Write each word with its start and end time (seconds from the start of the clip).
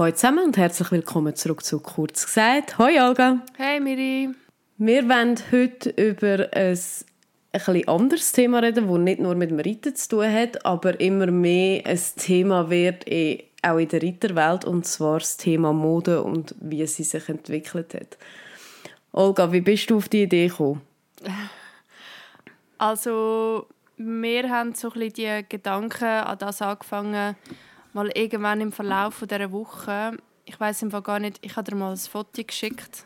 Hallo 0.00 0.12
zusammen 0.12 0.44
und 0.46 0.56
herzlich 0.56 0.90
willkommen 0.92 1.36
zurück 1.36 1.62
zu 1.62 1.78
«Kurz 1.78 2.24
gesagt». 2.24 2.78
Hoi 2.78 2.98
Alga. 2.98 3.42
Hey 3.58 3.80
Miri. 3.80 4.30
Wir 4.78 5.06
wollen 5.06 5.38
heute 5.52 5.90
über 5.90 6.48
ein, 6.54 6.78
ein 7.52 7.86
anderes 7.86 8.32
Thema 8.32 8.60
reden, 8.60 8.88
das 8.88 8.98
nicht 8.98 9.20
nur 9.20 9.34
mit 9.34 9.50
dem 9.50 9.60
Reiten 9.60 9.94
zu 9.94 10.08
tun 10.08 10.32
hat, 10.32 10.64
aber 10.64 10.98
immer 11.00 11.26
mehr 11.26 11.84
ein 11.84 12.00
Thema 12.16 12.70
wird 12.70 13.06
eh 13.08 13.44
auch 13.60 13.76
in 13.76 13.88
der 13.88 14.02
Reiterwelt, 14.02 14.64
und 14.64 14.86
zwar 14.86 15.18
das 15.18 15.36
Thema 15.36 15.74
Mode 15.74 16.22
und 16.22 16.54
wie 16.62 16.86
sie 16.86 17.04
sich 17.04 17.28
entwickelt 17.28 17.92
hat. 17.92 18.16
Olga, 19.12 19.52
wie 19.52 19.60
bist 19.60 19.90
du 19.90 19.98
auf 19.98 20.08
die 20.08 20.22
Idee 20.22 20.48
gekommen? 20.48 20.80
Also, 22.78 23.66
wir 23.98 24.48
haben 24.48 24.74
so 24.74 24.88
ein 24.92 24.94
bisschen 24.94 25.12
die 25.12 25.44
Gedanken 25.46 26.04
an 26.04 26.38
das 26.38 26.62
angefangen, 26.62 27.36
mal 27.92 28.10
irgendwann 28.14 28.60
im 28.60 28.72
Verlauf 28.72 29.24
dieser 29.28 29.52
Woche. 29.52 30.16
Ich 30.44 30.58
weiß 30.58 30.82
einfach 30.84 31.02
gar 31.02 31.18
nicht, 31.18 31.38
ich 31.42 31.56
habe 31.56 31.70
dir 31.70 31.76
mal 31.76 31.92
ein 31.92 31.96
Foto 31.96 32.42
geschickt. 32.44 33.04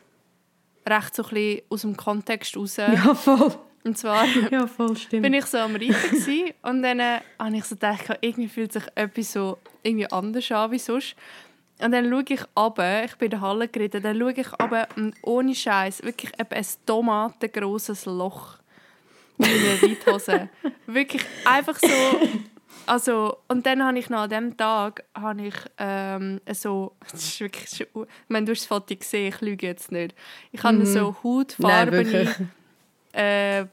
Recht 0.86 1.14
so 1.14 1.22
ein 1.24 1.28
bisschen 1.30 1.62
aus 1.70 1.80
dem 1.82 1.96
Kontext 1.96 2.56
raus. 2.56 2.76
Ja, 2.78 3.14
voll. 3.14 3.54
Und 3.84 3.98
zwar 3.98 4.24
ja, 4.50 4.66
voll, 4.66 4.96
bin 5.10 5.34
ich 5.34 5.44
so 5.44 5.58
am 5.58 5.76
Reiten 5.76 6.54
und 6.62 6.82
dann 6.82 7.00
äh, 7.00 7.20
habe 7.38 7.56
ich 7.56 7.64
so 7.64 7.74
gedacht, 7.74 8.18
irgendwie 8.22 8.48
fühlt 8.48 8.72
sich 8.72 8.84
etwas 8.94 9.32
so 9.32 9.58
irgendwie 9.82 10.10
anders 10.10 10.50
an 10.52 10.70
wie 10.70 10.78
sonst. 10.78 11.14
Und 11.80 11.92
dann 11.92 12.08
schaue 12.08 12.24
ich 12.26 12.40
runter, 12.56 13.04
ich 13.04 13.14
bin 13.16 13.26
in 13.26 13.30
der 13.30 13.40
Halle 13.42 13.68
geritten, 13.68 14.02
dann 14.02 14.18
schaue 14.18 14.32
ich 14.32 14.52
runter 14.52 14.88
und 14.96 15.14
ohne 15.22 15.54
Scheiß 15.54 16.02
wirklich 16.02 16.32
ein 16.38 16.66
tomatengroßes 16.86 18.06
Loch 18.06 18.56
in 19.36 19.46
meiner 19.48 19.82
Reithose. 19.82 20.48
wirklich 20.86 21.22
einfach 21.44 21.78
so 21.78 21.88
also, 22.86 23.38
und 23.48 23.66
dann 23.66 23.82
habe 23.84 23.98
ich 23.98 24.10
noch 24.10 24.20
an 24.20 24.28
diesem 24.28 24.56
Tag 24.56 25.04
habe 25.14 25.46
ich, 25.46 25.54
ähm, 25.78 26.40
so, 26.52 26.94
das 27.10 27.24
ist 27.24 27.40
wirklich, 27.40 27.80
ich 27.80 27.88
meine, 28.28 28.46
du 28.46 28.52
hast 28.52 28.62
das 28.62 28.66
Foto 28.66 28.94
gesehen, 28.94 29.28
ich 29.28 29.40
lüge 29.40 29.66
jetzt 29.66 29.92
nicht. 29.92 30.14
Ich 30.52 30.62
habe 30.62 30.78
mhm. 30.78 30.86
so 30.86 31.16
hautfarbene, 31.22 32.34
äh, 33.12 33.66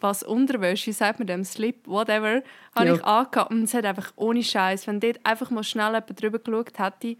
was 0.00 0.22
Unterwäsche, 0.22 0.92
sagt 0.92 1.18
man 1.18 1.26
dem, 1.26 1.44
Slip, 1.44 1.86
whatever, 1.86 2.42
habe 2.74 2.86
ja. 2.86 2.94
ich 2.94 3.04
angehabt 3.04 3.50
und 3.50 3.64
es 3.64 3.74
hat 3.74 3.84
einfach 3.84 4.12
ohne 4.16 4.42
Scheiß, 4.42 4.86
wenn 4.86 5.00
dort 5.00 5.20
einfach 5.24 5.50
mal 5.50 5.64
schnell 5.64 5.92
jemand 5.92 6.22
drüber 6.22 6.38
geschaut 6.38 6.78
hätte, 6.78 7.16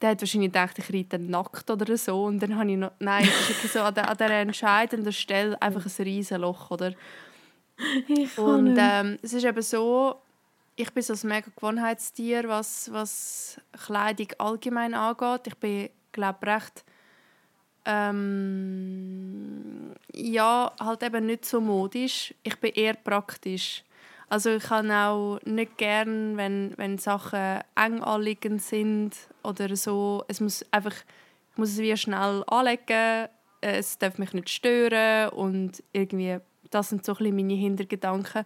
der 0.00 0.10
hat 0.10 0.20
wahrscheinlich 0.20 0.52
gedacht, 0.52 0.78
ich 0.78 0.92
reite 0.92 1.18
nackt 1.18 1.70
oder 1.70 1.96
so 1.96 2.24
und 2.24 2.40
dann 2.40 2.56
habe 2.58 2.70
ich 2.70 2.76
noch, 2.76 2.92
nein, 2.98 3.26
es 3.50 3.64
ist 3.64 3.72
so 3.72 3.80
an, 3.80 3.94
der, 3.94 4.10
an 4.10 4.16
dieser 4.16 4.30
entscheidenden 4.30 5.12
Stelle 5.12 5.60
einfach 5.62 5.86
ein 5.86 6.04
riesen 6.04 6.40
Loch, 6.40 6.70
oder? 6.70 6.92
und 8.36 8.76
ähm, 8.78 9.18
es 9.22 9.32
ist 9.32 9.44
eben 9.44 9.62
so, 9.62 10.20
ich 10.76 10.92
bin 10.92 11.02
so 11.02 11.12
ein 11.14 11.28
mega 11.28 11.48
Gewohnheitstier, 11.54 12.48
was, 12.48 12.92
was 12.92 13.60
Kleidung 13.84 14.28
allgemein 14.38 14.94
angeht. 14.94 15.46
Ich 15.46 15.56
bin, 15.56 15.90
glaube 16.12 16.46
recht 16.46 16.84
ähm, 17.86 19.14
ja, 20.12 20.72
halt 20.80 21.02
eben 21.02 21.26
nicht 21.26 21.44
so 21.44 21.60
modisch. 21.60 22.34
Ich 22.42 22.58
bin 22.58 22.72
eher 22.72 22.94
praktisch. 22.94 23.84
Also 24.28 24.50
ich 24.50 24.64
kann 24.64 24.90
auch 24.90 25.38
nicht 25.44 25.76
gern, 25.76 26.36
wenn, 26.36 26.72
wenn 26.76 26.98
Sachen 26.98 27.60
eng 27.76 28.02
anliegend 28.02 28.62
sind 28.62 29.14
oder 29.42 29.76
so. 29.76 30.24
Es 30.28 30.40
muss 30.40 30.64
einfach, 30.70 30.94
ich 31.52 31.58
muss 31.58 31.70
es 31.70 31.78
wie 31.78 31.96
schnell 31.96 32.42
anlegen. 32.46 33.28
Es 33.60 33.98
darf 33.98 34.18
mich 34.18 34.32
nicht 34.32 34.50
stören 34.50 35.30
und 35.30 35.82
irgendwie, 35.92 36.38
das 36.70 36.88
sind 36.88 37.04
so 37.04 37.12
ein 37.12 37.18
bisschen 37.18 37.36
meine 37.36 37.54
Hintergedanken. 37.54 38.44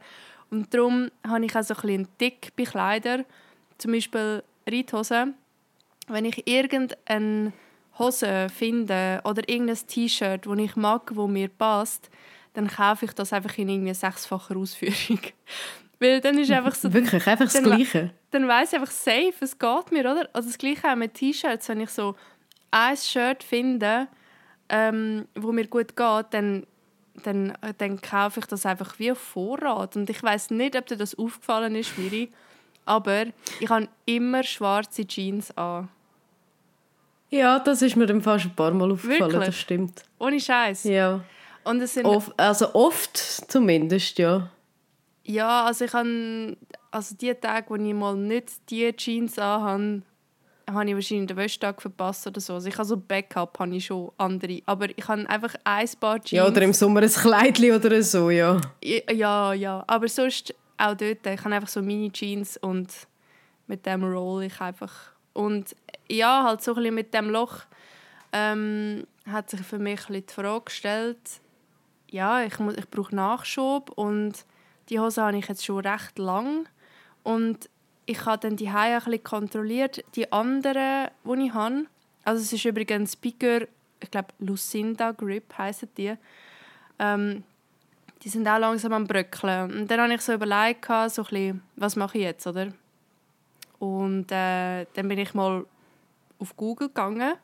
Und 0.50 0.72
darum 0.72 1.10
habe 1.26 1.44
ich 1.44 1.54
auch 1.56 1.62
so 1.62 1.74
ein 1.74 1.80
bisschen 1.80 2.08
dick 2.20 2.52
bei 2.56 2.64
Kleidern. 2.64 3.24
Zum 3.78 3.92
Beispiel 3.92 4.42
Reithosen. 4.68 5.34
Wenn 6.08 6.24
ich 6.24 6.46
irgendeine 6.46 7.52
Hose 7.98 8.48
finde 8.48 9.20
oder 9.24 9.46
irgendein 9.48 9.76
T-Shirt, 9.86 10.46
das 10.46 10.58
ich 10.58 10.76
mag, 10.76 11.10
wo 11.14 11.26
mir 11.26 11.48
passt, 11.48 12.10
dann 12.54 12.68
kaufe 12.68 13.04
ich 13.04 13.12
das 13.12 13.32
einfach 13.32 13.56
in 13.58 13.68
irgendwie 13.68 13.94
sechsfacher 13.94 14.56
Ausführung. 14.56 15.20
Weil 16.00 16.20
dann 16.20 16.38
ist 16.38 16.50
einfach 16.50 16.74
so... 16.74 16.92
Wirklich, 16.92 17.26
einfach 17.26 17.50
das 17.50 17.62
Gleiche? 17.62 18.10
Dann 18.30 18.46
weiss 18.46 18.72
ich 18.72 18.78
einfach 18.78 18.92
safe, 18.92 19.34
es 19.40 19.58
geht 19.58 19.92
mir, 19.92 20.00
oder? 20.00 20.28
Also 20.32 20.48
das 20.48 20.58
Gleiche 20.58 20.90
auch 20.90 20.96
mit 20.96 21.14
T-Shirts. 21.14 21.68
Wenn 21.68 21.80
ich 21.80 21.90
so 21.90 22.14
ein 22.70 22.96
Shirt 22.96 23.42
finde, 23.42 24.06
ähm, 24.68 25.26
wo 25.34 25.50
mir 25.52 25.66
gut 25.66 25.96
geht, 25.96 26.26
dann 26.30 26.66
dann, 27.22 27.52
dann 27.78 28.00
kaufe 28.00 28.40
ich 28.40 28.46
das 28.46 28.66
einfach 28.66 28.98
wie 28.98 29.12
auf 29.12 29.18
Vorrat. 29.18 29.96
Und 29.96 30.08
ich 30.10 30.22
weiß 30.22 30.50
nicht, 30.50 30.76
ob 30.76 30.86
dir 30.86 30.96
das 30.96 31.16
aufgefallen 31.16 31.74
ist, 31.74 31.96
Miri, 31.98 32.30
aber 32.84 33.26
ich 33.60 33.68
habe 33.68 33.88
immer 34.06 34.42
schwarze 34.42 35.06
Jeans 35.06 35.56
an. 35.56 35.88
Ja, 37.30 37.58
das 37.58 37.82
ist 37.82 37.96
mir 37.96 38.06
dann 38.06 38.22
fast 38.22 38.46
ein 38.46 38.54
paar 38.54 38.72
Mal 38.72 38.90
aufgefallen, 38.90 39.32
Wirklich? 39.32 39.46
das 39.46 39.56
stimmt. 39.56 40.02
Ohne 40.18 40.40
Scheiß. 40.40 40.84
Ja. 40.84 41.20
Und 41.64 41.82
es 41.82 41.94
sind 41.94 42.06
Of, 42.06 42.32
also 42.38 42.74
oft 42.74 43.16
zumindest, 43.16 44.18
ja. 44.18 44.48
Ja, 45.24 45.66
also 45.66 45.84
ich 45.84 45.92
habe 45.92 46.56
also 46.90 47.14
die 47.14 47.34
Tage, 47.34 47.68
wo 47.68 47.76
ich 47.76 47.94
mal 47.94 48.16
nicht 48.16 48.70
die 48.70 48.90
Jeans 48.96 49.38
anhabe, 49.38 50.02
habe 50.68 50.88
ich 50.88 50.94
wahrscheinlich 50.94 51.26
den 51.28 51.36
Wäschtag 51.36 51.80
verpasst 51.80 52.26
oder 52.26 52.40
so. 52.40 52.54
Also 52.54 52.68
ich 52.68 52.74
habe 52.74 52.84
so 52.84 52.96
Backup, 52.96 53.58
habe 53.58 53.74
ich 53.76 53.86
schon 53.86 54.12
andere. 54.18 54.60
Aber 54.66 54.88
ich 54.96 55.08
habe 55.08 55.28
einfach 55.28 55.54
ein 55.64 55.88
paar 56.00 56.20
Jeans. 56.20 56.30
Ja, 56.30 56.46
oder 56.46 56.62
im 56.62 56.72
Sommer 56.72 57.02
ein 57.02 57.08
Kleidchen 57.08 57.74
oder 57.74 58.02
so, 58.02 58.30
ja. 58.30 58.60
Ja, 58.82 59.52
ja. 59.52 59.84
Aber 59.86 60.08
sonst 60.08 60.54
auch 60.76 60.94
dort, 60.94 61.26
ich 61.26 61.44
habe 61.44 61.54
einfach 61.54 61.68
so 61.68 61.82
Mini-Jeans 61.82 62.58
und 62.58 62.92
mit 63.66 63.84
dem 63.86 64.04
roll 64.04 64.44
ich 64.44 64.60
einfach. 64.60 64.92
Und 65.32 65.74
ja, 66.08 66.44
halt 66.44 66.62
so 66.62 66.72
ein 66.72 66.76
bisschen 66.76 66.94
mit 66.94 67.14
dem 67.14 67.30
Loch 67.30 67.60
ähm, 68.32 69.06
hat 69.26 69.50
sich 69.50 69.60
für 69.60 69.78
mich 69.78 70.00
ein 70.00 70.06
bisschen 70.06 70.26
die 70.26 70.34
Frage 70.34 70.64
gestellt, 70.64 71.18
ja, 72.10 72.42
ich, 72.42 72.58
muss, 72.58 72.76
ich 72.76 72.88
brauche 72.88 73.14
Nachschub 73.14 73.90
und 73.90 74.44
die 74.88 74.98
Hose 74.98 75.22
habe 75.22 75.36
ich 75.36 75.48
jetzt 75.48 75.64
schon 75.64 75.86
recht 75.86 76.18
lang 76.18 76.66
und 77.22 77.68
ich 78.08 78.24
habe 78.24 78.38
dann 78.38 78.56
die 78.56 78.68
ein 78.68 78.98
bisschen 78.98 79.22
kontrolliert. 79.22 80.02
Die 80.14 80.32
anderen, 80.32 81.10
die 81.24 81.46
ich 81.46 81.52
habe, 81.52 81.84
also 82.24 82.42
es 82.42 82.52
ist 82.54 82.64
übrigens 82.64 83.12
Speaker, 83.12 83.66
ich 84.00 84.10
glaube 84.10 84.28
Lucinda 84.38 85.12
Grip 85.12 85.52
heißen 85.58 85.90
die. 85.94 86.14
Ähm, 86.98 87.44
die 88.22 88.30
sind 88.30 88.48
auch 88.48 88.58
langsam 88.58 88.94
am 88.94 89.06
bröckeln. 89.06 89.80
Und 89.80 89.90
dann 89.90 90.00
habe 90.00 90.14
ich 90.14 90.22
so 90.22 90.32
überlegt, 90.32 90.86
so 90.86 90.94
ein 90.94 91.08
bisschen, 91.08 91.62
was 91.76 91.96
mache 91.96 92.16
ich 92.16 92.24
jetzt, 92.24 92.46
oder? 92.46 92.68
Und 93.78 94.32
äh, 94.32 94.86
dann 94.94 95.06
bin 95.06 95.18
ich 95.18 95.34
mal 95.34 95.66
auf 96.38 96.56
Google 96.56 96.88
gegangen. 96.88 97.34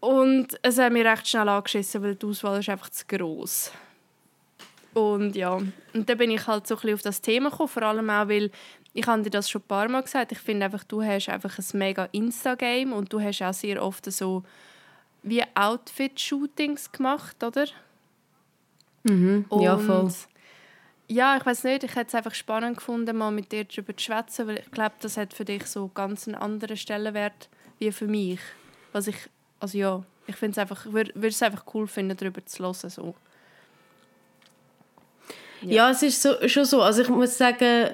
Und 0.00 0.58
es 0.62 0.76
hat 0.76 0.92
mir 0.92 1.04
recht 1.04 1.28
schnell 1.28 1.48
angeschissen, 1.48 2.02
weil 2.02 2.16
die 2.16 2.26
Auswahl 2.26 2.58
ist 2.58 2.68
einfach 2.68 2.90
zu 2.90 3.06
gross. 3.06 3.70
Und 4.92 5.36
ja, 5.36 5.52
und 5.54 5.74
dann 5.92 6.18
bin 6.18 6.30
ich 6.30 6.46
halt 6.46 6.66
so 6.66 6.74
ein 6.74 6.80
bisschen 6.80 6.94
auf 6.94 7.02
das 7.02 7.20
Thema 7.20 7.50
gekommen, 7.50 7.68
vor 7.68 7.82
allem 7.82 8.10
auch, 8.10 8.28
weil 8.28 8.50
ich 8.92 9.06
habe 9.06 9.22
dir 9.22 9.30
das 9.30 9.48
schon 9.48 9.62
ein 9.62 9.68
paar 9.68 9.88
Mal 9.88 10.02
gesagt, 10.02 10.32
ich 10.32 10.38
finde 10.38 10.66
einfach, 10.66 10.84
du 10.84 11.02
hast 11.02 11.28
einfach 11.28 11.56
ein 11.56 11.78
mega 11.78 12.08
Insta-Game 12.10 12.92
und 12.92 13.12
du 13.12 13.20
hast 13.20 13.42
auch 13.42 13.54
sehr 13.54 13.82
oft 13.82 14.10
so 14.10 14.42
wie 15.22 15.42
Outfit-Shootings 15.54 16.90
gemacht, 16.92 17.42
oder? 17.44 17.66
Mhm, 19.04 19.44
ja, 19.60 19.78
voll. 19.78 20.10
Ja, 21.08 21.36
ich 21.36 21.44
weiß 21.44 21.64
nicht, 21.64 21.84
ich 21.84 21.94
hätte 21.96 22.08
es 22.08 22.14
einfach 22.14 22.34
spannend 22.34 22.78
gefunden, 22.78 23.16
mal 23.16 23.30
mit 23.30 23.50
dir 23.50 23.64
darüber 23.64 23.96
zu 23.96 24.04
schwätzen, 24.04 24.46
weil 24.46 24.58
ich 24.58 24.70
glaube, 24.70 24.94
das 25.00 25.16
hat 25.16 25.34
für 25.34 25.44
dich 25.44 25.66
so 25.66 25.88
ganz 25.88 26.26
einen 26.26 26.36
anderen 26.36 26.76
Stellenwert 26.76 27.48
wie 27.78 27.90
für 27.90 28.06
mich. 28.06 28.40
Was 28.92 29.08
ich, 29.08 29.16
also 29.58 29.76
ja, 29.76 30.02
ich 30.26 30.36
finde 30.36 30.52
es 30.52 30.58
einfach, 30.58 30.86
würde 30.86 31.12
es 31.26 31.42
einfach 31.42 31.64
cool 31.74 31.86
finden, 31.86 32.16
darüber 32.16 32.44
zu 32.46 32.62
hören, 32.62 32.90
so. 32.90 33.14
Ja. 35.62 35.70
ja, 35.70 35.90
es 35.90 36.02
ist 36.02 36.22
so, 36.22 36.34
schon 36.48 36.64
so. 36.64 36.82
Also 36.82 37.02
ich 37.02 37.08
muss 37.08 37.36
sagen, 37.36 37.90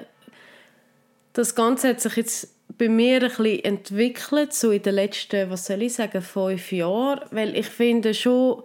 das 1.33 1.55
Ganze 1.55 1.89
hat 1.89 2.01
sich 2.01 2.15
jetzt 2.15 2.53
bei 2.77 2.89
mir 2.89 3.21
ein 3.21 3.29
bisschen 3.29 3.63
entwickelt, 3.63 4.53
so 4.53 4.71
in 4.71 4.81
den 4.81 4.95
letzten, 4.95 5.49
was 5.49 5.65
soll 5.65 5.81
ich 5.81 5.93
sagen, 5.93 6.21
fünf 6.21 6.71
Jahren. 6.71 7.21
Weil 7.31 7.55
ich 7.55 7.67
finde 7.67 8.13
schon, 8.13 8.63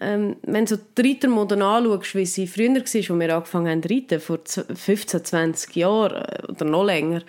ähm, 0.00 0.36
wenn 0.42 0.66
du 0.66 0.76
die 0.76 1.08
Reitermode 1.08 1.62
anschaust, 1.62 2.14
wie 2.14 2.26
sie 2.26 2.46
früher 2.46 2.70
war, 2.70 2.80
als 2.80 2.94
wir 2.94 3.34
angefangen 3.34 3.68
haben 3.68 3.82
zu 3.82 3.94
reiten, 3.94 4.20
vor 4.20 4.38
15, 4.44 5.24
20 5.24 5.76
Jahren 5.76 6.22
äh, 6.22 6.46
oder 6.48 6.64
noch 6.64 6.84
länger, 6.84 7.22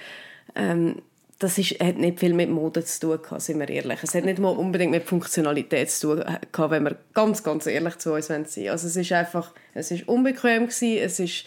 ähm, 0.56 1.02
das 1.40 1.58
ist, 1.58 1.80
hat 1.80 1.98
nicht 1.98 2.20
viel 2.20 2.34
mit 2.34 2.50
Mode 2.50 2.84
zu 2.84 3.00
tun 3.00 3.22
gehabt, 3.22 3.42
sind 3.42 3.60
wir 3.60 3.70
ehrlich. 3.70 4.00
Es 4.04 4.14
hat 4.14 4.26
nicht 4.26 4.40
mal 4.40 4.50
unbedingt 4.50 4.92
mit 4.92 5.04
Funktionalität 5.04 5.90
zu 5.90 6.16
tun 6.16 6.26
gehabt, 6.52 6.72
wenn 6.72 6.84
wir 6.84 6.98
ganz, 7.14 7.44
ganz 7.44 7.66
ehrlich 7.66 7.98
zu 7.98 8.14
uns 8.14 8.28
sein 8.28 8.46
wollen. 8.46 8.70
Also 8.70 8.88
es 8.88 8.96
ist 8.96 9.12
einfach, 9.14 9.54
es 9.74 9.90
ist 9.90 10.08
unbequem 10.08 10.68
gewesen, 10.68 10.98
es 11.02 11.20
ist 11.20 11.46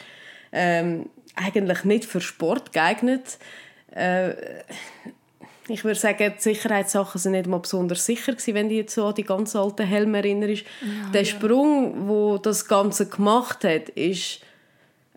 ähm, 0.51 1.11
eigentlich 1.37 1.85
nicht 1.85 2.07
für 2.07 2.23
Sport 2.23 2.73
geeignet. 2.73 3.39
Äh, 3.95 4.31
ich 5.69 5.85
würde 5.85 5.99
sagen, 5.99 6.35
die 6.37 6.43
Sicherheitssachen 6.43 7.21
sind 7.21 7.33
nicht 7.33 7.47
mal 7.47 7.59
besonders 7.59 8.07
sicher 8.07 8.33
gewesen, 8.33 8.55
wenn 8.55 8.69
du 8.71 8.75
jetzt 8.75 8.95
so 8.95 9.07
an 9.07 9.15
die 9.15 9.25
ganz 9.25 9.55
alten 9.55 9.87
Helme 9.87 10.19
erinnerst. 10.19 10.65
Ja, 10.81 11.11
Der 11.13 11.25
Sprung, 11.25 12.09
wo 12.09 12.39
das 12.39 12.67
Ganze 12.67 13.07
gemacht 13.09 13.63
hat, 13.65 13.91
ist 13.91 14.41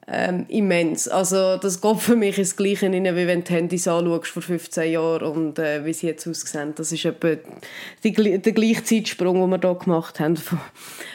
ähm, 0.08 0.46
immens. 0.50 1.08
Also 1.08 1.58
das 1.58 1.82
geht 1.82 1.98
für 1.98 2.16
mich 2.16 2.38
ins 2.38 2.56
Gleiche 2.56 2.86
rein, 2.86 3.04
wie 3.04 3.28
wenn 3.28 3.44
du 3.44 3.54
Handys 3.54 3.88
anschaust 3.88 4.32
vor 4.32 4.44
15 4.44 4.92
Jahren 4.92 5.24
und 5.24 5.60
äh, 5.60 5.84
wie 5.84 5.94
sie 5.94 6.08
jetzt 6.08 6.28
aussehen. 6.28 6.74
Das 6.76 6.92
ist 6.92 7.06
etwa 7.06 7.36
die, 8.04 8.12
der 8.14 8.54
gleiche 8.54 8.84
Zeitsprung, 8.84 9.42
den 9.42 9.50
wir 9.50 9.60
hier 9.70 9.80
gemacht 9.80 10.20
haben. 10.20 10.38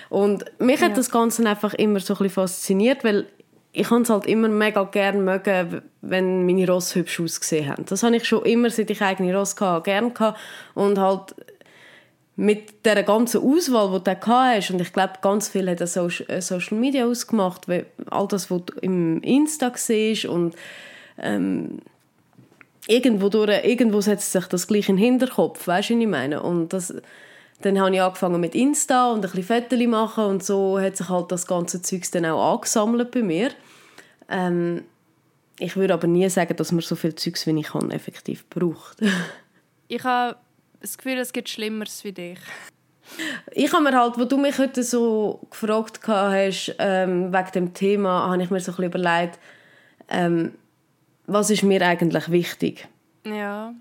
Und 0.08 0.44
mich 0.58 0.80
ja. 0.80 0.88
hat 0.88 0.96
das 0.96 1.10
Ganze 1.10 1.46
einfach 1.46 1.74
immer 1.74 2.00
so 2.00 2.14
ein 2.14 2.18
bisschen 2.18 2.30
fasziniert, 2.30 3.04
weil 3.04 3.26
ich 3.72 3.88
habe 3.90 4.02
es 4.02 4.10
halt 4.10 4.26
immer 4.26 4.48
mega 4.48 4.82
gerne 4.82 5.20
mögen, 5.20 5.82
wenn 6.00 6.44
meine 6.44 6.66
Ross 6.66 6.96
hübsch 6.96 7.20
ausgesehen 7.20 7.68
haben. 7.68 7.84
Das 7.86 8.02
habe 8.02 8.16
ich 8.16 8.24
schon 8.24 8.44
immer, 8.44 8.70
seit 8.70 8.90
ich 8.90 9.00
eigene 9.00 9.36
Ross 9.36 9.54
hatte, 9.60 9.84
gerne 9.84 10.10
gehabt. 10.10 10.40
Und 10.74 10.98
halt 10.98 11.36
mit 12.40 12.86
der 12.86 13.02
ganzen 13.02 13.42
Auswahl, 13.42 14.00
die 14.00 14.14
du 14.14 14.26
hast, 14.26 14.70
und 14.70 14.80
ich 14.80 14.94
glaube, 14.94 15.12
ganz 15.20 15.50
viel 15.50 15.68
hat 15.68 15.82
das 15.82 15.96
äh, 15.96 16.40
Social 16.40 16.78
Media 16.78 17.04
ausgemacht, 17.04 17.68
weil 17.68 17.84
all 18.08 18.26
das, 18.28 18.50
was 18.50 18.62
du 18.64 18.72
im 18.80 19.20
Insta 19.20 19.70
siehst 19.74 20.24
und 20.24 20.56
ähm, 21.18 21.80
irgendwo, 22.86 23.28
durch, 23.28 23.62
irgendwo 23.62 24.00
setzt 24.00 24.32
sich 24.32 24.46
das 24.46 24.66
gleich 24.66 24.88
in 24.88 24.96
den 24.96 25.04
Hinterkopf, 25.04 25.66
weißt 25.66 25.90
du, 25.90 25.94
was 25.96 26.00
ich 26.00 26.08
meine? 26.08 26.42
Und 26.42 26.72
das, 26.72 26.94
dann 27.60 27.78
habe 27.78 27.94
ich 27.94 28.00
angefangen 28.00 28.40
mit 28.40 28.54
Insta 28.54 29.12
und 29.12 29.22
ein 29.22 29.30
bisschen 29.30 29.44
Fotos 29.44 29.86
machen 29.86 30.24
und 30.24 30.42
so 30.42 30.80
hat 30.80 30.96
sich 30.96 31.10
halt 31.10 31.30
das 31.30 31.46
ganze 31.46 31.82
Zeug 31.82 32.10
dann 32.10 32.24
auch 32.24 32.54
angesammelt 32.54 33.10
bei 33.10 33.22
mir. 33.22 33.50
Ähm, 34.30 34.84
ich 35.58 35.76
würde 35.76 35.92
aber 35.92 36.06
nie 36.06 36.30
sagen, 36.30 36.56
dass 36.56 36.72
man 36.72 36.80
so 36.80 36.96
viel 36.96 37.14
Zeugs 37.14 37.46
wie 37.46 37.60
ich 37.60 37.66
kann, 37.66 37.90
effektiv 37.90 38.48
braucht. 38.48 38.96
ich 39.88 40.02
habe 40.04 40.36
das 40.80 40.96
Gefühl, 40.96 41.18
es 41.18 41.32
gibt 41.32 41.48
Schlimmeres 41.48 42.04
wie 42.04 42.12
dich. 42.12 42.38
Ich 43.52 43.72
habe 43.72 43.82
mir 43.82 43.98
halt, 43.98 44.18
wo 44.18 44.24
du 44.24 44.36
mich 44.38 44.58
heute 44.58 44.82
so 44.82 45.40
gefragt 45.50 46.00
hast, 46.06 46.74
ähm, 46.78 47.32
wegen 47.32 47.52
dem 47.54 47.74
Thema, 47.74 48.28
habe 48.28 48.42
ich 48.42 48.50
mir 48.50 48.60
so 48.60 48.72
ein 48.72 48.76
bisschen 48.76 49.00
überlegt, 49.00 49.38
ähm, 50.08 50.52
was 51.26 51.50
ist 51.50 51.62
mir 51.62 51.82
eigentlich 51.82 52.30
wichtig? 52.30 52.88
Ja. 53.24 53.74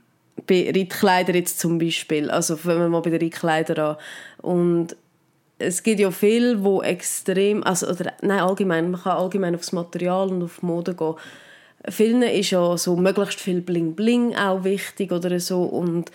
Bei 0.47 0.71
Reitkleidern 0.75 1.35
jetzt 1.35 1.59
zum 1.59 1.79
Beispiel, 1.79 2.29
also 2.29 2.57
wenn 2.63 2.79
wir 2.79 2.89
mal 2.89 3.01
bei 3.01 3.11
den 3.11 3.21
Reitkleidern 3.21 3.79
an. 3.79 3.97
Und 4.41 4.95
es 5.57 5.83
gibt 5.83 5.99
ja 5.99 6.11
viel, 6.11 6.63
wo 6.63 6.81
extrem, 6.81 7.63
also 7.63 7.87
oder 7.87 8.13
nein 8.21 8.39
allgemein, 8.39 8.91
man 8.91 9.01
kann 9.01 9.17
allgemein 9.17 9.55
aufs 9.55 9.71
Material 9.71 10.29
und 10.29 10.43
auf 10.43 10.63
Mode 10.63 10.95
gehen. 10.95 11.15
Vielen 11.87 12.21
ist 12.23 12.51
ja 12.51 12.77
so 12.77 12.95
möglichst 12.95 13.39
viel 13.39 13.61
Bling 13.61 13.95
Bling 13.95 14.35
auch 14.35 14.63
wichtig 14.63 15.11
oder 15.11 15.39
so 15.39 15.63
und 15.63 16.11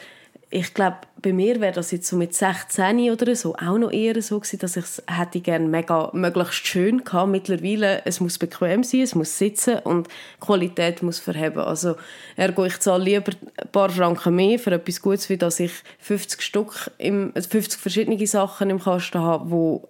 ich 0.55 0.73
glaube, 0.73 0.99
bei 1.21 1.33
mir 1.33 1.61
wäre 1.61 1.73
das 1.73 1.91
jetzt 1.91 2.07
so 2.07 2.15
mit 2.15 2.33
16 2.33 3.11
oder 3.11 3.35
so 3.35 3.57
auch 3.57 3.77
noch 3.77 3.91
eher 3.91 4.23
so 4.23 4.39
gewesen, 4.39 4.61
dass 4.61 4.77
ich 4.77 4.85
es 4.85 5.03
hätte 5.09 5.41
gerne 5.41 5.67
mega 5.67 6.11
möglichst 6.13 6.69
schön 6.69 7.03
gehabt. 7.03 7.33
Mittlerweile, 7.33 8.03
es 8.05 8.21
muss 8.21 8.39
bequem 8.39 8.85
sein, 8.85 9.01
es 9.01 9.17
muss 9.17 9.37
sitzen 9.37 9.81
und 9.81 10.07
die 10.07 10.47
Qualität 10.47 11.03
muss 11.03 11.19
verheben. 11.19 11.59
Also 11.59 11.97
ergo, 12.37 12.65
ich 12.65 12.79
zahle 12.79 13.03
lieber 13.03 13.33
ein 13.57 13.69
paar 13.73 13.91
Franken 13.91 14.37
mehr 14.37 14.61
für 14.61 14.71
etwas 14.71 15.03
Gutes, 15.03 15.29
wie 15.29 15.39
dass 15.39 15.59
ich 15.59 15.73
50 15.99 16.41
Stück, 16.41 16.89
im, 16.99 17.33
50 17.33 17.81
verschiedene 17.81 18.25
Sachen 18.25 18.71
im 18.71 18.79
Kasten 18.79 19.19
habe, 19.19 19.51
wo 19.51 19.89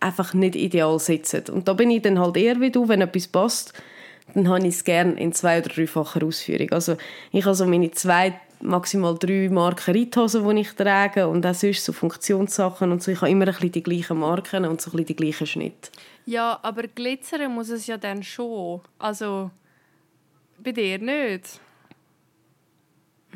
einfach 0.00 0.32
nicht 0.32 0.56
ideal 0.56 0.98
sitzen. 0.98 1.42
Und 1.52 1.68
da 1.68 1.74
bin 1.74 1.90
ich 1.90 2.00
dann 2.00 2.18
halt 2.18 2.38
eher 2.38 2.62
wie 2.62 2.70
du, 2.70 2.88
wenn 2.88 3.02
etwas 3.02 3.28
passt, 3.28 3.74
dann 4.34 4.48
habe 4.48 4.66
ich 4.66 4.74
es 4.76 4.84
gerne 4.84 5.20
in 5.20 5.32
zwei- 5.32 5.58
oder 5.58 5.68
dreifacher 5.68 6.24
Ausführung. 6.24 6.70
Also 6.70 6.96
ich 7.30 7.44
habe 7.44 7.54
so 7.54 7.66
meine 7.66 7.90
zwei 7.90 8.40
maximal 8.60 9.16
drei 9.18 9.48
Marken 9.50 9.94
Reithosen, 9.94 10.48
die 10.48 10.62
ich 10.62 10.72
trage 10.72 11.28
und 11.28 11.44
auch 11.46 11.54
sonst 11.54 11.84
so 11.84 11.92
Funktionssachen 11.92 12.92
und 12.92 13.02
so. 13.02 13.12
Ich 13.12 13.20
habe 13.20 13.30
immer 13.30 13.46
ein 13.46 13.52
bisschen 13.52 13.72
die 13.72 13.82
gleichen 13.82 14.18
Marken 14.18 14.64
und 14.64 14.80
so 14.80 14.90
ein 14.90 14.92
bisschen 14.92 15.06
die 15.06 15.16
gleichen 15.16 15.46
Schnitte. 15.46 15.90
Ja, 16.24 16.58
aber 16.62 16.84
glitzern 16.84 17.52
muss 17.52 17.68
es 17.68 17.86
ja 17.86 17.96
dann 17.96 18.22
schon. 18.22 18.80
Also 18.98 19.50
bei 20.58 20.72
dir 20.72 20.98
nicht? 20.98 21.60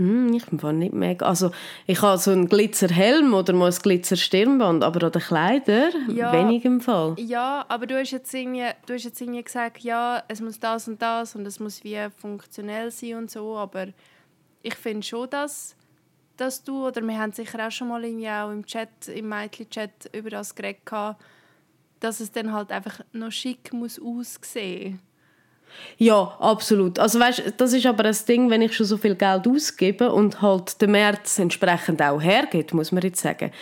Hm, 0.01 0.33
ich 0.33 0.47
bin 0.47 0.79
nicht 0.79 0.95
mega. 0.95 1.27
Also 1.27 1.51
ich 1.87 2.01
habe 2.01 2.17
so 2.17 2.31
einen 2.31 2.49
Glitzerhelm 2.49 3.35
oder 3.35 3.53
mal 3.53 3.71
ein 3.71 3.79
Glitzerstirnband, 3.83 4.83
aber 4.83 5.05
an 5.07 5.13
den 5.13 5.21
Kleidern 5.21 5.93
ja, 6.17 6.33
wenig 6.33 6.65
im 6.65 6.81
Fall. 6.81 7.17
Ja, 7.19 7.67
aber 7.69 7.87
du 7.87 7.99
hast, 7.99 8.11
jetzt 8.13 8.33
irgendwie, 8.33 8.65
du 8.87 8.95
hast 8.95 9.05
jetzt 9.05 9.21
irgendwie 9.21 9.43
gesagt, 9.43 9.81
ja, 9.81 10.23
es 10.29 10.41
muss 10.41 10.59
das 10.59 10.89
und 10.89 11.03
das 11.03 11.35
und 11.35 11.47
es 11.47 11.61
muss 11.61 11.85
wie 11.85 11.99
funktionell 12.17 12.91
sein 12.91 13.17
und 13.17 13.31
so, 13.31 13.59
aber 13.59 13.89
ich 14.63 14.75
finde 14.75 15.07
schon, 15.07 15.31
dass, 15.31 15.77
dass 16.37 16.63
du, 16.63 16.87
oder 16.87 17.03
wir 17.03 17.19
haben 17.19 17.33
sicher 17.33 17.67
auch 17.67 17.71
schon 17.71 17.89
mal 17.89 18.05
irgendwie 18.05 18.29
auch 18.29 18.51
im 18.51 18.65
Chat, 18.65 19.09
im 19.09 19.29
Mädchen-Chat 19.29 20.11
über 20.15 20.31
das 20.31 20.55
geredet, 20.55 20.83
dass 22.01 22.21
es 22.21 22.33
dann 22.33 22.53
halt 22.53 22.73
einfach 22.73 23.01
noch 23.13 23.33
schick 23.33 23.73
muss 23.73 24.01
aussehen 24.01 25.01
ja, 25.99 26.37
absolut. 26.41 26.99
Also 26.99 27.21
weißt, 27.21 27.55
das 27.57 27.73
ist 27.73 27.87
aber 27.87 28.03
das 28.03 28.25
Ding, 28.25 28.51
wenn 28.51 28.63
ich 28.63 28.75
schon 28.75 28.87
so 28.87 28.97
viel 28.97 29.15
Geld 29.15 29.47
ausgebe 29.47 30.13
und 30.13 30.43
halt 30.43 30.81
der 30.81 30.89
März 30.89 31.39
entsprechend 31.39 32.03
auch 32.03 32.21
hergeht, 32.21 32.75
muss 32.75 32.93
man 32.93 33.03
jetzt 33.03 33.21
sagen 33.21 33.53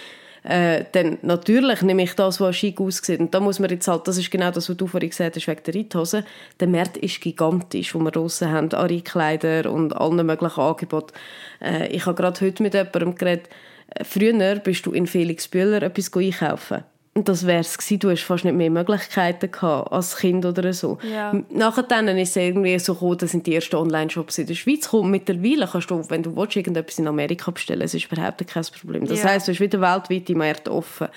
äh, 0.48 0.86
dann 0.92 1.18
natürlich 1.20 1.82
nehme 1.82 2.04
ich 2.04 2.14
das, 2.14 2.40
was 2.40 2.56
schick 2.56 2.80
aussieht. 2.80 3.20
Und 3.20 3.34
da 3.34 3.40
muss 3.40 3.58
man 3.58 3.68
jetzt 3.68 3.86
halt, 3.86 4.08
das 4.08 4.16
ist 4.16 4.30
genau 4.30 4.50
das, 4.50 4.70
was 4.70 4.76
du 4.78 4.86
vorhin 4.86 5.10
gesagt 5.10 5.36
hast, 5.36 5.46
wegen 5.46 5.62
der 5.62 5.74
Reithose. 5.74 6.24
Der 6.58 6.68
Markt 6.68 6.96
ist 6.96 7.20
gigantisch, 7.20 7.94
wo 7.94 7.98
wir 7.98 8.10
draussen 8.10 8.50
haben, 8.50 8.72
an 8.72 8.86
Reitkleider 8.86 9.70
und 9.70 9.94
allen 9.94 10.24
möglichen 10.24 10.60
Angeboten. 10.60 11.12
Äh, 11.60 11.88
ich 11.88 12.06
habe 12.06 12.14
gerade 12.14 12.40
heute 12.40 12.62
mit 12.62 12.72
jemandem 12.72 13.14
geredet, 13.14 13.50
äh, 13.90 14.04
früher 14.04 14.56
bist 14.56 14.86
du 14.86 14.92
in 14.92 15.06
Felix 15.06 15.48
Bühler 15.48 15.82
etwas 15.82 16.10
einkaufen 16.14 16.84
und 17.18 17.28
das 17.28 17.46
wäre 17.46 17.60
es 17.60 17.76
gewesen. 17.76 17.98
Du 17.98 18.10
hast 18.10 18.22
fast 18.22 18.44
nicht 18.44 18.54
mehr 18.54 18.70
Möglichkeiten 18.70 19.50
gehabt 19.50 19.90
als 19.90 20.16
Kind 20.16 20.46
oder 20.46 20.72
so. 20.72 20.98
Ja. 21.02 21.34
Nachher 21.50 21.82
dann 21.82 22.06
ist 22.06 22.30
es 22.30 22.36
irgendwie 22.36 22.78
so 22.78 22.94
gekommen, 22.94 23.18
dass 23.18 23.32
sind 23.32 23.44
die 23.44 23.56
ersten 23.56 23.74
Online-Shops 23.74 24.38
in 24.38 24.46
der 24.46 24.54
Schweiz 24.54 24.84
gekommen. 24.84 25.10
Mittlerweile 25.10 25.66
kannst 25.66 25.90
du, 25.90 26.08
wenn 26.08 26.22
du 26.22 26.36
willst, 26.36 26.54
irgendetwas 26.54 27.00
in 27.00 27.08
Amerika 27.08 27.50
bestellen, 27.50 27.80
das 27.80 27.92
ist 27.92 28.10
überhaupt 28.10 28.46
kein 28.46 28.62
Problem. 28.80 29.04
Das 29.04 29.22
ja. 29.22 29.30
heisst, 29.30 29.48
du 29.48 29.52
hast 29.52 29.58
wieder 29.58 29.80
weltweit 29.80 30.30
im 30.30 30.38
Markt 30.38 30.68
offen. 30.68 31.08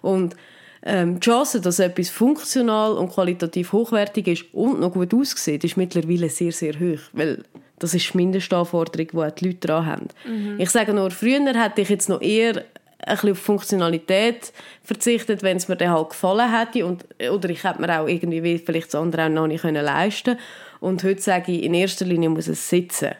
Und 0.00 0.34
ähm, 0.82 1.20
die 1.20 1.20
Chance, 1.20 1.60
dass 1.60 1.78
etwas 1.78 2.08
funktional 2.08 2.92
und 2.92 3.12
qualitativ 3.12 3.72
hochwertig 3.72 4.28
ist 4.28 4.44
und 4.54 4.80
noch 4.80 4.94
gut 4.94 5.12
aussieht, 5.12 5.62
ist 5.62 5.76
mittlerweile 5.76 6.30
sehr, 6.30 6.52
sehr 6.52 6.72
hoch. 6.80 7.00
Weil 7.12 7.44
das 7.78 7.92
ist 7.92 8.12
die 8.12 8.16
Mindestanforderung, 8.16 9.08
die 9.12 9.34
die 9.38 9.46
Leute 9.46 9.66
daran 9.66 9.86
haben. 9.86 10.08
Mhm. 10.26 10.54
Ich 10.58 10.70
sage 10.70 10.94
nur, 10.94 11.10
früher 11.10 11.52
hätte 11.52 11.82
ich 11.82 11.90
jetzt 11.90 12.08
noch 12.08 12.22
eher 12.22 12.64
ein 13.02 13.14
bisschen 13.14 13.32
auf 13.32 13.38
Funktionalität 13.38 14.52
verzichtet, 14.82 15.42
wenn 15.42 15.56
es 15.56 15.68
mir 15.68 15.76
dann 15.76 15.90
halt 15.90 16.10
gefallen 16.10 16.52
hätte. 16.52 16.86
Und, 16.86 17.04
oder 17.30 17.48
ich 17.48 17.64
hätte 17.64 17.80
mir 17.80 18.00
auch 18.00 18.06
irgendwie 18.06 18.58
vielleicht 18.58 18.88
das 18.88 19.00
andere 19.00 19.24
auch 19.24 19.28
noch 19.28 19.46
nicht 19.46 19.62
können 19.62 19.84
leisten 19.84 20.38
Und 20.80 21.02
heute 21.04 21.20
sage 21.20 21.52
ich, 21.52 21.62
in 21.62 21.74
erster 21.74 22.04
Linie 22.04 22.28
muss 22.28 22.48
es 22.48 22.68
sitzen. 22.68 23.12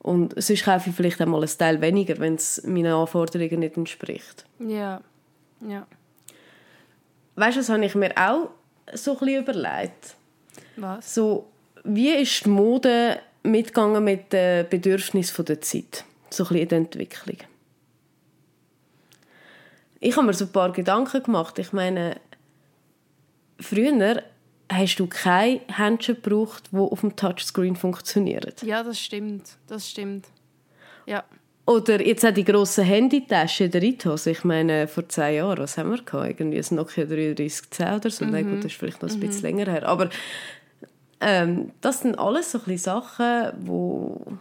Und 0.00 0.40
sonst 0.40 0.64
kaufe 0.64 0.90
ich 0.90 0.96
vielleicht 0.96 1.20
einmal 1.20 1.42
ein 1.42 1.50
Teil 1.58 1.80
weniger, 1.80 2.18
wenn 2.18 2.36
es 2.36 2.62
meinen 2.64 2.92
Anforderungen 2.92 3.60
nicht 3.60 3.76
entspricht. 3.76 4.46
Ja, 4.58 5.00
ja. 5.66 5.86
Weißt 7.36 7.56
du, 7.56 7.60
das 7.60 7.68
habe 7.68 7.84
ich 7.84 7.94
mir 7.94 8.12
auch 8.16 8.50
so 8.94 9.12
ein 9.12 9.18
bisschen 9.18 9.42
überlegt. 9.42 10.14
Was? 10.76 11.14
So, 11.14 11.46
wie 11.84 12.10
ist 12.10 12.44
die 12.44 12.48
Mode 12.48 13.18
mitgegangen 13.42 14.02
mit 14.02 14.32
den 14.32 14.68
Bedürfnissen 14.68 15.44
der 15.44 15.60
Zeit? 15.60 16.04
So 16.30 16.44
ein 16.44 16.48
bisschen 16.48 16.62
in 16.62 16.68
der 16.68 16.78
Entwicklung 16.78 17.36
ich 20.00 20.16
habe 20.16 20.26
mir 20.26 20.34
so 20.34 20.44
ein 20.44 20.52
paar 20.52 20.72
Gedanken 20.72 21.22
gemacht. 21.22 21.58
Ich 21.58 21.72
meine, 21.72 22.20
früher 23.60 24.22
hast 24.70 24.96
du 24.96 25.06
kein 25.06 25.60
Händchen 25.68 26.16
gebraucht, 26.16 26.64
wo 26.70 26.86
auf 26.86 27.00
dem 27.00 27.16
Touchscreen 27.16 27.76
funktioniert. 27.76 28.62
Ja, 28.62 28.82
das 28.82 29.00
stimmt. 29.00 29.56
Das 29.66 29.88
stimmt. 29.88 30.26
Ja. 31.06 31.24
Oder 31.66 32.00
jetzt 32.06 32.24
auch 32.24 32.32
die 32.32 32.44
grossen 32.44 32.84
Handytaschen 32.84 33.66
in 33.66 33.72
der 33.72 33.82
Reithose. 33.82 34.30
Ich 34.30 34.44
meine, 34.44 34.88
vor 34.88 35.06
zehn 35.08 35.36
Jahren, 35.36 35.58
was 35.58 35.76
haben 35.76 35.90
wir 35.90 36.02
gehabt? 36.02 36.28
Irgendwie 36.28 36.58
ein 36.58 36.76
Nokia 36.76 37.04
3310 37.04 37.94
oder 37.94 38.10
so. 38.10 38.24
Mhm. 38.24 38.30
Nein, 38.30 38.50
gut, 38.50 38.58
das 38.58 38.66
ist 38.66 38.78
vielleicht 38.78 39.02
noch 39.02 39.10
ein 39.10 39.16
mhm. 39.16 39.20
bisschen 39.20 39.42
länger 39.42 39.70
her. 39.70 39.86
Aber 39.86 40.08
ähm, 41.20 41.72
das 41.80 42.00
sind 42.00 42.18
alles 42.18 42.52
so 42.52 42.60
ein 42.66 42.78
Sachen, 42.78 43.52
wo 43.60 44.38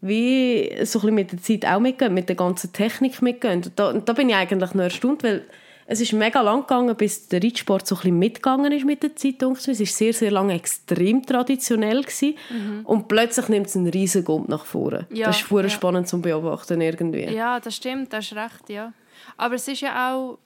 wie 0.00 0.72
so 0.84 1.00
ein 1.00 1.14
mit 1.14 1.32
der 1.32 1.42
Zeit 1.42 1.66
auch 1.66 1.80
mitgehen, 1.80 2.14
mit 2.14 2.28
der 2.28 2.36
ganzen 2.36 2.72
Technik 2.72 3.20
mitgehen. 3.20 3.62
Und 3.64 3.72
da, 3.76 3.92
da 3.92 4.12
bin 4.12 4.28
ich 4.28 4.36
eigentlich 4.36 4.74
noch 4.74 4.84
erstaunt, 4.84 5.22
weil 5.22 5.44
es 5.90 6.02
ist 6.02 6.12
mega 6.12 6.42
lang 6.42 6.60
gegangen, 6.60 6.94
bis 6.96 7.28
der 7.28 7.42
Reitsport 7.42 7.86
so 7.86 7.94
ein 7.94 8.00
bisschen 8.02 8.18
mitgegangen 8.18 8.72
ist 8.72 8.84
mit 8.84 9.02
der 9.02 9.16
Zeit. 9.16 9.42
Es 9.42 9.66
war 9.66 9.74
sehr, 9.74 10.12
sehr 10.12 10.30
lange 10.30 10.54
extrem 10.54 11.24
traditionell. 11.24 12.04
Mhm. 12.50 12.82
Und 12.84 13.08
plötzlich 13.08 13.48
nimmt 13.48 13.68
es 13.68 13.76
einen 13.76 13.88
riesen 13.88 14.22
Gump 14.22 14.48
nach 14.48 14.66
vorne. 14.66 15.06
Ja, 15.10 15.28
das 15.28 15.40
ist 15.40 15.50
ja. 15.50 15.68
spannend 15.70 16.06
zu 16.06 16.20
beobachten 16.20 16.82
irgendwie. 16.82 17.24
Ja, 17.24 17.58
das 17.58 17.74
stimmt, 17.74 18.12
das 18.12 18.26
ist 18.26 18.36
recht, 18.36 18.68
ja. 18.68 18.92
Aber 19.38 19.54
es 19.54 19.66
ist 19.66 19.80
ja 19.80 20.12
auch, 20.12 20.38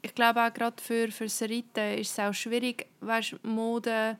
ich 0.00 0.14
glaube 0.14 0.42
auch 0.42 0.52
gerade 0.52 0.82
für, 0.82 1.08
für 1.08 1.24
das 1.24 1.42
Reiten 1.42 1.98
ist 2.00 2.12
es 2.12 2.18
auch 2.18 2.32
schwierig, 2.32 2.86
weißt, 3.00 3.36
Mode 3.44 4.16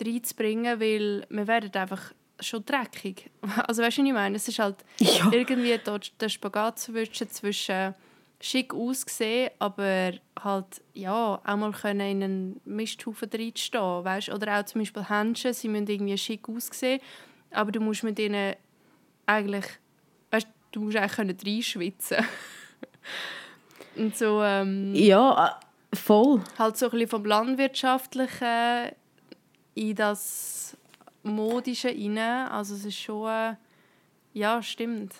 reinzubringen, 0.00 0.80
weil 0.80 1.26
wir 1.28 1.46
werden 1.46 1.70
einfach 1.74 2.12
schon 2.42 2.64
dreckig. 2.64 3.30
Also 3.66 3.82
weißt 3.82 3.98
du, 3.98 4.02
was 4.02 4.08
ich 4.08 4.14
meine? 4.14 4.36
Es 4.36 4.48
ist 4.48 4.58
halt 4.58 4.76
ja. 4.98 5.30
irgendwie 5.32 5.78
dort 5.82 6.20
der 6.20 6.28
Spagat 6.28 6.78
zwischen, 6.78 7.28
zwischen 7.30 7.94
schick 8.40 8.74
ausgesehen, 8.74 9.50
aber 9.58 10.12
halt, 10.42 10.82
ja, 10.94 11.40
auch 11.44 11.56
mal 11.56 11.72
können 11.72 12.00
in 12.00 12.22
einen 12.22 12.60
Misthaufen 12.64 13.30
reinstehen, 13.32 14.04
weißt? 14.04 14.30
Oder 14.30 14.58
auch 14.58 14.64
zum 14.64 14.80
Beispiel 14.80 15.08
Händchen, 15.08 15.54
sie 15.54 15.68
müssen 15.68 15.86
irgendwie 15.86 16.18
schick 16.18 16.48
aussehen, 16.48 17.00
aber 17.52 17.70
du 17.70 17.80
musst 17.80 18.02
mit 18.02 18.18
ihnen 18.18 18.56
eigentlich, 19.26 19.66
weißt, 20.30 20.48
du 20.72 20.80
musst 20.80 20.96
eigentlich 20.96 21.12
können 21.12 21.36
reinschwitzen 21.44 22.18
Und 23.96 24.16
so, 24.16 24.42
ähm, 24.42 24.94
Ja, 24.94 25.58
äh, 25.92 25.96
voll. 25.96 26.40
halt 26.58 26.76
so 26.76 26.86
ein 26.86 26.92
bisschen 26.92 27.08
vom 27.08 27.24
Landwirtschaftlichen 27.24 28.92
in 29.74 29.94
das 29.94 30.76
Modische 31.22 31.88
rein. 31.88 32.18
Also 32.18 32.74
es 32.74 32.84
ist 32.84 32.98
schon... 32.98 33.28
Äh, 33.28 33.54
ja, 34.34 34.62
stimmt. 34.62 35.14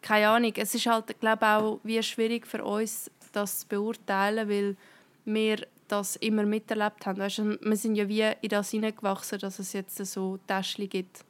Keine 0.00 0.28
Ahnung. 0.28 0.52
Es 0.56 0.74
ist 0.74 0.86
halt, 0.86 1.18
glaube 1.20 1.46
auch 1.46 1.80
wie 1.82 2.02
schwierig 2.02 2.46
für 2.46 2.64
uns, 2.64 3.10
das 3.32 3.60
zu 3.60 3.68
beurteilen, 3.68 4.48
weil 4.48 4.76
wir 5.24 5.66
das 5.88 6.16
immer 6.16 6.44
miterlebt 6.44 7.04
haben. 7.04 7.18
Weißt, 7.18 7.38
du, 7.38 7.58
wir 7.60 7.76
sind 7.76 7.96
ja 7.96 8.08
wie 8.08 8.32
in 8.40 8.48
das 8.48 8.70
hineingewachsen, 8.70 9.38
dass 9.38 9.58
es 9.58 9.72
jetzt 9.72 9.96
so 10.06 10.38
Täschchen 10.46 10.88
gibt. 10.88 11.24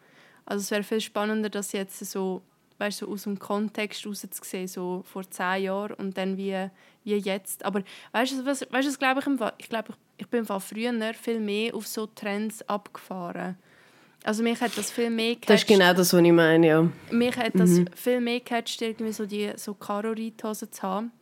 Also 0.47 0.63
es 0.63 0.71
wäre 0.71 0.83
viel 0.83 1.01
spannender, 1.01 1.51
das 1.51 1.73
jetzt 1.73 1.99
so, 2.05 2.43
weißt, 2.79 2.99
so 2.99 3.09
aus 3.09 3.25
dem 3.25 3.39
Kontext 3.39 4.07
raus 4.07 4.21
zu 4.21 4.45
sehen, 4.45 4.69
so 4.69 5.03
vor 5.05 5.29
zehn 5.29 5.65
Jahren 5.65 5.95
und 5.95 6.17
dann 6.17 6.37
wie, 6.37 6.69
wie 7.03 7.17
jetzt. 7.17 7.65
Aber 7.65 7.83
weißt 8.13 8.33
du, 8.33 8.47
was, 8.47 8.67
was 8.71 8.99
glaube 8.99 9.21
ich, 9.21 9.27
ich 9.59 9.69
glaube, 9.69 9.89
ich, 9.91 9.97
ich 10.17 10.29
bin 10.29 10.45
im 10.45 10.61
früher 10.61 11.15
viel 11.15 11.41
mehr 11.41 11.75
auf 11.75 11.87
so 11.87 12.07
Trends 12.07 12.63
abgefahren. 12.69 13.57
Also 14.25 14.43
mich 14.43 14.59
hat 14.61 14.77
das 14.77 14.91
viel 14.91 15.11
mehr 15.11 15.35
gecatcht. 15.35 15.51
Das 15.51 15.61
ist 15.61 15.67
genau 15.67 15.93
das, 15.93 16.13
was 16.13 16.23
ich 16.23 16.33
meine, 16.33 16.67
ja. 16.67 16.89
Mich 17.11 17.37
hat 17.37 17.53
das 17.55 17.71
mhm. 17.71 17.89
viel 17.95 18.21
mehr 18.21 18.39
gecatcht, 18.39 18.81
irgendwie 18.81 19.13
so 19.13 19.27
die 19.27 19.53
so 19.57 19.75
Karo-Reithosen 19.75 20.73
zu 20.73 20.83
haben. 20.83 21.13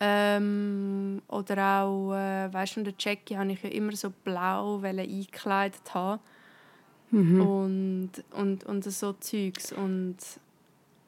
Ähm, 0.00 1.22
oder 1.28 1.82
auch, 1.82 2.12
äh, 2.12 2.52
weißt 2.52 2.78
du, 2.78 2.82
der 2.82 2.94
Jackie 2.98 3.36
habe 3.36 3.52
ich 3.52 3.62
ja 3.62 3.70
immer 3.70 3.94
so 3.94 4.10
blau 4.24 4.80
eingekleidet 4.82 5.94
haben. 5.94 6.20
Mhm. 7.12 7.40
Und, 7.40 8.10
und, 8.32 8.64
und 8.64 8.84
so 8.84 9.12
Zeugs. 9.12 9.72
Und 9.72 10.16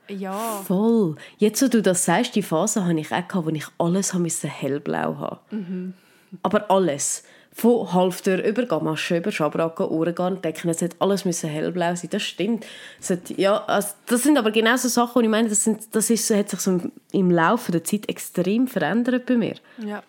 ja. 0.08 0.62
Voll. 0.64 1.16
Jetzt, 1.38 1.62
wo 1.62 1.68
du 1.68 1.82
das 1.82 2.04
sagst, 2.04 2.36
die 2.36 2.42
Phase 2.42 2.84
hatte 2.84 3.00
ich 3.00 3.10
auch, 3.10 3.26
gehabt, 3.26 3.46
wo 3.46 3.50
ich 3.50 3.66
alles 3.78 4.14
hellblau 4.48 5.16
haben 5.16 5.38
mhm. 5.50 5.94
Aber 6.42 6.70
alles 6.70 7.24
von 7.54 7.92
Halftür 7.92 8.42
über 8.42 8.64
Gamaschen, 8.64 9.18
über 9.18 9.30
Schabracke, 9.30 9.90
Ohrengarn, 9.90 10.40
Decken, 10.40 10.70
es 10.70 10.80
hat 10.80 10.96
alles 11.00 11.26
müssen 11.26 11.50
hellblau 11.50 11.94
sein, 11.94 12.08
das 12.10 12.22
stimmt. 12.22 12.64
Das, 12.98 13.10
hat, 13.10 13.30
ja, 13.30 13.62
also 13.64 13.88
das 14.06 14.22
sind 14.22 14.38
aber 14.38 14.50
genau 14.50 14.76
so 14.76 14.88
Sachen, 14.88 15.20
die 15.20 15.26
ich 15.26 15.30
meine, 15.30 15.48
das, 15.50 15.64
sind, 15.64 15.94
das 15.94 16.08
ist, 16.08 16.30
hat 16.30 16.48
sich 16.48 16.60
so 16.60 16.70
im, 16.70 16.92
im 17.12 17.30
Laufe 17.30 17.70
der 17.70 17.84
Zeit 17.84 18.08
extrem 18.08 18.66
verändert 18.66 19.26
bei 19.26 19.36
mir. 19.36 19.56
Ja, 19.78 20.02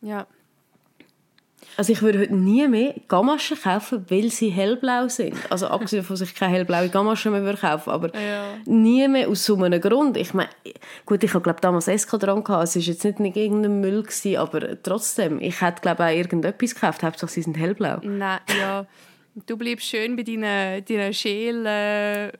ja. 0.00 0.26
Also 1.76 1.92
ich 1.92 2.02
würde 2.02 2.18
heute 2.18 2.34
nie 2.34 2.66
mehr 2.66 2.94
Gamaschen 3.06 3.56
kaufen, 3.60 4.04
weil 4.08 4.30
sie 4.30 4.48
hellblau 4.48 5.08
sind. 5.08 5.36
Also 5.48 5.68
abgesehen 5.68 6.02
von 6.02 6.16
sich 6.16 6.34
keine 6.34 6.54
hellblaue 6.54 6.88
Gamaschen 6.88 7.32
mehr 7.32 7.54
kaufen, 7.54 7.90
aber 7.90 8.12
ja. 8.14 8.56
nie 8.66 9.06
mehr 9.06 9.28
aus 9.28 9.44
so 9.44 9.56
einem 9.56 9.80
Grund. 9.80 10.16
Ich 10.16 10.34
meine, 10.34 10.50
gut, 11.06 11.22
ich 11.22 11.32
habe 11.34 11.42
glaube 11.42 11.60
damals 11.60 11.86
Esco 11.86 12.16
dran 12.16 12.42
gehabt. 12.42 12.64
Es 12.64 12.74
war 12.74 12.82
jetzt 12.82 13.04
nicht, 13.04 13.20
nicht 13.20 13.36
irgendein 13.36 13.80
Müll 13.80 14.02
gewesen, 14.02 14.36
aber 14.36 14.82
trotzdem, 14.82 15.40
ich 15.40 15.60
hätte 15.60 15.82
glaube 15.82 16.04
auch 16.04 16.10
irgendetwas 16.10 16.74
gekauft. 16.74 17.02
Hauptsache 17.02 17.30
sie 17.30 17.42
sind 17.42 17.56
hellblau. 17.56 17.98
Nein, 18.02 18.40
ja. 18.58 18.86
Du 19.46 19.56
bleibst 19.56 19.86
schön 19.86 20.16
bei 20.16 20.24
deinen, 20.24 20.84
deinen 20.84 21.14
Schälen. 21.14 21.64
Äh, 21.64 22.32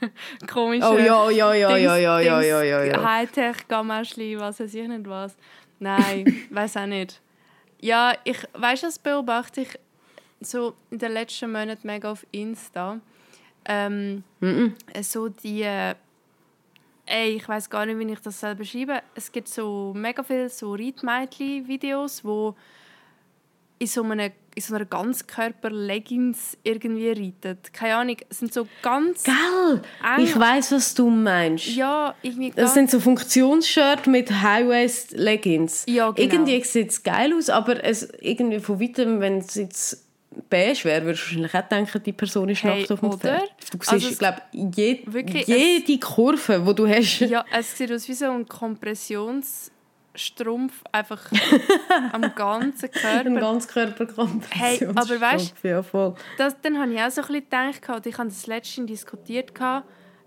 komischen 0.46 0.88
oh, 0.88 0.98
ja, 0.98 1.30
ja, 1.30 1.54
ja, 1.54 1.68
Dings, 1.68 1.82
ja, 1.82 1.96
ja, 1.96 2.18
Dings, 2.18 2.46
ja, 2.46 2.62
ja, 2.62 2.62
ja, 2.62 2.84
ja. 2.84 3.04
Hightech-Gamaschen, 3.04 4.38
was 4.38 4.60
weiß 4.60 4.74
ich 4.74 4.88
nicht 4.88 5.06
was. 5.06 5.36
Nein, 5.78 6.46
weiß 6.50 6.78
auch 6.78 6.86
nicht. 6.86 7.20
Ja, 7.80 8.14
ich 8.24 8.38
weiß, 8.54 8.82
das 8.82 8.98
beobachte 8.98 9.62
ich 9.62 9.78
so 10.40 10.74
in 10.90 10.98
den 10.98 11.12
letzten 11.12 11.52
Monaten 11.52 11.86
mega 11.86 12.10
auf 12.10 12.26
Insta. 12.30 13.00
Ähm, 13.64 14.22
mm 14.40 14.46
-mm. 14.46 15.02
So 15.02 15.28
die. 15.28 15.62
Äh, 15.62 15.94
ey, 17.06 17.36
ich 17.36 17.48
weiß 17.48 17.70
gar 17.70 17.86
nicht, 17.86 17.98
wie 17.98 18.12
ich 18.12 18.20
das 18.20 18.40
selber 18.40 18.58
beschreibe. 18.58 19.02
Es 19.14 19.30
gibt 19.30 19.48
so 19.48 19.92
mega 19.94 20.22
viele 20.22 20.48
so 20.48 20.74
Reitmädchen-Videos, 20.74 22.24
wo 22.24 22.54
in 23.78 23.86
so 23.86 24.02
einem 24.02 24.30
in 24.56 24.62
so 24.62 24.74
einer 24.74 24.86
Ganzkörper-Leggings 24.86 26.56
irgendwie 26.62 27.10
reitet. 27.10 27.74
Keine 27.74 27.96
Ahnung, 27.96 28.16
es 28.30 28.38
sind 28.38 28.54
so 28.54 28.66
ganz... 28.80 29.22
Gell, 29.22 29.82
ich 30.16 30.34
weiß 30.34 30.72
was 30.72 30.94
du 30.94 31.10
meinst. 31.10 31.66
Ja, 31.76 32.14
irgendwie... 32.22 32.52
Das 32.52 32.72
sind 32.72 32.90
so 32.90 32.98
Funktionsshirts 32.98 34.06
mit 34.06 34.30
High-Waist-Leggings. 34.30 35.84
Ja, 35.88 36.10
genau. 36.10 36.32
Irgendwie 36.32 36.64
sieht 36.64 36.88
es 36.88 37.02
geil 37.02 37.34
aus, 37.34 37.50
aber 37.50 37.84
es 37.84 38.08
irgendwie 38.18 38.60
von 38.60 38.80
weitem, 38.80 39.20
wenn 39.20 39.40
es 39.40 39.56
jetzt 39.56 40.06
beige 40.48 40.84
wäre, 40.84 41.04
würdest 41.04 41.24
du 41.24 41.26
wahrscheinlich 41.26 41.54
auch 41.54 41.68
denken, 41.68 42.02
die 42.02 42.12
Person 42.12 42.48
ist 42.48 42.62
hey, 42.62 42.78
nackt 42.78 42.92
auf 42.92 43.00
dem 43.00 43.08
oder? 43.10 43.18
Pferd. 43.18 43.50
Du 43.72 43.78
siehst, 43.78 43.92
also 43.92 44.08
ich 44.08 44.18
glaube, 44.18 44.40
je, 44.52 45.04
jede 45.44 45.98
Kurve, 45.98 46.64
die 46.66 46.74
du 46.74 46.88
hast... 46.88 47.20
Ja, 47.20 47.44
es 47.52 47.76
sieht 47.76 47.92
aus 47.92 48.08
wie 48.08 48.14
so 48.14 48.30
ein 48.30 48.48
Kompressions 48.48 49.70
Strumpf 50.16 50.82
einfach 50.92 51.30
am 52.12 52.34
ganzen 52.34 52.90
Körper. 52.90 53.26
Am 53.26 53.36
ganzen 53.36 53.70
Körper 53.70 54.06
Hey, 54.50 54.86
aber 54.94 55.20
weißt 55.20 55.54
du, 55.62 55.68
ja, 55.68 55.82
dann 56.62 56.78
habe 56.78 56.92
ich 56.92 57.00
auch 57.00 57.10
so 57.10 57.22
ein 57.22 57.26
bisschen 57.28 57.44
gedacht, 57.80 58.06
ich 58.06 58.18
habe 58.18 58.28
das 58.28 58.46
letztens 58.46 58.86
diskutiert 58.86 59.52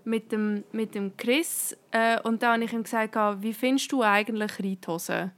mit 0.04 0.32
dem, 0.32 0.64
mit 0.72 0.94
dem 0.94 1.16
Chris 1.16 1.76
äh, 1.90 2.20
und 2.22 2.42
da 2.42 2.54
habe 2.54 2.64
ich 2.64 2.72
ihm 2.72 2.82
gesagt, 2.82 3.16
wie 3.42 3.52
findest 3.52 3.92
du 3.92 4.02
eigentlich 4.02 4.52
Reithosen? 4.58 5.32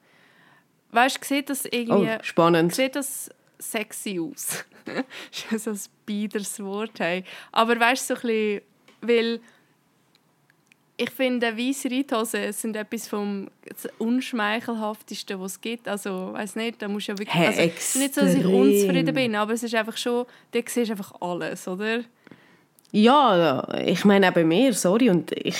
Weißt 0.90 1.20
du, 1.20 1.26
sieht 1.26 1.50
das 1.50 1.64
irgendwie... 1.64 2.10
Oh, 2.10 2.22
spannend. 2.22 2.74
Sieht 2.74 2.96
das 2.96 3.30
sexy 3.58 4.20
aus? 4.20 4.64
das 4.84 5.52
ist 5.52 5.64
so 5.64 5.70
ein 5.70 5.80
biederes 6.04 6.62
Wort. 6.62 7.00
Hey. 7.00 7.24
Aber 7.50 7.78
weißt 7.80 8.10
du, 8.10 8.14
so 8.14 8.20
ein 8.20 8.26
bisschen, 8.26 8.62
weil 9.00 9.40
ich 11.02 11.10
finde, 11.10 11.56
weiße 11.56 11.90
Reithosen 11.90 12.52
sind 12.52 12.76
etwas 12.76 13.08
vom 13.08 13.48
unschmeichelhaftesten, 13.98 15.40
was 15.40 15.52
es 15.52 15.60
gibt. 15.60 15.88
Also, 15.88 16.32
weiß 16.32 16.56
nicht, 16.56 16.80
da 16.80 16.88
musst 16.88 17.08
du 17.08 17.12
ja 17.12 17.18
wirklich... 17.18 17.34
Hey, 17.34 17.46
also, 17.46 17.98
nicht 17.98 18.14
so, 18.14 18.20
dass 18.20 18.34
ich 18.34 18.44
unzufrieden 18.44 19.14
bin, 19.14 19.34
aber 19.34 19.52
es 19.52 19.62
ist 19.62 19.74
einfach 19.74 19.96
schon... 19.96 20.26
Du 20.50 20.60
siehst 20.66 20.90
einfach 20.90 21.12
alles, 21.20 21.66
oder? 21.66 22.00
Ja, 22.92 23.66
ich 23.84 24.04
meine 24.04 24.28
auch 24.28 24.34
bei 24.34 24.44
mir, 24.44 24.72
sorry, 24.74 25.10
und 25.10 25.32
ich, 25.32 25.56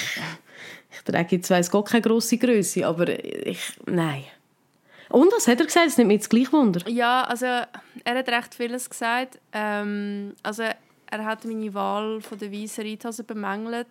ich 0.90 1.00
trage 1.04 1.36
jetzt 1.36 1.50
weiss 1.50 1.70
Gott 1.70 1.88
keine 1.88 2.02
grosse 2.02 2.38
Größe, 2.38 2.86
aber 2.86 3.08
ich... 3.08 3.60
Nein. 3.86 4.24
Und 5.08 5.32
was 5.32 5.46
hat 5.46 5.60
er 5.60 5.66
gesagt? 5.66 5.86
Das 5.88 5.98
nimmt 5.98 6.08
mich 6.08 6.16
jetzt 6.16 6.30
gleich 6.30 6.52
Wunder. 6.52 6.80
Ja, 6.88 7.24
also 7.24 7.46
er 7.46 7.68
hat 8.04 8.28
recht 8.28 8.54
vieles 8.54 8.88
gesagt. 8.88 9.38
Ähm, 9.52 10.34
also 10.42 10.62
er 10.62 11.24
hat 11.24 11.44
meine 11.44 11.74
Wahl 11.74 12.22
von 12.22 12.38
der 12.38 12.50
weißen 12.50 12.84
Reithose 12.84 13.22
bemängelt 13.22 13.88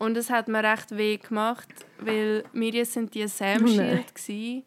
und 0.00 0.16
es 0.16 0.30
hat 0.30 0.48
mir 0.48 0.64
recht 0.64 0.96
weh 0.96 1.18
gemacht, 1.18 1.68
weil 1.98 2.42
mir 2.54 2.84
sind 2.86 3.14
die 3.14 3.28
Sam 3.28 3.68
Shield 3.68 4.14
gsi, 4.14 4.64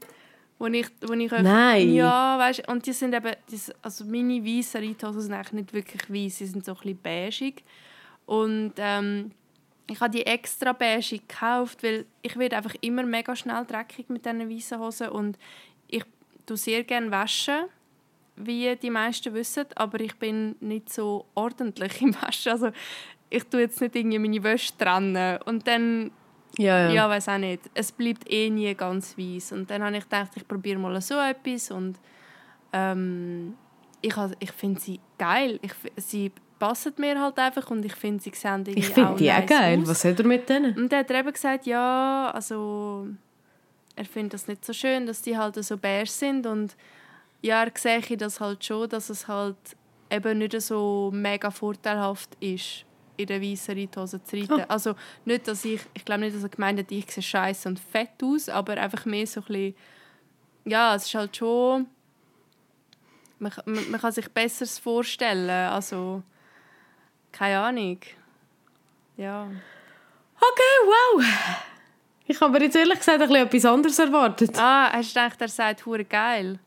wo 0.60 0.68
ich, 0.68 0.88
wo 1.02 1.14
ich 1.14 1.32
Nein. 1.32 1.92
ja, 1.92 2.38
weißt, 2.38 2.68
und 2.70 2.86
die 2.86 2.94
sind 2.94 3.16
eben, 3.16 3.34
die, 3.50 3.60
also 3.82 4.06
meine 4.06 4.46
weißen 4.46 4.84
Reithosen 4.84 5.22
sind 5.22 5.34
eigentlich 5.34 5.54
nicht 5.54 5.74
wirklich 5.74 6.08
weiß, 6.08 6.38
sie 6.38 6.46
sind 6.46 6.64
so 6.64 6.74
ein 6.74 6.78
bisschen 6.78 7.02
beigig 7.02 7.64
und 8.28 8.74
ähm, 8.78 9.32
ich 9.90 10.00
habe 10.00 10.12
die 10.12 10.24
extra 10.24 10.72
beige 10.72 11.18
gekauft, 11.18 11.82
weil 11.82 12.06
ich 12.22 12.38
werde 12.38 12.58
einfach 12.58 12.76
immer 12.82 13.04
mega 13.04 13.36
schnell 13.36 13.66
dreckig 13.66 14.10
mit 14.10 14.26
diesen 14.26 14.48
weißen 14.48 14.80
Hosen 14.80 15.10
und 15.10 15.40
ich 15.88 16.04
tue 16.46 16.58
sehr 16.58 16.84
gerne 16.84 17.10
waschen, 17.10 17.66
wie 18.36 18.76
die 18.76 18.90
meisten 18.90 19.34
wissen, 19.34 19.66
aber 19.76 20.00
ich 20.00 20.16
bin 20.16 20.56
nicht 20.60 20.94
so 20.94 21.26
ordentlich 21.34 22.02
im 22.02 22.14
Waschen. 22.22 22.52
Also 22.52 22.72
ich 23.34 23.44
tue 23.46 23.62
jetzt 23.62 23.82
nicht 23.82 23.96
irgendwie 23.96 24.20
meine 24.20 24.44
Wäsche 24.44 24.78
trennen 24.78 25.40
und 25.46 25.68
dann 25.68 26.12
ja, 26.60 26.88
ja. 26.88 26.90
ja 26.92 27.10
weiß 27.10 27.30
auch 27.30 27.40
nicht. 27.40 27.62
Es 27.74 27.92
bleibt 27.92 28.32
eh 28.32 28.50
nie 28.52 28.76
ganz 28.76 29.18
weiß 29.18 29.54
und 29.54 29.72
dann 29.72 29.84
habe 29.84 29.98
ich 29.98 30.04
gedacht, 30.04 30.32
ich 30.36 30.48
probiere 30.48 30.78
mal 30.78 31.02
so 31.02 31.16
etwas 31.16 31.72
und 31.72 31.96
ähm, 32.72 33.56
ich, 34.02 34.14
ich 34.40 34.52
finde 34.52 34.80
sie 34.80 35.00
geil. 35.18 35.60
Ich, 35.64 35.74
sie 35.98 36.32
passen 36.60 36.94
mir 36.98 37.20
halt 37.20 37.40
einfach 37.40 37.72
und 37.72 37.84
ich 37.84 37.96
finde 37.96 38.22
sie 38.22 38.32
sehen 38.36 38.64
Ich 38.68 38.90
finde 38.90 39.16
die 39.16 39.32
auch 39.32 39.46
geil. 39.48 39.80
Aus. 39.82 39.88
Was 39.88 40.06
hat 40.06 40.20
er 40.20 40.28
mit 40.28 40.48
denen? 40.48 40.78
Und 40.78 40.94
er 40.94 41.00
hat 41.00 41.10
eben 41.10 41.34
gesagt, 41.34 41.66
ja, 41.66 42.30
also 42.32 43.08
er 43.96 44.06
findet 44.06 44.36
das 44.36 44.48
nicht 44.48 44.64
so 44.64 44.74
schön, 44.74 45.08
dass 45.08 45.24
die 45.24 45.36
halt 45.36 45.56
so 45.56 45.78
beige 45.78 46.10
sind 46.10 46.46
und 46.46 46.76
ja, 47.42 47.64
er 47.64 47.72
sehe 47.76 48.16
das 48.16 48.40
halt 48.40 48.64
schon, 48.64 48.88
dass 48.90 49.10
es 49.10 49.28
halt 49.28 49.58
eben 50.12 50.38
nicht 50.38 50.62
so 50.62 51.10
mega 51.12 51.50
vorteilhaft 51.50 52.38
ist 52.40 52.86
in 53.18 53.28
der 53.28 53.42
weißen 53.42 53.78
Reithose 53.78 54.24
zu 54.24 54.38
reiten. 54.38 54.62
Oh. 54.62 54.66
Also 54.68 54.96
nicht, 55.26 55.48
dass 55.48 55.64
ich, 55.66 55.82
ich 55.94 56.06
glaube 56.06 56.22
nicht, 56.22 56.36
dass 56.36 56.44
er 56.44 56.50
gemeint 56.50 56.80
hat, 56.80 56.92
ich 56.92 57.10
sehe 57.12 57.24
scheiße 57.24 57.70
und 57.70 57.80
fett 57.80 58.22
aus, 58.24 58.50
aber 58.50 58.78
einfach 58.78 59.06
mehr 59.06 59.28
so 59.28 59.42
ein 59.42 59.46
bisschen, 59.46 59.76
ja, 60.66 60.96
es 60.96 61.06
ist 61.06 61.16
halt 61.16 61.36
schon, 61.36 61.88
man, 63.40 63.52
man, 63.66 63.92
man 63.92 64.02
kann 64.02 64.12
sich 64.12 64.30
Besseres 64.30 64.80
vorstellen, 64.80 65.50
also 65.50 66.24
keine 67.32 67.60
Ahnung. 67.60 68.00
Ja. 69.18 69.44
Okay, 70.38 70.76
wow. 70.86 71.26
Ich 72.26 72.40
habe 72.40 72.54
mir 72.54 72.66
jetzt 72.66 72.76
ehrlich 72.76 73.00
gesagt 73.00 73.22
ein 73.22 73.28
bisschen 73.28 73.46
etwas 73.46 73.66
anderes 73.66 74.00
erwartet. 74.00 74.58
Ah, 74.58 74.92
hast 74.94 75.16
du 75.16 75.20
gedacht, 75.20 75.42
er 75.42 75.48
sagt 75.50 75.86
«hure 75.86 76.06
geil»? 76.06 76.60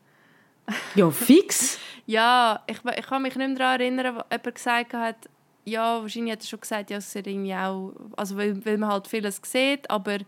Ja, 0.95 1.09
fix. 1.09 1.79
Ja, 2.09 2.63
ich, 2.67 2.77
ich 2.97 3.05
kann 3.05 3.21
mich 3.21 3.35
nicht 3.35 3.49
mehr 3.49 3.57
daran 3.57 3.81
erinnern, 3.81 4.15
wo 4.15 4.21
jemand 4.31 4.55
gesagt 4.55 4.93
hat, 4.93 5.17
ja, 5.67 6.01
wahrscheinlich 6.01 6.31
hat 6.31 6.41
er 6.41 6.47
schon 6.47 6.61
gesagt, 6.61 6.91
es 6.91 7.13
ist 7.13 7.27
irgendwie 7.27 7.53
auch, 7.53 7.93
also 8.15 8.37
weil, 8.37 8.65
weil 8.65 8.77
man 8.77 8.89
halt 8.89 9.07
vieles 9.07 9.41
sieht, 9.43 9.89
aber 9.89 10.19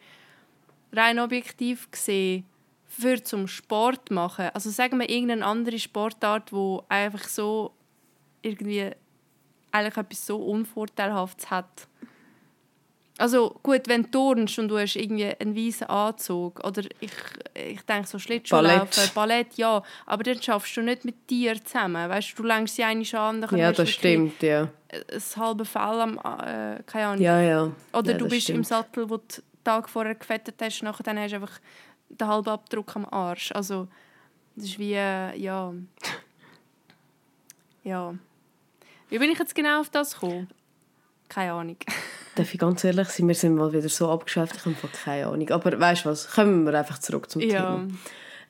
rein 0.91 1.19
objektiv 1.19 1.89
gesehen, 1.89 2.46
für 2.88 3.24
zum 3.24 3.48
Sport 3.48 4.12
machen, 4.12 4.50
also 4.53 4.69
sagen 4.69 5.00
wir 5.00 5.10
irgendeine 5.10 5.46
andere 5.46 5.79
Sportart, 5.79 6.51
wo 6.51 6.84
einfach 6.89 7.24
so 7.24 7.72
irgendwie 8.41 8.91
eigentlich 9.72 9.98
etwas 9.98 10.25
so 10.25 10.38
Unvorteilhaftes 10.38 11.50
hat. 11.50 11.88
Also 13.20 13.60
gut, 13.64 13.82
wenn 13.88 14.04
du 14.04 14.10
turnst 14.12 14.58
und 14.60 14.70
du 14.70 14.78
hast 14.78 14.96
irgendwie 14.96 15.26
einen 15.26 15.54
weißen 15.56 15.88
Anzug 15.88 16.66
oder 16.66 16.84
ich, 17.02 17.12
ich 17.54 17.82
denke 17.82 18.08
so 18.08 18.18
Schlittschuhlaufen, 18.18 18.88
Ballett. 18.90 19.14
Ballett, 19.14 19.54
ja, 19.56 19.84
aber 20.06 20.24
dann 20.24 20.42
schaffst 20.42 20.78
du 20.78 20.82
nicht 20.82 21.04
mit 21.04 21.30
dir 21.30 21.62
zusammen, 21.64 22.10
weißt 22.10 22.32
du, 22.32 22.44
du 22.44 22.48
lenkst 22.48 22.78
sie 22.78 22.84
eine 22.86 23.04
an, 23.20 23.42
dann 23.42 23.58
Ja, 23.58 23.74
das 23.74 23.90
stimmt, 23.90 24.42
ja. 24.42 24.70
ein 24.92 25.22
halbes 25.36 25.68
Fell 25.68 25.82
am, 25.82 26.18
äh, 26.18 26.82
keine 26.86 27.08
Ahnung. 27.08 27.22
Ja, 27.22 27.42
ja. 27.42 27.72
Oder 27.92 28.14
ja, 28.14 28.18
du 28.18 28.30
bist 28.30 28.50
im 28.50 28.64
stimmt. 28.64 28.68
Sattel, 28.68 29.10
wo 29.10 29.18
du 29.18 29.24
den 29.28 29.44
Tag 29.66 29.90
vorher 29.90 30.16
gefettet 30.16 30.56
hast, 30.62 30.82
nachher 30.82 31.04
dann 31.04 31.20
hast 31.20 31.32
du 31.32 31.36
einfach 31.36 31.60
den 32.08 32.28
halben 32.28 32.50
Abdruck 32.50 32.96
am 32.96 33.06
Arsch. 33.06 33.52
Also, 33.52 33.90
das 34.56 34.66
ist 34.66 34.80
wie, 34.80 34.94
äh, 34.94 35.36
ja... 35.38 35.74
Ja. 37.84 38.14
Wie 39.10 39.18
bin 39.18 39.32
ich 39.32 39.40
jetzt 39.40 39.56
genau 39.56 39.80
auf 39.80 39.90
das 39.90 40.14
gekommen? 40.14 40.48
Keine 41.28 41.54
Ahnung. 41.54 41.78
Darf 42.39 42.53
ich 42.53 42.60
ganz 42.60 42.84
ehrlich 42.86 43.10
sein, 43.10 43.27
wir 43.27 43.36
sind 43.36 43.55
mal 43.55 43.74
wieder 43.74 43.89
so 43.89 44.10
abgeschweift, 44.10 44.55
ich 44.55 44.65
habe 44.65 44.75
keine 45.03 45.27
Ahnung. 45.27 45.50
Aber 45.50 45.77
weißt 45.79 46.05
du 46.05 46.10
was, 46.10 46.31
kommen 46.31 46.65
wir 46.65 46.74
einfach 46.74 47.00
zurück 47.00 47.29
zum 47.29 47.41
Ja. 47.41 47.48
Thema. 47.48 47.88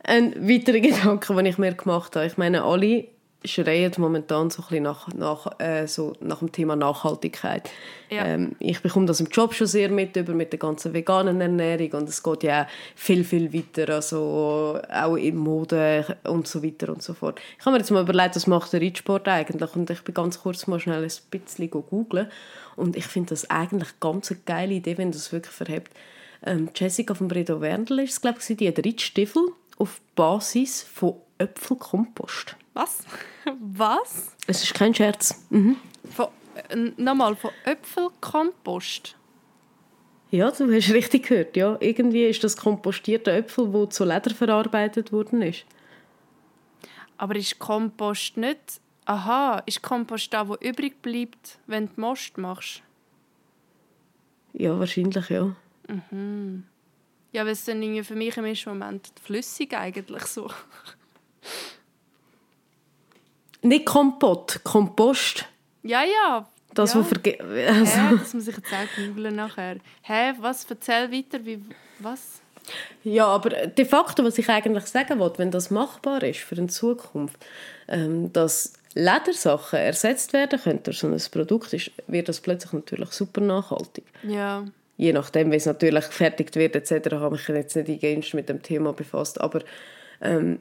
Ein 0.04 0.48
weiterer 0.48 0.80
Gedanke, 0.80 1.34
den 1.34 1.46
ich 1.48 1.58
mir 1.58 1.74
gemacht 1.74 2.16
habe, 2.16 2.26
ich 2.28 2.38
meine, 2.38 2.64
alle 2.64 3.06
schreien 3.46 3.92
momentan 3.98 4.50
so 4.50 4.62
ein 4.62 4.68
bisschen 4.68 4.84
nach, 4.84 5.08
nach, 5.14 5.60
äh, 5.60 5.88
so 5.88 6.14
nach 6.20 6.40
dem 6.40 6.52
Thema 6.52 6.76
Nachhaltigkeit. 6.76 7.70
Ja. 8.10 8.26
Ähm, 8.26 8.56
ich 8.60 8.82
bekomme 8.82 9.06
das 9.06 9.22
im 9.22 9.28
Job 9.28 9.54
schon 9.54 9.68
sehr 9.68 9.90
mit, 9.90 10.16
über 10.16 10.34
mit 10.34 10.52
der 10.52 10.60
ganzen 10.60 10.94
veganen 10.94 11.40
Ernährung 11.40 12.02
und 12.02 12.10
es 12.10 12.22
geht 12.22 12.44
ja 12.44 12.64
auch 12.64 12.68
viel, 12.96 13.24
viel 13.24 13.54
weiter, 13.54 13.94
also 13.94 14.80
auch 14.92 15.16
in 15.16 15.38
Mode 15.38 16.18
und 16.24 16.48
so 16.48 16.64
weiter 16.64 16.90
und 16.90 17.02
so 17.02 17.14
fort. 17.14 17.40
Ich 17.58 17.66
habe 17.66 17.74
mir 17.74 17.80
jetzt 17.80 17.92
mal 17.92 18.04
überlegt, 18.04 18.36
was 18.36 18.48
macht 18.48 18.74
der 18.74 18.82
Reitsport 18.82 19.28
eigentlich 19.28 19.76
und 19.76 19.90
ich 19.90 20.02
bin 20.02 20.14
ganz 20.14 20.42
kurz 20.42 20.68
mal 20.68 20.80
schnell 20.80 21.04
ein 21.04 21.12
bisschen 21.32 21.70
googeln 21.70 22.28
und 22.76 22.98
ich 22.98 23.06
finde 23.06 23.30
das 23.30 23.50
eigentlich 23.50 24.00
ganz 24.02 24.32
eine 24.32 24.40
geile 24.46 24.74
Idee, 24.74 24.98
wenn 24.98 25.12
das 25.12 25.32
wirklich 25.32 25.54
verhebt. 25.54 25.94
Ähm, 26.46 26.70
Jessica 26.76 27.14
von 27.14 27.28
Bredow 27.28 27.62
Werndl 27.62 28.00
ist 28.00 28.14
es, 28.14 28.22
glaube 28.22 28.40
ich, 28.40 28.58
die 28.58 28.68
hat 28.68 28.86
Reitstiefel 28.86 29.44
auf 29.78 30.02
Basis 30.16 30.82
von 30.82 31.16
Äpfelkompost. 31.38 32.58
Was? 32.74 33.04
Was? 33.60 34.36
Es 34.48 34.64
ist 34.64 34.74
kein 34.74 34.94
Scherz. 34.94 35.46
Mhm. 35.50 35.78
Von, 36.12 36.28
äh, 36.70 36.76
nochmal, 36.98 37.36
von 37.36 37.52
Äpfelkompost? 37.66 39.16
Ja, 40.32 40.52
du 40.52 40.72
hast 40.74 40.92
richtig 40.92 41.28
gehört. 41.28 41.58
Ja, 41.58 41.78
irgendwie 41.80 42.26
ist 42.26 42.44
das 42.44 42.56
kompostierte 42.56 43.32
Äpfel, 43.32 43.74
wo 43.74 43.88
zu 43.88 44.06
Leder 44.06 44.30
verarbeitet 44.30 45.12
worden 45.12 45.42
ist. 45.42 45.66
Aber 47.18 47.36
ist 47.36 47.60
Kompost 47.60 48.38
nicht... 48.38 48.80
Aha, 49.06 49.64
ist 49.66 49.82
Kompost 49.82 50.32
da, 50.32 50.48
wo 50.48 50.56
übrig 50.56 51.02
bleibt, 51.02 51.58
wenn 51.66 51.88
du 51.88 51.94
Most 52.00 52.38
machst? 52.38 52.84
Ja, 54.54 54.78
wahrscheinlich 54.78 55.30
ja. 55.30 55.56
Ja, 57.32 57.46
weil 57.46 57.52
es 57.52 57.66
dann 57.66 57.82
irgendwie 57.82 58.04
für 58.04 58.16
mich 58.16 58.38
im 58.38 58.46
ersten 58.46 58.70
Moment 58.70 59.12
flüssig 59.22 59.76
eigentlich 59.76 60.24
so. 60.26 60.52
Nicht 63.62 63.86
Kompott, 63.86 64.62
Kompost. 64.64 65.46
Ja, 65.84 66.04
ja. 66.04 66.48
Das, 66.74 66.94
ja. 66.94 67.04
verge 67.04 67.38
Hä, 67.40 67.68
also, 67.68 68.18
das 68.18 68.34
muss 68.34 68.48
ich 68.48 68.56
jetzt 68.56 68.72
auch 68.72 68.96
googeln 68.96 69.36
nachher. 69.36 69.78
Hä, 70.02 70.34
was? 70.40 70.66
Erzähl 70.70 71.12
weiter, 71.12 71.44
wie... 71.44 71.62
Was? 72.00 72.42
Ja, 73.04 73.26
aber 73.26 73.50
de 73.50 73.86
facto, 73.86 74.24
was 74.24 74.38
ich 74.38 74.48
eigentlich 74.48 74.86
sagen 74.86 75.20
wollte, 75.20 75.40
wenn 75.40 75.52
das 75.52 75.72
machbar 75.72 76.22
ist 76.24 76.40
für 76.40 76.56
eine 76.56 76.68
Zukunft, 76.68 77.44
ähm, 77.88 78.32
dass 78.32 78.74
Ledersachen 78.94 79.80
ersetzt 79.80 80.34
werden 80.34 80.60
können 80.60 80.84
durch 80.84 81.00
so 81.00 81.08
ein 81.08 81.22
Produkt, 81.32 81.74
ist, 81.74 81.92
wird 82.08 82.30
das 82.30 82.40
plötzlich 82.40 82.74
natürlich 82.74 83.12
super 83.12 83.42
nachhaltig. 83.42 84.06
Ja. 84.24 84.66
je 85.00 85.14
nachdem, 85.14 85.50
wie 85.52 85.56
es 85.56 85.66
natürlich 85.66 86.08
gefertigt 86.08 86.56
wird 86.58 86.76
etc., 86.76 87.14
habe 87.14 87.38
ich 87.38 87.48
mich 87.48 87.58
jetzt 87.58 87.76
nicht 87.76 87.90
eingehend 87.90 88.34
mit 88.34 88.50
dem 88.50 88.62
Thema 88.62 88.92
befasst, 88.92 89.40
aber 89.40 89.62
ähm, 90.22 90.60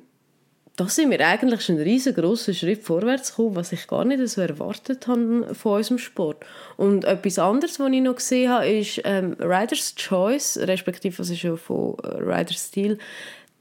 da 0.78 0.86
sind 0.86 1.10
wir 1.10 1.26
eigentlich 1.26 1.62
schon 1.62 1.74
einen 1.74 1.84
riesengroßen 1.84 2.54
Schritt 2.54 2.84
vorwärts 2.84 3.30
gekommen, 3.30 3.56
was 3.56 3.72
ich 3.72 3.88
gar 3.88 4.04
nicht 4.04 4.26
so 4.28 4.40
erwartet 4.40 5.08
habe 5.08 5.52
von 5.52 5.78
unserem 5.78 5.98
Sport. 5.98 6.46
Und 6.76 7.04
etwas 7.04 7.40
anderes, 7.40 7.80
was 7.80 7.90
ich 7.90 8.00
noch 8.00 8.14
gesehen 8.14 8.52
habe, 8.52 8.68
ist 8.68 9.00
ähm, 9.04 9.36
Riders 9.40 9.96
Choice, 9.96 10.56
respektive 10.62 11.18
was 11.18 11.30
ist 11.30 11.42
ja 11.42 11.56
von 11.56 11.96
äh, 12.04 12.22
Riders 12.22 12.68
Steel, 12.68 12.98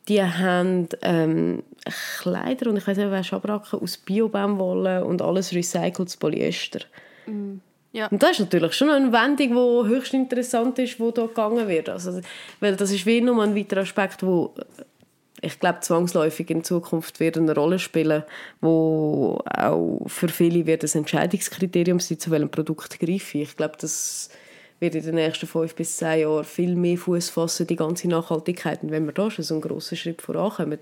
die 0.07 0.21
haben 0.21 0.87
ähm, 1.01 1.63
Kleider 2.19 2.69
und 2.69 2.77
ich 2.77 2.87
weiß 2.87 2.97
nicht, 2.97 3.09
wer 3.09 3.23
Schabracken 3.23 3.79
aus 3.79 3.97
Biobaumwolle 3.97 5.03
und 5.03 5.23
alles 5.23 5.53
recyceltes 5.53 6.17
Polyester. 6.17 6.81
Ja. 7.93 8.07
Und 8.07 8.21
das 8.21 8.33
ist 8.33 8.39
natürlich 8.41 8.73
schon 8.73 8.91
eine 8.91 9.11
Wendung, 9.11 9.83
die 9.83 9.89
höchst 9.89 10.13
interessant 10.13 10.77
ist, 10.77 10.99
die 10.99 11.03
hier 11.03 11.11
gegangen 11.13 11.67
wird. 11.67 11.89
Also, 11.89 12.21
weil 12.59 12.75
das 12.75 12.91
ist 12.91 13.07
wie 13.07 13.21
nur 13.21 13.41
ein 13.43 13.55
weiterer 13.55 13.81
Aspekt, 13.81 14.21
wo 14.21 14.53
ich 15.41 15.59
glaube, 15.59 15.81
zwangsläufig 15.81 16.49
in 16.49 16.63
Zukunft 16.63 17.19
wird 17.19 17.37
eine 17.37 17.53
Rolle 17.53 17.79
spielen, 17.79 18.23
wo 18.61 19.39
auch 19.45 20.01
für 20.07 20.29
viele 20.29 20.65
wird 20.65 20.83
ein 20.83 20.99
Entscheidungskriterium 20.99 21.99
sein, 21.99 22.19
zu 22.19 22.31
welchem 22.31 22.49
Produkt 22.49 22.99
greife 22.99 23.37
ich. 23.37 23.49
Ich 23.49 23.57
glaube, 23.57 23.75
das 23.79 24.29
wird 24.79 24.95
in 24.95 25.03
den 25.03 25.15
nächsten 25.15 25.47
fünf 25.47 25.75
bis 25.75 25.97
zehn 25.97 26.21
Jahren 26.21 26.43
viel 26.43 26.75
mehr 26.75 26.97
Fuß 26.97 27.29
fassen, 27.29 27.67
die 27.67 27.75
ganze 27.75 28.07
Nachhaltigkeit. 28.07 28.83
Und 28.83 28.91
wenn 28.91 29.05
wir 29.05 29.13
da 29.13 29.29
schon 29.29 29.43
so 29.43 29.55
einen 29.55 29.61
grossen 29.61 29.97
Schritt 29.97 30.21
vorankommen, 30.21 30.79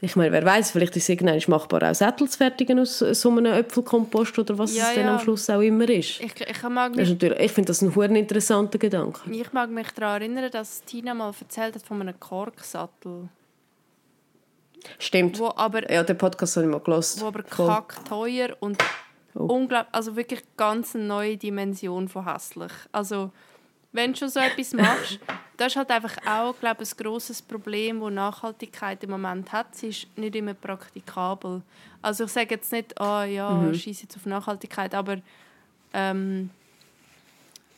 ich 0.00 0.14
meine, 0.14 0.30
wer 0.30 0.44
weiß, 0.44 0.70
vielleicht 0.70 0.94
ist 0.96 1.04
es 1.04 1.08
irgendwann 1.08 1.42
machbar, 1.48 1.90
auch 1.90 1.94
Sättel 1.94 2.28
zu 2.28 2.38
fertigen 2.38 2.78
aus 2.78 3.00
so 3.00 3.30
einem 3.30 3.46
Äpfelkompost 3.46 4.38
oder 4.38 4.56
was 4.56 4.76
Ja, 4.76 4.90
es 4.90 4.94
dann 4.94 5.06
ja. 5.06 5.14
am 5.14 5.20
Schluss 5.20 5.50
auch 5.50 5.60
immer 5.60 5.88
ist. 5.88 6.20
Ich, 6.20 6.40
ich, 6.40 6.62
mag 6.68 6.92
Das 6.94 7.08
ist 7.08 7.20
ich 7.20 7.52
finde 7.52 7.66
das 7.66 7.82
ein 7.82 7.90
verdammt 7.90 8.18
interessanter 8.18 8.78
Gedanke. 8.78 9.28
ich 9.28 9.52
mag 9.52 9.70
mich 9.70 9.90
daran 9.90 10.22
erinnern, 10.22 10.50
dass 10.52 10.84
Tina 10.84 11.14
mal 11.14 11.32
erzählt 11.40 11.74
hat 11.74 11.82
von 11.82 12.00
einem 12.00 12.18
Korksattel. 12.20 13.28
Stimmt. 14.98 15.38
Wo 15.38 15.52
aber, 15.56 15.90
Ja, 15.92 16.02
den 16.02 16.16
Podcast 16.18 16.56
habe 16.56 16.66
ich 16.66 16.72
mal 16.72 16.80
gehört. 16.80 17.20
wo 17.20 17.26
aber 17.26 17.42
Voll. 17.44 17.66
kack 17.68 18.04
teuer 18.06 18.56
und 18.60 18.76
Oh. 19.34 19.44
unglaublich, 19.44 19.94
also 19.94 20.16
wirklich 20.16 20.42
ganz 20.56 20.96
eine 20.96 21.04
neue 21.04 21.36
Dimension 21.36 22.08
von 22.08 22.24
hässlich. 22.30 22.72
Also, 22.90 23.30
wenn 23.92 24.12
du 24.12 24.18
schon 24.18 24.28
so 24.30 24.40
etwas 24.40 24.72
machst, 24.72 25.20
das 25.56 25.68
ist 25.68 25.76
halt 25.76 25.90
einfach 25.90 26.16
auch, 26.26 26.58
glaube 26.58 26.82
ich, 26.82 26.90
ein 26.92 26.96
grosses 26.96 27.40
Problem, 27.42 28.00
das 28.00 28.10
Nachhaltigkeit 28.12 29.04
im 29.04 29.10
Moment 29.10 29.52
hat. 29.52 29.74
Sie 29.76 29.88
ist 29.88 30.06
nicht 30.18 30.34
immer 30.34 30.54
praktikabel. 30.54 31.62
Also 32.02 32.24
ich 32.24 32.30
sage 32.30 32.54
jetzt 32.54 32.72
nicht, 32.72 33.00
ah 33.00 33.24
ja, 33.24 33.50
Mhm. 33.50 33.74
scheiß 33.74 34.02
jetzt 34.02 34.16
auf 34.16 34.26
Nachhaltigkeit, 34.26 34.94
aber 34.94 35.18
ähm, 35.92 36.50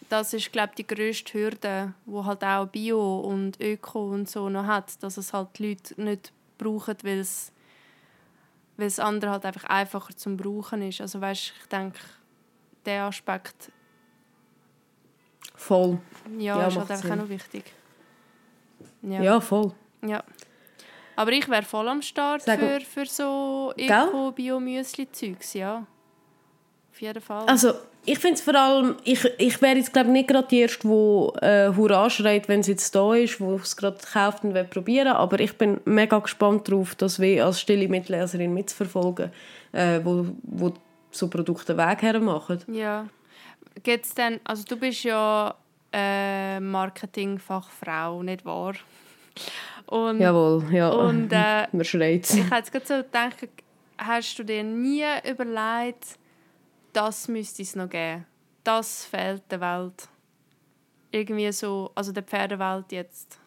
das 0.08 0.32
ist, 0.32 0.52
glaube 0.52 0.70
ich, 0.76 0.84
die 0.86 0.94
grösste 0.94 1.34
Hürde, 1.38 1.92
wo 2.06 2.24
halt 2.24 2.42
auch 2.42 2.66
Bio 2.66 3.20
und 3.20 3.60
Öko 3.60 4.10
und 4.12 4.28
so 4.30 4.48
noch 4.48 4.66
hat, 4.66 5.02
dass 5.02 5.16
es 5.16 5.32
halt 5.32 5.48
die 5.58 5.68
Leute 5.70 6.00
nicht 6.02 6.32
brauchen, 6.62 6.96
weil 7.02 7.18
es 7.20 7.52
weil 8.76 8.86
das 8.86 8.98
andere 8.98 9.30
halt 9.32 9.44
einfach 9.44 9.64
einfacher 9.64 10.16
zum 10.16 10.36
Brauchen 10.36 10.80
ist. 10.82 11.00
Also 11.00 11.20
weißt, 11.20 11.52
ich 11.60 11.66
denke, 11.68 11.98
der 12.86 13.04
Aspekt 13.04 13.70
Voll. 15.54 15.98
ja, 16.38 16.58
Ja, 16.58 16.66
ist 16.68 16.76
halt 16.78 16.90
einfach 16.90 17.02
Sinn. 17.02 17.12
auch 17.12 17.16
noch 17.24 17.28
wichtig. 17.28 17.64
Ja, 19.02 19.22
Ja. 19.22 19.40
voll. 19.40 19.72
ja. 20.06 20.22
Aber 21.16 21.32
ich 21.32 21.46
wäre 21.48 21.62
voll 21.62 21.86
am 21.88 22.00
Start 22.00 22.42
Sag- 22.42 22.58
für, 22.58 22.80
für 22.80 23.04
so? 23.06 23.74
Eco-Bio-Müsli-Zeugs, 23.76 25.52
ja. 25.54 25.86
Auf 26.90 27.00
jeden 27.02 27.20
Fall. 27.20 27.46
Also, 27.46 27.74
ich 28.06 28.18
finde 28.18 28.34
es 28.34 28.40
vor 28.40 28.54
allem, 28.54 28.96
ich, 29.04 29.24
ich 29.38 29.60
wäre 29.60 29.76
jetzt 29.76 29.92
glaube 29.92 30.10
nicht 30.10 30.28
gerade 30.28 30.48
die 30.48 30.60
Erste, 30.60 30.88
die 30.88 31.44
äh, 31.44 31.74
Hurra 31.74 32.08
schreit, 32.08 32.48
wenn 32.48 32.60
es 32.60 32.66
jetzt 32.66 32.94
da 32.94 33.14
ist, 33.14 33.40
wo 33.40 33.56
es 33.56 33.76
gerade 33.76 33.98
kauft 34.12 34.44
und 34.44 34.54
will 34.54 34.64
probieren 34.64 35.08
aber 35.08 35.38
ich 35.40 35.56
bin 35.56 35.80
mega 35.84 36.18
gespannt 36.18 36.68
darauf, 36.68 36.94
das 36.94 37.20
wie 37.20 37.40
als 37.40 37.60
stille 37.60 37.88
Mitleserin 37.88 38.54
mitzuverfolgen, 38.54 39.30
äh, 39.72 40.00
wo, 40.02 40.26
wo 40.42 40.72
so 41.10 41.28
Produkte 41.28 41.76
Weg 41.76 42.02
her 42.02 42.18
machen. 42.20 42.60
Ja. 42.68 43.06
Gibt's 43.82 44.14
denn, 44.14 44.40
also 44.44 44.64
du 44.64 44.76
bist 44.76 45.04
ja 45.04 45.54
äh, 45.92 46.60
Marketingfachfrau, 46.60 48.22
nicht 48.22 48.44
wahr? 48.44 48.74
Und, 49.86 50.20
Jawohl, 50.20 50.64
ja. 50.72 50.88
und 50.88 51.32
äh, 51.32 51.66
Man 51.72 51.84
schreit. 51.84 52.30
ich 52.30 52.50
hätte 52.50 52.70
gerade 52.70 52.86
so 52.86 52.94
gedacht, 52.96 53.48
hast 53.98 54.38
du 54.38 54.44
dir 54.44 54.62
nie 54.62 55.04
überlegt, 55.28 56.18
das 56.92 57.28
müsste 57.28 57.62
es 57.62 57.76
noch 57.76 57.88
geben? 57.88 58.26
Das 58.64 59.04
fehlt 59.04 59.42
der 59.50 59.60
Welt. 59.60 60.08
irgendwie 61.12 61.50
so, 61.52 61.90
also 61.94 62.12
der 62.12 62.22
Pferdewelt 62.22 62.92
jetzt? 62.92 63.38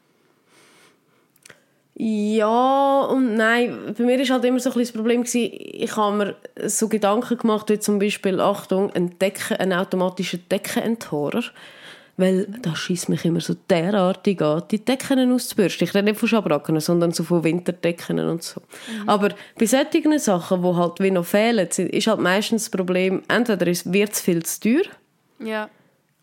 Ja 1.95 3.01
und 3.01 3.35
nein. 3.35 3.93
Bei 3.95 4.03
mir 4.03 4.19
war 4.19 4.27
halt 4.27 4.45
immer 4.45 4.59
so 4.59 4.71
ein 4.71 4.79
das 4.79 4.91
Problem, 4.91 5.23
gewesen, 5.23 5.51
ich 5.53 5.95
habe 5.95 6.17
mir 6.17 6.35
so 6.67 6.87
Gedanken 6.87 7.37
gemacht, 7.37 7.69
wie 7.69 7.79
zum 7.79 7.99
Beispiel, 7.99 8.39
Achtung, 8.41 8.91
ein, 8.93 9.17
Decken, 9.19 9.57
ein 9.57 9.73
automatischer 9.73 10.39
Deckenenthorer. 10.39 11.43
Weil 12.15 12.45
das 12.61 12.77
schießt 12.77 13.09
mich 13.09 13.25
immer 13.25 13.41
so 13.41 13.55
derartig 13.69 14.39
an, 14.41 14.61
die 14.69 14.85
Decken 14.85 15.31
auszubürsten. 15.31 15.87
Ich 15.87 15.95
rede 15.95 16.05
nicht 16.05 16.19
von 16.19 16.29
Schabracken, 16.29 16.79
sondern 16.79 17.11
so 17.11 17.23
von 17.23 17.43
Winterdecken 17.43 18.19
und 18.19 18.43
so. 18.43 18.61
Mhm. 18.61 19.09
Aber 19.09 19.29
bei 19.57 19.65
solchen 19.65 20.19
Sachen, 20.19 20.61
die 20.61 20.75
halt 20.75 20.99
wie 20.99 21.09
noch 21.11 21.25
fehlen, 21.25 21.67
ist 21.67 22.07
halt 22.07 22.19
meistens 22.19 22.65
das 22.65 22.69
Problem, 22.69 23.23
entweder 23.27 23.65
wird 23.65 24.11
es 24.11 24.21
viel 24.21 24.43
zu 24.43 24.59
teuer, 24.59 24.83
Ja. 25.39 25.69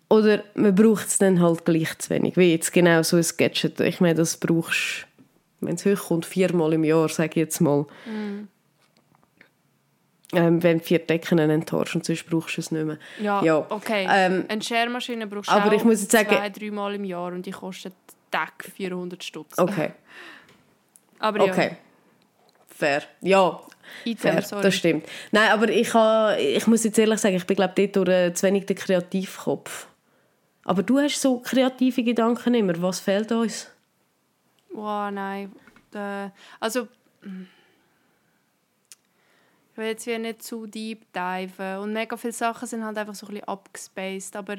oder 0.08 0.44
man 0.54 0.74
braucht 0.76 1.08
es 1.08 1.18
dann 1.18 1.40
halt 1.42 1.64
gleich 1.64 1.98
zu 1.98 2.10
wenig. 2.10 2.36
Wie 2.36 2.52
jetzt 2.52 2.72
genau 2.72 3.02
so 3.02 3.16
ein 3.16 3.26
Gadget. 3.36 3.80
Ich 3.80 4.00
meine, 4.00 4.14
das 4.14 4.36
brauchst 4.36 5.06
wenn 5.62 5.74
es 5.74 5.84
hochkommt, 5.84 6.24
viermal 6.24 6.72
im 6.72 6.84
Jahr, 6.84 7.08
sage 7.10 7.30
ich 7.30 7.36
jetzt 7.36 7.60
mal. 7.60 7.84
Ähm, 10.32 10.62
wenn 10.62 10.78
du 10.78 10.84
vier 10.84 11.00
Decken 11.00 11.38
enttäuscht 11.40 11.96
und 11.96 12.04
sonst 12.04 12.24
brauchst 12.30 12.56
du 12.56 12.60
es 12.60 12.70
nicht 12.70 12.84
mehr. 12.84 12.98
Ja, 13.20 13.42
Ja, 13.42 13.66
okay. 13.68 14.06
ähm, 14.08 14.44
Eine 14.48 14.62
Schermaschine 14.62 15.26
brauchst 15.26 15.50
du 15.50 15.54
aber 15.54 15.66
auch 15.68 15.72
ich 15.72 15.82
muss 15.84 16.00
jetzt 16.02 16.12
sagen- 16.12 16.28
zwei, 16.28 16.48
dreimal 16.50 16.94
im 16.94 17.04
Jahr 17.04 17.32
und 17.32 17.44
die 17.46 17.50
kostet 17.50 17.94
Deck 18.32 18.70
400 18.76 19.24
Stutz. 19.24 19.58
Okay, 19.58 19.90
Aber 21.18 21.44
ja, 21.46 21.52
okay. 21.52 21.76
Fair. 22.68 23.02
Ja, 23.20 23.60
fair, 24.16 24.40
sorry. 24.42 24.62
das 24.62 24.74
stimmt. 24.76 25.06
Nein, 25.32 25.50
aber 25.50 25.68
ich, 25.68 25.92
ha, 25.94 26.34
ich 26.36 26.66
muss 26.66 26.84
jetzt 26.84 26.98
ehrlich 26.98 27.18
sagen, 27.18 27.34
ich 27.36 27.44
bin 27.46 27.56
glaube 27.56 27.74
dort 27.76 27.96
durch 27.96 28.08
äh, 28.08 28.32
zu 28.32 28.46
wenig 28.46 28.66
der 28.66 28.76
Kreativkopf. 28.76 29.86
Aber 30.64 30.82
du 30.82 30.98
hast 31.00 31.20
so 31.20 31.40
kreative 31.40 32.02
Gedanken 32.04 32.54
immer. 32.54 32.80
Was 32.80 33.00
fehlt 33.00 33.32
uns? 33.32 33.68
Wow, 34.72 35.10
nein. 35.10 35.52
Äh, 35.92 36.28
also, 36.60 36.86
ich 37.22 37.28
will 39.80 39.88
jetzt 39.88 40.06
nicht 40.06 40.42
zu 40.42 40.66
deep 40.66 41.12
diven. 41.12 41.78
Und 41.78 41.92
mega 41.92 42.16
viele 42.16 42.32
Sachen 42.32 42.68
sind 42.68 42.84
halt 42.84 42.96
einfach 42.96 43.14
so 43.14 43.26
ein 43.26 43.32
bisschen 43.32 43.48
abgespaced. 43.48 44.36
Aber 44.36 44.56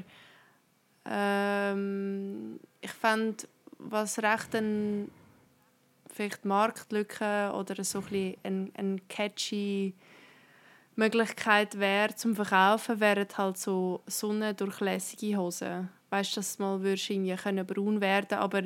ähm, 1.05 2.59
ich 2.81 2.91
fand, 2.91 3.47
was 3.77 4.19
recht 4.19 4.53
ein 4.55 5.09
vielleicht 6.13 6.43
Marktlücke 6.43 7.53
oder 7.55 7.83
so 7.83 7.99
ein 7.99 8.03
bisschen 8.03 8.37
ein, 8.43 8.71
ein 8.75 9.07
catchy 9.07 9.93
Möglichkeit 10.95 11.79
wäre 11.79 12.15
zum 12.15 12.35
Verkaufen, 12.35 12.99
wären 12.99 13.27
halt 13.37 13.57
so 13.57 14.01
sonnendurchlässige 14.07 15.37
Hosen. 15.37 15.89
Weißt 16.09 16.35
du, 16.35 16.39
dass 16.39 16.59
mal 16.59 16.83
können 17.37 17.65
braun 17.65 18.01
werden 18.01 18.37
aber 18.37 18.63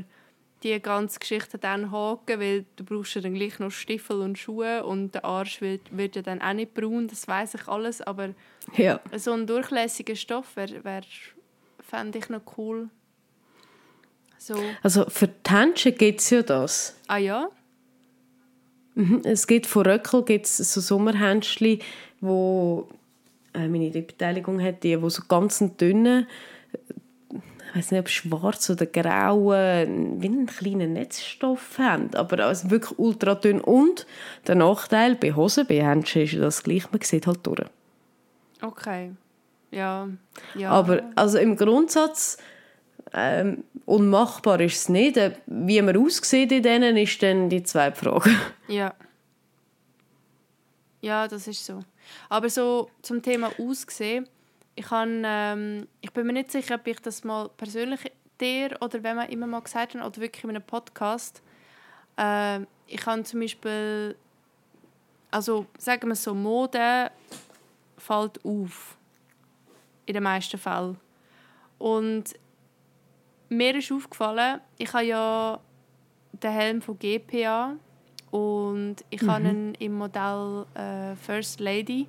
die 0.64 0.80
ganze 0.82 1.20
Geschichte 1.20 1.58
dann 1.58 1.92
haken, 1.92 2.40
weil 2.40 2.66
du 2.76 2.84
brauchst 2.84 3.14
ja 3.16 3.22
dann 3.22 3.36
gleich 3.36 3.60
noch 3.60 3.72
Stiefel 3.72 4.22
und 4.22 4.38
Schuhe 4.40 4.84
und 4.84 5.14
der 5.14 5.26
Arsch 5.26 5.62
wird, 5.62 5.96
wird 5.96 6.16
ja 6.16 6.22
dann 6.22 6.42
auch 6.42 6.54
nicht 6.54 6.74
braun, 6.74 7.08
das 7.08 7.28
weiß 7.28 7.56
ich 7.56 7.68
alles, 7.68 8.02
aber 8.02 8.30
Ja. 8.76 9.00
so 9.16 9.34
ein 9.34 9.46
durchlässiger 9.46 10.16
Stoff 10.16 10.56
wäre, 10.56 10.84
wär, 10.84 11.02
fände 11.82 12.18
ich 12.18 12.30
noch 12.30 12.42
cool. 12.58 12.90
So, 14.38 14.56
Also 14.84 15.06
für 15.10 15.28
die 15.28 15.50
Händchen 15.52 15.96
gibt 15.96 16.20
es 16.22 16.30
ja 16.30 16.42
das. 16.42 16.96
ah 17.08 17.18
ja? 17.18 17.50
Mhm. 18.96 19.22
Es 19.24 19.46
gibt 19.48 19.66
von 19.68 19.86
Röckel 19.86 20.24
gibt's 20.24 20.58
so 20.58 20.80
Sommerhändchen, 20.82 21.80
wo 22.22 22.88
äh, 23.54 23.68
meine 23.68 23.90
Beteiligung 23.90 24.62
hat, 24.62 24.84
die, 24.84 25.00
wo 25.02 25.10
so 25.10 25.24
ganz 25.28 25.62
dünnen, 25.78 26.28
ich 27.76 27.80
weiß 27.80 27.92
nicht, 27.92 28.00
ob 28.00 28.10
schwarz 28.10 28.70
oder 28.70 28.86
grauen, 28.86 30.22
wie 30.22 30.28
einen 30.28 30.46
kleinen 30.46 30.94
Netzstoff 30.94 31.78
haben, 31.78 32.10
aber 32.16 32.46
also 32.46 32.72
wirklich 32.72 32.98
ultra 32.98 33.36
dünn. 33.36 33.60
Und 33.60 34.08
der 34.48 34.56
Nachteil 34.56 35.16
bei 35.16 35.34
Hosen, 35.34 35.68
bei 35.68 35.84
Händchen 35.84 36.22
ist 36.22 36.38
das 36.38 36.64
gleich, 36.64 36.90
man 36.90 37.02
sieht 37.02 37.28
halt 37.28 37.46
durch. 37.46 37.66
Okay. 38.62 39.12
Ja. 39.72 40.08
ja. 40.56 40.72
Aber 40.72 41.04
also 41.16 41.38
im 41.38 41.58
Grundsatz 41.58 42.38
ähm, 43.14 43.66
unmachbar 43.84 44.62
ist 44.62 44.76
es 44.78 44.90
nicht. 44.90 45.18
Äh, 45.18 45.34
Wie 45.46 45.82
man 45.82 45.98
aussieht 45.98 46.54
in 46.54 46.64
denen, 46.64 46.96
ist 46.96 47.22
dann 47.22 47.50
die 47.50 47.64
zweite 47.64 47.98
Frage. 47.98 48.30
Ja. 48.70 48.94
Ja, 51.02 51.28
das 51.28 51.46
ist 51.48 51.66
so. 51.66 51.82
Aber 52.30 52.50
so 52.50 52.90
zum 53.02 53.22
Thema 53.22 53.52
Aussehen, 53.60 54.28
ich, 54.76 54.86
kann, 54.86 55.24
ähm, 55.26 55.88
ich 56.02 56.12
bin 56.12 56.28
mir 56.28 56.34
nicht 56.34 56.52
sicher, 56.52 56.76
ob 56.76 56.86
ich 56.88 57.00
das 57.00 57.24
mal 57.24 57.50
persönlich 57.50 58.12
dir 58.40 58.78
oder 58.82 59.02
wenn 59.04 59.16
man 59.16 59.30
immer 59.30 59.48
mal 59.48 59.62
gesagt 59.62 59.96
hat, 59.96 60.06
oder 60.06 60.22
wirklich 60.22 60.44
in 60.44 60.50
einem 60.50 60.62
Podcast, 60.62 61.42
ähm, 62.18 62.68
ich 62.88 63.06
habe 63.06 63.24
zum 63.24 63.40
Beispiel, 63.40 64.16
also 65.32 65.66
sagen 65.78 66.08
wir 66.08 66.16
so, 66.16 66.34
Mode 66.34 67.12
fällt 67.98 68.44
auf. 68.44 68.98
In 70.08 70.14
den 70.14 70.22
meisten 70.22 70.60
Fällen. 70.60 70.98
Und 71.80 72.36
mir 73.50 73.76
ist 73.76 73.92
aufgefallen, 73.92 74.62
ich 74.78 74.94
habe 74.94 75.06
ja 75.06 75.60
den 76.32 76.52
Helm 76.52 76.82
von 76.82 77.00
GPA 77.00 77.76
und 78.30 78.98
ich 79.10 79.22
habe 79.24 79.48
ihn 79.48 79.74
im 79.76 79.94
Modell 79.98 80.66
äh, 80.76 81.16
First 81.16 81.60
Lady, 81.60 82.08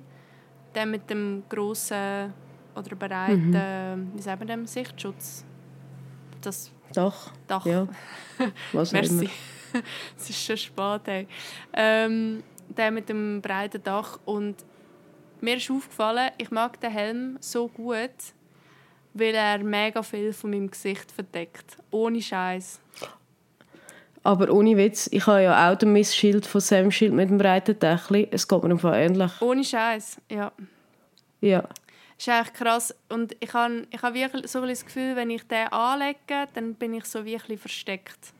der 0.75 0.85
mit 0.85 1.09
dem 1.09 1.43
grossen 1.49 2.33
oder 2.77 2.95
breiten, 2.95 4.11
wie 4.13 4.21
sagt 4.21 4.39
man 4.39 4.47
dem, 4.47 4.65
Sichtschutz. 4.65 5.43
Das 6.41 6.71
Doch, 6.93 7.31
Dach. 7.47 7.65
ja. 7.65 7.87
Was 8.73 8.91
Merci. 8.91 9.29
es 10.17 10.29
ist 10.29 10.43
schon 10.43 10.57
spät. 10.57 11.01
Hey. 11.05 11.27
Ähm, 11.73 12.43
der 12.69 12.91
mit 12.91 13.09
dem 13.09 13.41
breiten 13.41 13.83
Dach. 13.83 14.19
Und 14.25 14.55
mir 15.41 15.57
ist 15.57 15.69
aufgefallen, 15.69 16.31
ich 16.37 16.51
mag 16.51 16.79
den 16.79 16.91
Helm 16.91 17.37
so 17.39 17.67
gut, 17.67 18.11
weil 19.13 19.35
er 19.35 19.59
mega 19.59 20.03
viel 20.03 20.33
von 20.33 20.51
meinem 20.51 20.69
Gesicht 20.69 21.11
verdeckt. 21.11 21.77
Ohne 21.91 22.21
Scheiß. 22.21 22.79
Aber 24.23 24.51
ohne 24.51 24.75
Witz, 24.75 25.07
ich 25.11 25.25
habe 25.25 25.43
ja 25.43 25.71
auch 25.71 25.77
den 25.77 25.93
Missschild 25.93 26.45
von 26.45 26.59
Sam 26.59 26.91
Schild 26.91 27.13
mit 27.13 27.29
dem 27.29 27.37
breiten 27.37 27.79
Dächli. 27.79 28.27
Es 28.29 28.47
geht 28.47 28.61
mir 28.61 28.71
einfach 28.71 28.93
ähnlich. 28.93 29.31
Ohne 29.41 29.63
Scheiß, 29.63 30.19
ja. 30.29 30.51
Ja. 31.39 31.63
Das 32.17 32.27
ist 32.27 32.29
eigentlich 32.29 32.53
krass. 32.53 32.95
Und 33.09 33.35
ich 33.39 33.53
habe 33.53 33.87
ich 33.91 34.01
hab 34.01 34.13
wirklich 34.13 34.51
so 34.51 34.61
ein 34.61 34.69
das 34.69 34.85
Gefühl, 34.85 35.15
wenn 35.15 35.29
ich 35.29 35.43
den 35.43 35.67
anlege, 35.67 36.47
dann 36.53 36.73
bin 36.73 36.93
ich 36.93 37.05
so 37.05 37.23
wirklich 37.23 37.59
versteckt. 37.59 38.33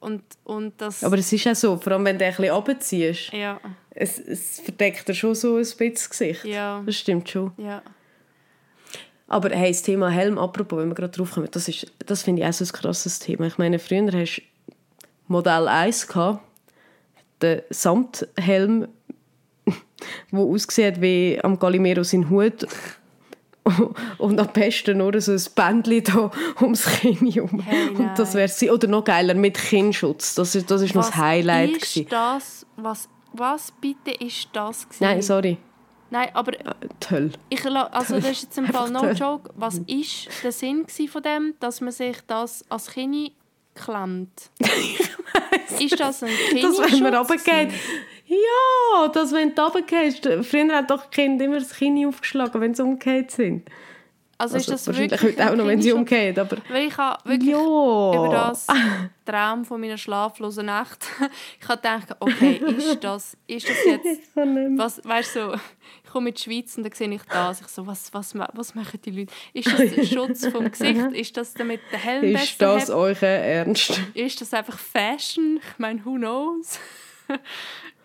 Und, 0.00 0.22
und 0.44 0.80
das... 0.80 1.02
Aber 1.02 1.18
es 1.18 1.32
ist 1.32 1.46
auch 1.48 1.56
so, 1.56 1.76
vor 1.76 1.94
allem 1.94 2.04
wenn 2.04 2.18
du 2.18 2.24
ein 2.24 2.30
bisschen 2.30 2.54
runterziehst, 2.54 3.32
ja, 3.32 3.60
es, 3.90 4.18
es 4.20 4.60
verdeckt 4.60 5.08
dir 5.08 5.14
schon 5.14 5.34
so 5.34 5.56
ein 5.56 5.62
bisschen 5.62 5.92
das 5.92 6.10
Gesicht. 6.10 6.44
Ja. 6.44 6.82
Das 6.86 6.96
stimmt 6.96 7.28
schon. 7.28 7.52
ja. 7.56 7.82
Aber 9.30 9.50
hey, 9.50 9.70
das 9.70 9.82
Thema 9.82 10.08
Helm, 10.08 10.38
apropos, 10.38 10.78
wenn 10.78 10.88
wir 10.88 10.94
gerade 10.94 11.12
drauf 11.12 11.32
kommen, 11.32 11.48
das, 11.50 11.68
ist, 11.68 11.92
das 12.06 12.22
finde 12.22 12.40
ich 12.40 12.48
auch 12.48 12.52
so 12.52 12.64
ein 12.64 12.72
krasses 12.72 13.18
Thema. 13.18 13.46
Ich 13.46 13.58
meine, 13.58 13.78
früher 13.78 14.10
hast 14.10 14.36
du 14.36 14.42
Modell 15.26 15.68
1 15.68 16.06
gehabt, 16.06 16.42
den 17.42 17.60
Samthelm, 17.68 18.88
der 20.32 20.38
ausgesehen 20.38 21.02
wie 21.02 21.38
am 21.42 21.58
Galimero 21.58 22.02
sein 22.04 22.30
Hut 22.30 22.66
und 24.18 24.38
am 24.40 24.48
besten 24.48 24.98
nur 24.98 25.20
so 25.20 25.32
ein 25.32 25.42
Bändchen 25.54 26.04
da 26.04 26.30
ums 26.60 26.84
Kinn 26.84 27.30
herum. 27.30 27.60
Hey, 27.60 27.88
und 27.90 28.18
das 28.18 28.34
wäre 28.34 28.48
sie. 28.48 28.70
Oder 28.70 28.88
noch 28.88 29.04
geiler, 29.04 29.34
mit 29.34 29.56
Kinnschutz. 29.58 30.34
Das 30.34 30.54
ist, 30.54 30.70
das 30.70 30.82
ist 30.82 30.94
noch 30.94 31.06
das 31.06 31.16
Highlight. 31.16 31.76
ist 31.76 31.94
gewesen. 31.94 32.06
das? 32.10 32.66
Was, 32.76 33.08
was 33.32 33.72
bitte 33.80 34.10
ist 34.12 34.48
das? 34.52 34.84
gewesen? 34.84 35.04
Nein, 35.04 35.22
sorry. 35.22 35.58
Nein, 36.10 36.30
aber 36.32 36.52
Toll. 37.00 37.32
ich, 37.50 37.64
also 37.66 38.14
das 38.14 38.30
ist 38.30 38.42
jetzt 38.44 38.58
im 38.58 38.66
Fall 38.66 38.90
no 38.90 39.10
joke. 39.10 39.50
Was 39.56 39.78
ist 39.86 40.28
der 40.42 40.52
Sinn 40.52 40.86
von 40.86 41.22
dem, 41.22 41.54
dass 41.60 41.80
man 41.82 41.92
sich 41.92 42.16
das 42.26 42.64
als 42.70 42.90
Kind 42.90 43.32
klemmt? 43.74 44.50
Ist 45.78 46.00
das 46.00 46.22
ein 46.22 46.30
Das, 46.60 46.78
wenn 46.78 47.02
man 47.02 47.14
runtergeht. 47.14 47.72
Ja, 48.28 49.08
das, 49.08 49.32
wenn 49.32 49.54
du 49.54 49.62
runtergehst. 49.62 50.28
Früher 50.42 50.76
hat 50.76 50.90
doch 50.90 51.06
die 51.06 51.16
Kinder 51.16 51.46
immer 51.46 51.58
das 51.58 51.74
Kinn 51.74 52.06
aufgeschlagen, 52.06 52.60
wenn 52.60 52.74
sie 52.74 52.82
umgekehrt 52.82 53.30
sind. 53.30 53.68
Also, 54.40 54.56
ist 54.56 54.68
das 54.68 54.86
wahrscheinlich 54.86 55.20
wirklich 55.20 55.36
heute 55.36 55.50
auch 55.50 55.56
noch, 55.56 55.66
wenn 55.66 55.82
sie 55.82 55.90
umgehen. 55.90 56.38
Aber 56.38 56.58
Weil 56.68 56.86
ich 56.86 56.96
habe 56.96 57.28
wirklich 57.28 57.50
ja. 57.50 57.58
über 57.58 58.28
das 58.30 58.68
Traum 59.24 59.64
von 59.64 59.80
meiner 59.80 59.98
schlaflosen 59.98 60.66
Nacht. 60.66 61.06
ich 61.60 61.68
habe 61.68 61.78
gedacht, 61.78 62.16
okay, 62.20 62.62
ist 62.76 63.02
das, 63.02 63.36
ist 63.48 63.68
das 63.68 63.76
jetzt. 63.84 64.36
Was, 64.36 65.04
weißt 65.04 65.34
du, 65.34 65.40
so, 65.50 65.54
ich 66.04 66.10
komme 66.10 66.28
in 66.28 66.36
die 66.36 66.40
Schweiz 66.40 66.76
und 66.76 66.84
dann 66.84 66.92
sehe 66.92 67.12
ich 67.12 67.22
das. 67.24 67.62
Ich 67.62 67.66
so, 67.66 67.84
was, 67.84 68.14
was, 68.14 68.32
was 68.34 68.74
machen 68.76 69.00
die 69.04 69.10
Leute? 69.10 69.32
Ist 69.52 69.72
das 69.72 69.92
der 69.92 70.04
Schutz 70.06 70.46
vom 70.46 70.70
Gesicht? 70.70 71.12
Ist 71.12 71.36
das 71.36 71.54
damit 71.54 71.80
der 71.90 71.98
Helm 71.98 72.36
Ist 72.36 72.62
das 72.62 72.90
euer 72.90 73.20
Ernst? 73.22 74.00
Ist 74.14 74.40
das 74.40 74.54
einfach 74.54 74.78
Fashion? 74.78 75.58
Ich 75.60 75.78
meine, 75.78 76.04
who 76.04 76.14
knows? 76.14 76.78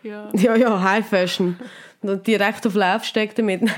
Ja. 0.04 0.30
Ja, 0.34 0.56
ja, 0.56 0.82
High 0.82 1.08
Fashion. 1.08 1.58
direkt 2.04 2.68
auf 2.68 2.76
Lauf 2.76 3.04
steckt 3.04 3.39
damit. 3.39 3.62
Ja. 3.62 3.70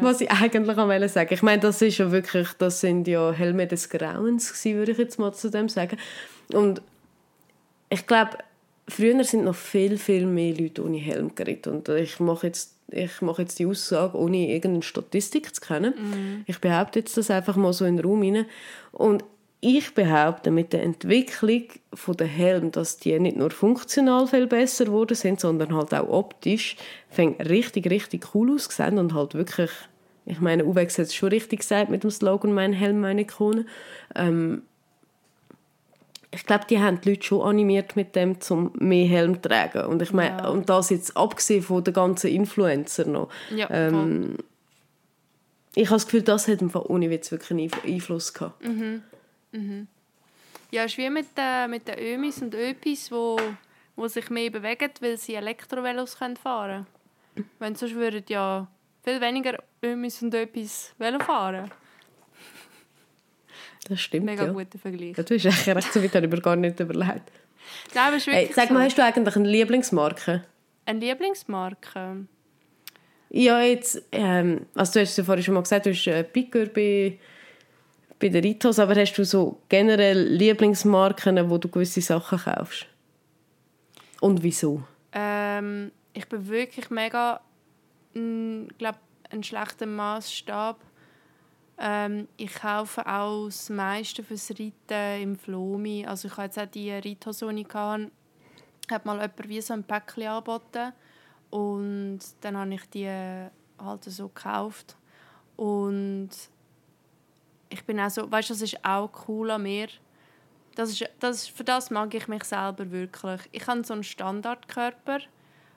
Was 0.00 0.20
ich 0.20 0.30
eigentlich 0.30 0.78
am 0.78 0.88
wollte 0.88 1.08
sagen. 1.08 1.34
Ich 1.34 1.42
meine, 1.42 1.60
das 1.60 1.82
ist 1.82 1.98
ja 1.98 2.10
wirklich, 2.12 2.48
das 2.58 2.80
sind 2.80 3.08
ja 3.08 3.32
Helme 3.32 3.66
des 3.66 3.88
Grauens 3.88 4.52
gewesen, 4.52 4.78
würde 4.78 4.92
ich 4.92 4.98
jetzt 4.98 5.18
mal 5.18 5.32
zu 5.32 5.50
dem 5.50 5.68
sagen. 5.68 5.96
Und 6.52 6.80
ich 7.90 8.06
glaube, 8.06 8.38
früher 8.88 9.22
sind 9.24 9.44
noch 9.44 9.54
viel, 9.54 9.98
viel 9.98 10.26
mehr 10.26 10.54
Leute 10.54 10.84
ohne 10.84 10.98
Helm 10.98 11.34
geritten. 11.34 11.70
Und 11.74 11.88
ich 11.88 12.20
mache 12.20 12.46
jetzt, 12.46 12.74
ich 12.88 13.20
mache 13.20 13.42
jetzt 13.42 13.58
die 13.58 13.66
Aussage, 13.66 14.16
ohne 14.16 14.48
irgendeine 14.48 14.82
Statistik 14.82 15.54
zu 15.54 15.60
kennen. 15.60 16.44
Ich 16.46 16.58
behaupte 16.60 17.00
jetzt 17.00 17.16
das 17.16 17.30
einfach 17.30 17.56
mal 17.56 17.72
so 17.72 17.84
in 17.84 17.96
den 17.96 18.06
Raum 18.06 18.22
hinein. 18.22 18.46
Und 18.92 19.24
ich 19.64 19.94
behaupte, 19.94 20.50
mit 20.50 20.72
der 20.72 20.82
Entwicklung 20.82 21.62
der 22.18 22.26
Helm, 22.26 22.72
dass 22.72 22.96
die 22.98 23.18
nicht 23.20 23.36
nur 23.36 23.50
funktional 23.52 24.26
viel 24.26 24.48
besser 24.48 24.86
geworden 24.86 25.14
sind, 25.14 25.38
sondern 25.40 25.72
halt 25.74 25.94
auch 25.94 26.08
optisch, 26.08 26.76
fängt 27.08 27.38
richtig, 27.48 27.88
richtig 27.88 28.34
cool 28.34 28.52
ausgesehen 28.54 28.98
und 28.98 29.14
halt 29.14 29.34
wirklich, 29.34 29.70
ich 30.26 30.40
meine, 30.40 30.64
Uwex 30.64 30.98
hat 30.98 31.06
es 31.06 31.14
schon 31.14 31.28
richtig 31.28 31.60
gesagt 31.60 31.90
mit 31.90 32.02
dem 32.02 32.10
Slogan 32.10 32.52
«Mein 32.52 32.72
Helm, 32.72 33.00
meine 33.00 33.24
Krone». 33.24 33.64
Ähm, 34.16 34.62
ich 36.34 36.44
glaube, 36.44 36.64
die 36.68 36.80
haben 36.80 37.00
die 37.00 37.10
Leute 37.10 37.22
schon 37.24 37.42
animiert 37.42 37.94
mit 37.94 38.16
dem, 38.16 38.40
zum 38.40 38.72
mehr 38.78 39.06
Helm 39.06 39.34
zu 39.42 39.48
tragen. 39.48 39.84
Und 39.86 40.02
ich 40.02 40.12
meine, 40.12 40.38
Ja. 40.38 40.48
und 40.48 40.68
das 40.70 40.90
jetzt 40.90 41.16
abgesehen 41.16 41.62
von 41.62 41.84
den 41.84 41.94
ganzen 41.94 42.30
Influencer 42.30 43.06
noch. 43.06 43.28
Ja, 43.54 43.68
Ähm, 43.70 44.38
ich 45.76 45.86
habe 45.86 45.96
das 45.96 46.06
Gefühl, 46.06 46.22
das 46.22 46.48
hat 46.48 46.62
im 46.62 46.70
Fall 46.70 46.84
ohne 46.88 47.10
Witz 47.10 47.30
wirklich 47.30 47.50
einen 47.52 47.60
Einf- 47.68 47.84
Einfluss 47.86 48.32
gehabt. 48.34 48.60
Ja, 50.70 50.84
es 50.84 50.92
ist 50.92 50.98
wie 50.98 51.10
mit, 51.10 51.26
äh, 51.36 51.68
mit 51.68 51.86
den 51.86 51.98
Ömis 51.98 52.40
und 52.40 52.54
Öpis, 52.54 53.10
wo, 53.10 53.38
wo 53.94 54.08
sich 54.08 54.30
mehr 54.30 54.50
bewegen, 54.50 54.90
weil 55.00 55.18
sie 55.18 55.34
Elektrovelos 55.34 56.18
können 56.18 56.36
fahren 56.36 56.86
können. 57.34 57.50
Wenn 57.58 57.74
sonst 57.74 57.94
würden 57.94 58.24
ja 58.28 58.66
viel 59.04 59.20
weniger 59.20 59.58
Ömis 59.82 60.22
und 60.22 60.34
Öpis 60.34 60.94
Velo 60.98 61.18
fahren. 61.18 61.70
Das 63.88 64.00
stimmt, 64.00 64.26
Mega 64.26 64.44
ja. 64.46 64.52
guter 64.52 64.78
Vergleich. 64.78 65.16
Ja, 65.16 65.24
du 65.24 65.34
hast 65.34 65.44
echt 65.44 65.68
recht, 65.68 65.92
so 65.92 66.02
weit 66.02 66.14
habe 66.14 66.26
ich 66.26 66.32
mir 66.32 66.40
gar 66.40 66.56
nicht 66.56 66.78
überlegt. 66.78 67.32
Nein, 67.94 68.04
aber 68.06 68.16
es 68.16 68.26
ist 68.26 68.32
Hey, 68.32 68.50
sag 68.52 68.70
mal, 68.70 68.78
so. 68.78 68.84
hast 68.84 68.98
du 68.98 69.04
eigentlich 69.04 69.36
eine 69.36 69.48
Lieblingsmarke? 69.48 70.44
Eine 70.86 70.98
Lieblingsmarke? 71.00 72.26
Ja, 73.30 73.60
jetzt, 73.62 74.02
ähm, 74.12 74.66
also 74.74 74.92
du 74.94 75.00
hast 75.00 75.16
ja 75.16 75.24
vorhin 75.24 75.42
schon 75.42 75.54
mal 75.54 75.62
gesagt, 75.62 75.86
du 75.86 75.90
hast 75.90 76.06
äh, 76.06 76.22
Picker 76.22 76.66
bei, 76.66 77.18
bei 78.22 78.28
den 78.28 78.44
Ritos, 78.44 78.78
aber 78.78 78.94
hast 78.94 79.14
du 79.14 79.24
so 79.24 79.58
generell 79.68 80.22
Lieblingsmarken, 80.28 81.50
wo 81.50 81.58
du 81.58 81.68
gewisse 81.68 82.00
Sachen 82.00 82.38
kaufst? 82.38 82.86
Und 84.20 84.42
wieso? 84.44 84.84
Ähm, 85.12 85.90
ich 86.12 86.28
bin 86.28 86.48
wirklich 86.48 86.88
mega, 86.88 87.40
glaube 88.14 88.98
ein 89.30 89.42
schlechter 89.42 89.86
Maßstab. 89.86 90.78
Ähm, 91.78 92.28
ich 92.36 92.54
kaufe 92.54 93.04
auch 93.04 93.46
das 93.46 93.68
meiste 93.70 94.22
fürs 94.22 94.50
Reiten 94.50 95.22
im 95.22 95.36
Flomi. 95.36 96.06
Also 96.06 96.28
ich 96.28 96.36
habe 96.36 96.44
jetzt 96.44 96.58
auch 96.60 96.66
die 96.66 96.92
Reithose, 96.92 97.52
die 97.52 97.62
ich 97.62 97.74
hatte, 97.74 98.10
hat 98.88 99.04
mal 99.04 99.16
jemand 99.16 99.48
wie 99.48 99.60
so 99.60 99.74
ein 99.74 99.82
Päckchen 99.82 100.28
angeboten 100.28 100.92
und 101.50 102.20
dann 102.40 102.56
habe 102.56 102.74
ich 102.74 102.88
die 102.90 103.08
halt 103.08 104.04
so 104.04 104.28
gekauft 104.28 104.96
und 105.56 106.30
ich 107.72 107.84
bin 107.84 107.98
auch 107.98 108.10
so, 108.10 108.30
weißt 108.30 108.50
du, 108.50 108.54
das 108.54 108.62
ist 108.62 108.84
auch 108.84 109.10
cool 109.26 109.50
an 109.50 109.62
mir. 109.62 109.88
Das 110.74 110.90
ist, 110.90 111.04
das, 111.20 111.48
für 111.48 111.64
das 111.64 111.90
mag 111.90 112.14
ich 112.14 112.28
mich 112.28 112.44
selber 112.44 112.90
wirklich. 112.90 113.40
Ich 113.52 113.66
habe 113.66 113.84
so 113.84 113.94
einen 113.94 114.04
Standardkörper 114.04 115.20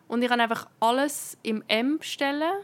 und 0.08 0.22
ich 0.22 0.30
kann 0.30 0.40
einfach 0.40 0.68
alles 0.80 1.38
im 1.44 1.64
M 1.68 1.98
bestellen 1.98 2.62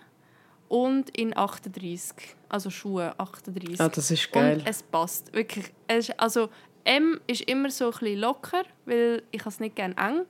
und 0.70 1.10
in 1.18 1.36
38, 1.36 2.36
also 2.48 2.70
Schuhe 2.70 3.14
38. 3.18 3.82
Ah, 3.82 3.90
das 3.90 4.12
ist 4.12 4.32
geil. 4.32 4.60
Und 4.60 4.68
es 4.68 4.84
passt 4.84 5.34
wirklich. 5.34 5.74
Es 5.88 6.10
ist, 6.10 6.20
also 6.20 6.50
M 6.84 7.20
ist 7.28 7.42
immer 7.42 7.70
so 7.70 7.86
ein 7.86 7.92
bisschen 7.92 8.20
locker, 8.20 8.64
weil 8.86 9.24
ich 9.32 9.46
es 9.46 9.60
nicht 9.60 9.76
gerne 9.76 9.96
eng. 9.98 10.26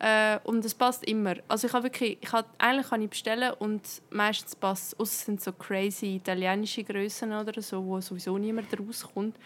Äh, 0.00 0.38
und 0.44 0.64
es 0.64 0.74
passt 0.74 1.04
immer. 1.04 1.34
Also 1.48 1.66
ich 1.66 1.72
habe 1.72 1.84
wirklich, 1.84 2.18
ich 2.20 2.32
habe, 2.32 2.48
eigentlich 2.58 2.88
kann 2.88 3.02
ich 3.02 3.10
bestellen 3.10 3.52
und 3.58 3.82
meistens 4.10 4.54
passt 4.54 4.94
es. 4.98 5.08
Es 5.08 5.24
sind 5.24 5.42
so 5.42 5.52
crazy 5.52 6.16
italienische 6.16 6.84
Größen 6.84 7.32
oder 7.32 7.60
so, 7.60 7.84
wo 7.84 8.00
sowieso 8.00 8.38
niemand 8.38 8.68
rauskommt. 8.78 9.36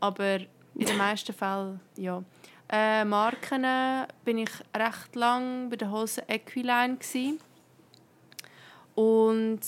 Aber 0.00 0.40
in 0.74 0.86
den 0.86 0.98
meisten 0.98 1.32
Fällen, 1.34 1.80
ja. 1.96 2.22
Äh, 2.68 3.04
Marken 3.04 3.64
äh, 3.64 4.06
bin 4.24 4.38
ich 4.38 4.50
recht 4.76 5.14
lang 5.14 5.68
bei 5.70 5.76
der 5.76 5.90
Hose 5.90 6.26
Equiline 6.28 6.96
gsi 6.96 7.38
und 8.94 9.60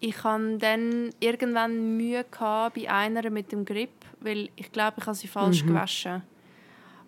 ich 0.00 0.24
hatte 0.24 0.58
dann 0.58 1.10
irgendwann 1.20 1.96
Mühe 1.96 2.24
gehabt 2.24 2.76
bei 2.76 2.90
einer 2.90 3.30
mit 3.30 3.52
dem 3.52 3.64
Grip, 3.64 3.90
weil 4.20 4.48
ich 4.56 4.72
glaube, 4.72 4.96
ich 4.98 5.06
habe 5.06 5.16
sie 5.16 5.28
falsch 5.28 5.64
gewaschen. 5.64 6.22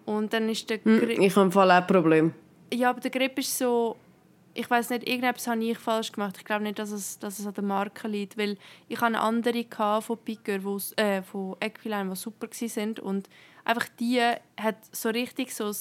Und 0.07 0.33
dann 0.33 0.49
ist 0.49 0.71
der 0.71 0.79
Hm, 0.85 1.01
Grip... 1.01 1.19
Ich 1.19 1.35
habe 1.35 1.47
im 1.47 1.53
Fall 1.53 1.71
auch 1.71 1.77
ein 1.77 1.87
Problem. 1.87 2.33
Ja, 2.75 2.91
aber 2.91 3.01
der 3.01 3.11
Grip 3.11 3.39
ist 3.39 3.57
so... 3.57 3.97
Ich 4.57 4.71
weiß 4.71 4.91
nicht, 4.91 5.09
irgendetwas 5.09 5.49
habe 5.49 5.65
ich 5.65 5.77
falsch 5.79 6.13
gemacht. 6.13 6.37
Ich 6.39 6.45
glaube 6.45 6.63
nicht, 6.63 6.79
dass 6.79 6.93
es, 6.93 7.19
dass 7.19 7.41
es 7.41 7.47
an 7.47 7.55
der 7.55 7.65
Marke 7.65 8.07
liegt, 8.07 8.39
weil 8.39 8.57
ich 8.89 8.97
hatte 8.99 9.07
eine 9.07 9.21
andere 9.21 9.65
von 10.01 10.17
Picker, 10.19 10.63
wo's- 10.63 10.93
äh, 10.97 11.23
von 11.23 11.57
Equiline, 11.59 12.11
die 12.11 12.17
super 12.17 12.47
waren. 12.49 12.99
Und 13.01 13.29
einfach 13.65 13.89
die 13.99 14.21
hat 14.61 14.77
so 14.93 15.09
richtig 15.09 15.53
so... 15.55 15.73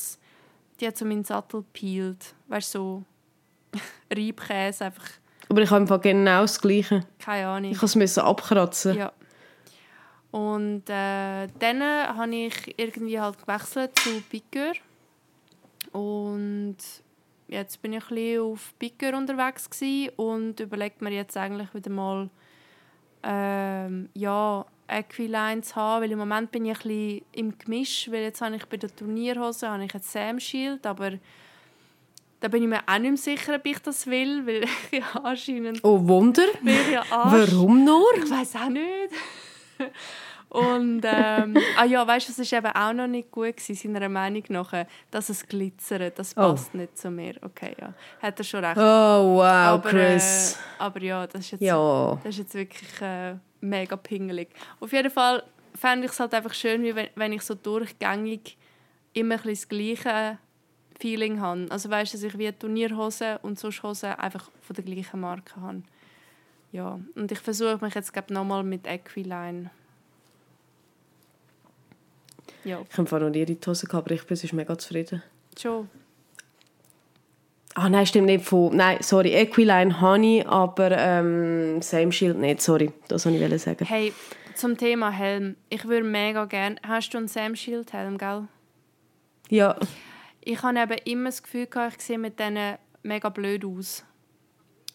Die 0.80 0.88
hat 0.88 0.98
so 0.98 1.06
meinen 1.06 1.24
Sattel 1.24 1.62
gepeelt. 1.62 2.34
Weißt 2.48 2.74
du, 2.76 3.04
so... 3.72 3.80
Reibkäse, 4.16 4.86
einfach... 4.86 5.06
Aber 5.50 5.62
ich 5.62 5.70
habe 5.70 6.00
genau 6.00 6.42
das 6.42 6.60
Gleiche. 6.60 7.06
Keine 7.20 7.48
Ahnung. 7.48 7.72
Ich 7.72 7.82
musste 7.82 8.04
es 8.04 8.18
abkratzen. 8.18 8.98
Ja. 8.98 9.12
Und 10.32 10.90
äh, 10.90 11.48
dann 11.60 11.84
habe 11.84 12.36
ich 12.36 12.74
irgendwie 12.80 13.20
halt 13.20 13.38
gewechselt 13.40 14.00
zu 14.00 14.20
Picker. 14.22 14.72
Und 15.94 16.78
jetzt 17.48 17.82
bin 17.82 17.94
ich 17.94 18.04
ein 18.04 18.16
bisschen 18.16 18.42
auf 18.42 18.74
Picker 18.80 19.18
unterwegs 19.18 19.70
und 20.18 20.60
überlegt 20.60 21.02
mir 21.02 21.12
jetzt 21.12 21.38
eigentlich 21.38 21.74
wieder 21.74 21.90
mal 21.92 22.30
ähm, 23.24 24.10
ja, 24.14 24.66
Equiline 24.88 25.62
zu 25.62 25.76
haben, 25.76 26.04
weil 26.04 26.12
im 26.12 26.20
Moment 26.20 26.52
bin 26.52 26.66
ich 26.66 26.78
ein 26.78 26.88
bisschen 26.88 27.22
im 27.32 27.58
Gemisch, 27.58 28.12
weil 28.12 28.24
jetzt 28.24 28.42
habe 28.42 28.56
ich 28.56 28.66
bei 28.66 28.78
der 28.78 28.94
Turnierhose 28.94 29.70
habe 29.70 29.86
ich 29.86 29.94
ein 29.96 30.02
Sam 30.02 30.40
Shield, 30.40 30.86
aber 30.86 31.12
da 32.40 32.50
bin 32.50 32.64
ich 32.64 32.70
mir 32.70 32.82
auch 32.86 32.98
nicht 33.00 33.10
mehr 33.12 33.18
sicher, 33.18 33.56
ob 33.56 33.66
ich 33.66 33.80
das 33.80 34.06
will, 34.08 34.46
weil 34.46 34.64
ich 34.92 35.00
ja 35.00 35.22
anscheinend 35.24 35.80
Oh, 35.84 36.06
Wunder. 36.06 36.44
ja. 36.92 37.04
Warum 37.10 37.86
nur? 37.86 38.06
Ich 38.18 38.30
weiß 38.30 38.56
auch 38.58 38.70
nicht. 38.70 39.14
Und 40.54 41.02
ähm, 41.04 41.58
ah 41.78 41.84
ja, 41.86 42.06
weißt 42.06 42.30
du, 42.30 42.42
es 42.42 42.52
war 42.52 42.60
eben 42.60 42.68
auch 42.76 42.94
noch 42.94 43.08
nicht 43.08 43.32
gut 43.32 43.58
gewesen, 43.58 43.76
seiner 43.94 44.08
Meinung 44.08 44.44
nach, 44.50 44.72
dass 45.10 45.30
es 45.30 45.46
glitzert. 45.48 46.18
Das 46.20 46.38
Oh. 46.38 46.42
passt 46.52 46.74
nicht 46.76 46.98
zu 46.98 47.10
mir. 47.10 47.34
Okay, 47.42 47.76
ja, 47.82 47.94
hat 48.22 48.40
er 48.40 48.44
schon 48.44 48.64
recht. 48.64 48.78
Oh, 48.78 48.82
wow, 49.38 49.44
aber, 49.44 49.90
Chris. 49.90 50.54
Äh, 50.54 50.84
aber 50.84 51.02
ja, 51.02 51.26
das 51.28 51.42
ist 51.42 51.52
jetzt, 51.52 51.62
Ja. 51.62 52.16
das 52.24 52.34
ist 52.36 52.38
jetzt 52.38 52.54
wirklich 52.54 53.02
äh, 53.02 53.36
mega 53.62 53.96
pingelig. 53.96 54.50
Auf 54.80 54.92
jeden 54.94 55.10
Fall 55.12 55.44
fände 55.76 56.06
ich 56.06 56.12
es 56.12 56.20
halt 56.20 56.34
einfach 56.36 56.54
schön, 56.54 56.84
wie 56.84 56.96
wenn, 56.96 57.10
wenn 57.16 57.34
ich 57.34 57.42
so 57.42 57.56
durchgängig 57.56 58.56
immer 59.14 59.36
ein 59.44 59.50
das 59.50 59.68
gleiche 59.68 60.38
Feeling 61.00 61.42
habe. 61.42 61.66
Also 61.72 61.90
weißt 61.90 62.14
du, 62.14 62.18
dass 62.18 62.24
ich 62.24 62.38
wie 62.38 62.52
Turnierhosen 62.52 63.38
und 63.42 63.58
sonst 63.60 63.82
Hosen 63.82 64.14
einfach 64.14 64.52
von 64.62 64.76
der 64.76 64.86
gleichen 64.86 65.20
Marke 65.20 65.60
habe. 65.60 65.82
Ja, 66.72 67.00
und 67.16 67.32
ich 67.32 67.40
versuche 67.40 67.84
mich 67.84 67.96
jetzt 67.96 68.14
glaube 68.14 68.34
nochmal 68.34 68.64
mit 68.64 68.86
Equiline. 68.88 69.72
Ja, 72.64 72.82
Ich 72.90 72.98
habe 72.98 73.20
noch 73.20 73.30
nie 73.30 73.46
die 73.46 73.58
Hose 73.66 73.88
gehabt, 73.88 74.06
aber 74.08 74.16
ich 74.16 74.26
bin 74.26 74.38
sonst 74.38 74.54
mega 74.54 74.78
zufrieden. 74.78 75.22
schon. 75.60 75.90
Ah 77.76 77.90
nein, 77.90 78.06
stimmt 78.06 78.28
nicht. 78.28 78.46
Von, 78.46 78.76
nein, 78.76 79.00
sorry, 79.02 79.34
Equiline 79.34 79.96
ich, 80.22 80.48
aber 80.48 80.92
ähm, 80.92 81.82
Same 81.82 82.12
Shield 82.12 82.38
nicht. 82.38 82.62
Sorry, 82.62 82.92
das 83.08 83.26
wollte 83.26 83.44
ich 83.56 83.62
sagen. 83.62 83.86
Hey, 83.86 84.14
zum 84.54 84.78
Thema 84.78 85.10
Helm. 85.10 85.56
Ich 85.70 85.86
würde 85.88 86.06
mega 86.06 86.46
gerne... 86.46 86.76
Hast 86.88 87.10
du 87.14 87.18
einen 87.18 87.28
Sam 87.28 87.56
Shield 87.56 87.92
Helm, 87.92 88.20
gell? 88.20 88.48
Ja, 89.50 89.76
Ich 90.42 90.62
habe 90.62 90.80
eben 90.80 90.98
immer 91.06 91.30
das 91.30 91.42
Gefühl, 91.42 91.66
gehabt, 91.66 91.96
ich 91.98 92.04
sehe 92.04 92.20
mit 92.20 92.40
denen 92.40 92.78
mega 93.02 93.30
blöd 93.30 93.66
aus. 93.66 94.04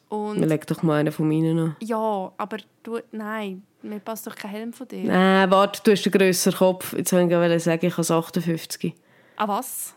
Und 0.09 0.38
leg 0.38 0.66
doch 0.66 0.83
mal 0.83 1.01
einen 1.01 1.12
von 1.12 1.29
meinen 1.29 1.59
an. 1.59 1.77
ja, 1.81 2.33
aber 2.37 2.59
du, 2.83 2.99
nein, 3.12 3.62
mir 3.83 4.01
passt 4.01 4.27
doch 4.27 4.35
kein 4.35 4.51
Helm 4.51 4.73
von 4.73 4.88
dir. 4.88 5.05
Nein, 5.05 5.51
warte, 5.51 5.81
du 5.85 5.92
hast 5.92 6.07
einen 6.07 6.12
grösseren 6.12 6.59
Kopf. 6.59 6.94
Jetzt 6.94 7.12
wollte 7.12 7.55
ich 7.55 7.62
sagen, 7.62 7.87
ich 7.87 7.97
habe 7.97 8.14
58. 8.14 8.94
Ah, 9.37 9.49
was? 9.49 9.94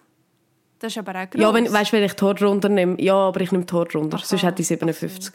Das 0.79 0.91
ist 0.91 0.97
aber 0.97 1.11
auch 1.11 1.29
gross. 1.29 1.41
Ja, 1.41 1.53
wenn, 1.53 1.71
weißt 1.71 1.91
du, 1.91 1.97
wenn 1.97 2.03
ich 2.03 2.13
die 2.13 2.25
Haare 2.25 2.45
runter 2.45 2.69
nehme? 2.69 2.99
Ja, 3.01 3.15
aber 3.15 3.41
ich 3.41 3.51
nehme 3.51 3.65
die 3.65 3.73
Haare 3.73 3.91
runter. 3.93 4.17
Aha, 4.17 4.25
Sonst 4.25 4.43
hätte 4.43 4.61
ich 4.61 4.67
57. 4.67 5.33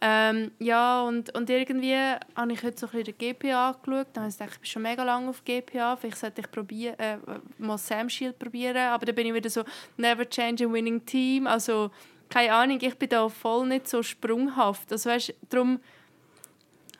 Ähm, 0.00 0.50
ja, 0.58 1.02
und, 1.04 1.34
und 1.34 1.48
irgendwie 1.48 1.94
habe 1.94 2.52
ich 2.52 2.62
heute 2.62 2.78
so 2.78 2.86
ein 2.86 2.92
bisschen 2.92 3.16
den 3.16 3.34
GPA 3.34 3.70
angeschaut. 3.70 4.08
Dann 4.12 4.24
habe 4.24 4.30
ich 4.30 4.38
gedacht, 4.38 4.52
ich 4.54 4.60
bin 4.60 4.66
schon 4.66 4.82
mega 4.82 5.02
lange 5.04 5.30
auf 5.30 5.42
GPA. 5.44 5.96
Vielleicht 5.96 6.18
sollte 6.18 6.42
ich 6.42 6.50
probieren, 6.50 6.98
äh, 6.98 7.16
mal 7.58 7.78
Sam 7.78 8.08
Shield 8.08 8.38
probieren. 8.38 8.76
Aber 8.76 9.06
dann 9.06 9.14
bin 9.14 9.26
ich 9.26 9.34
wieder 9.34 9.48
so, 9.48 9.62
never 9.96 10.28
change 10.28 10.66
a 10.66 10.70
winning 10.70 11.04
team. 11.06 11.46
Also 11.46 11.90
keine 12.28 12.52
Ahnung, 12.52 12.78
ich 12.80 12.96
bin 12.96 13.08
da 13.08 13.28
voll 13.28 13.66
nicht 13.66 13.88
so 13.88 14.02
sprunghaft. 14.02 14.90
Also 14.92 15.10
weißt, 15.10 15.34
darum 15.48 15.80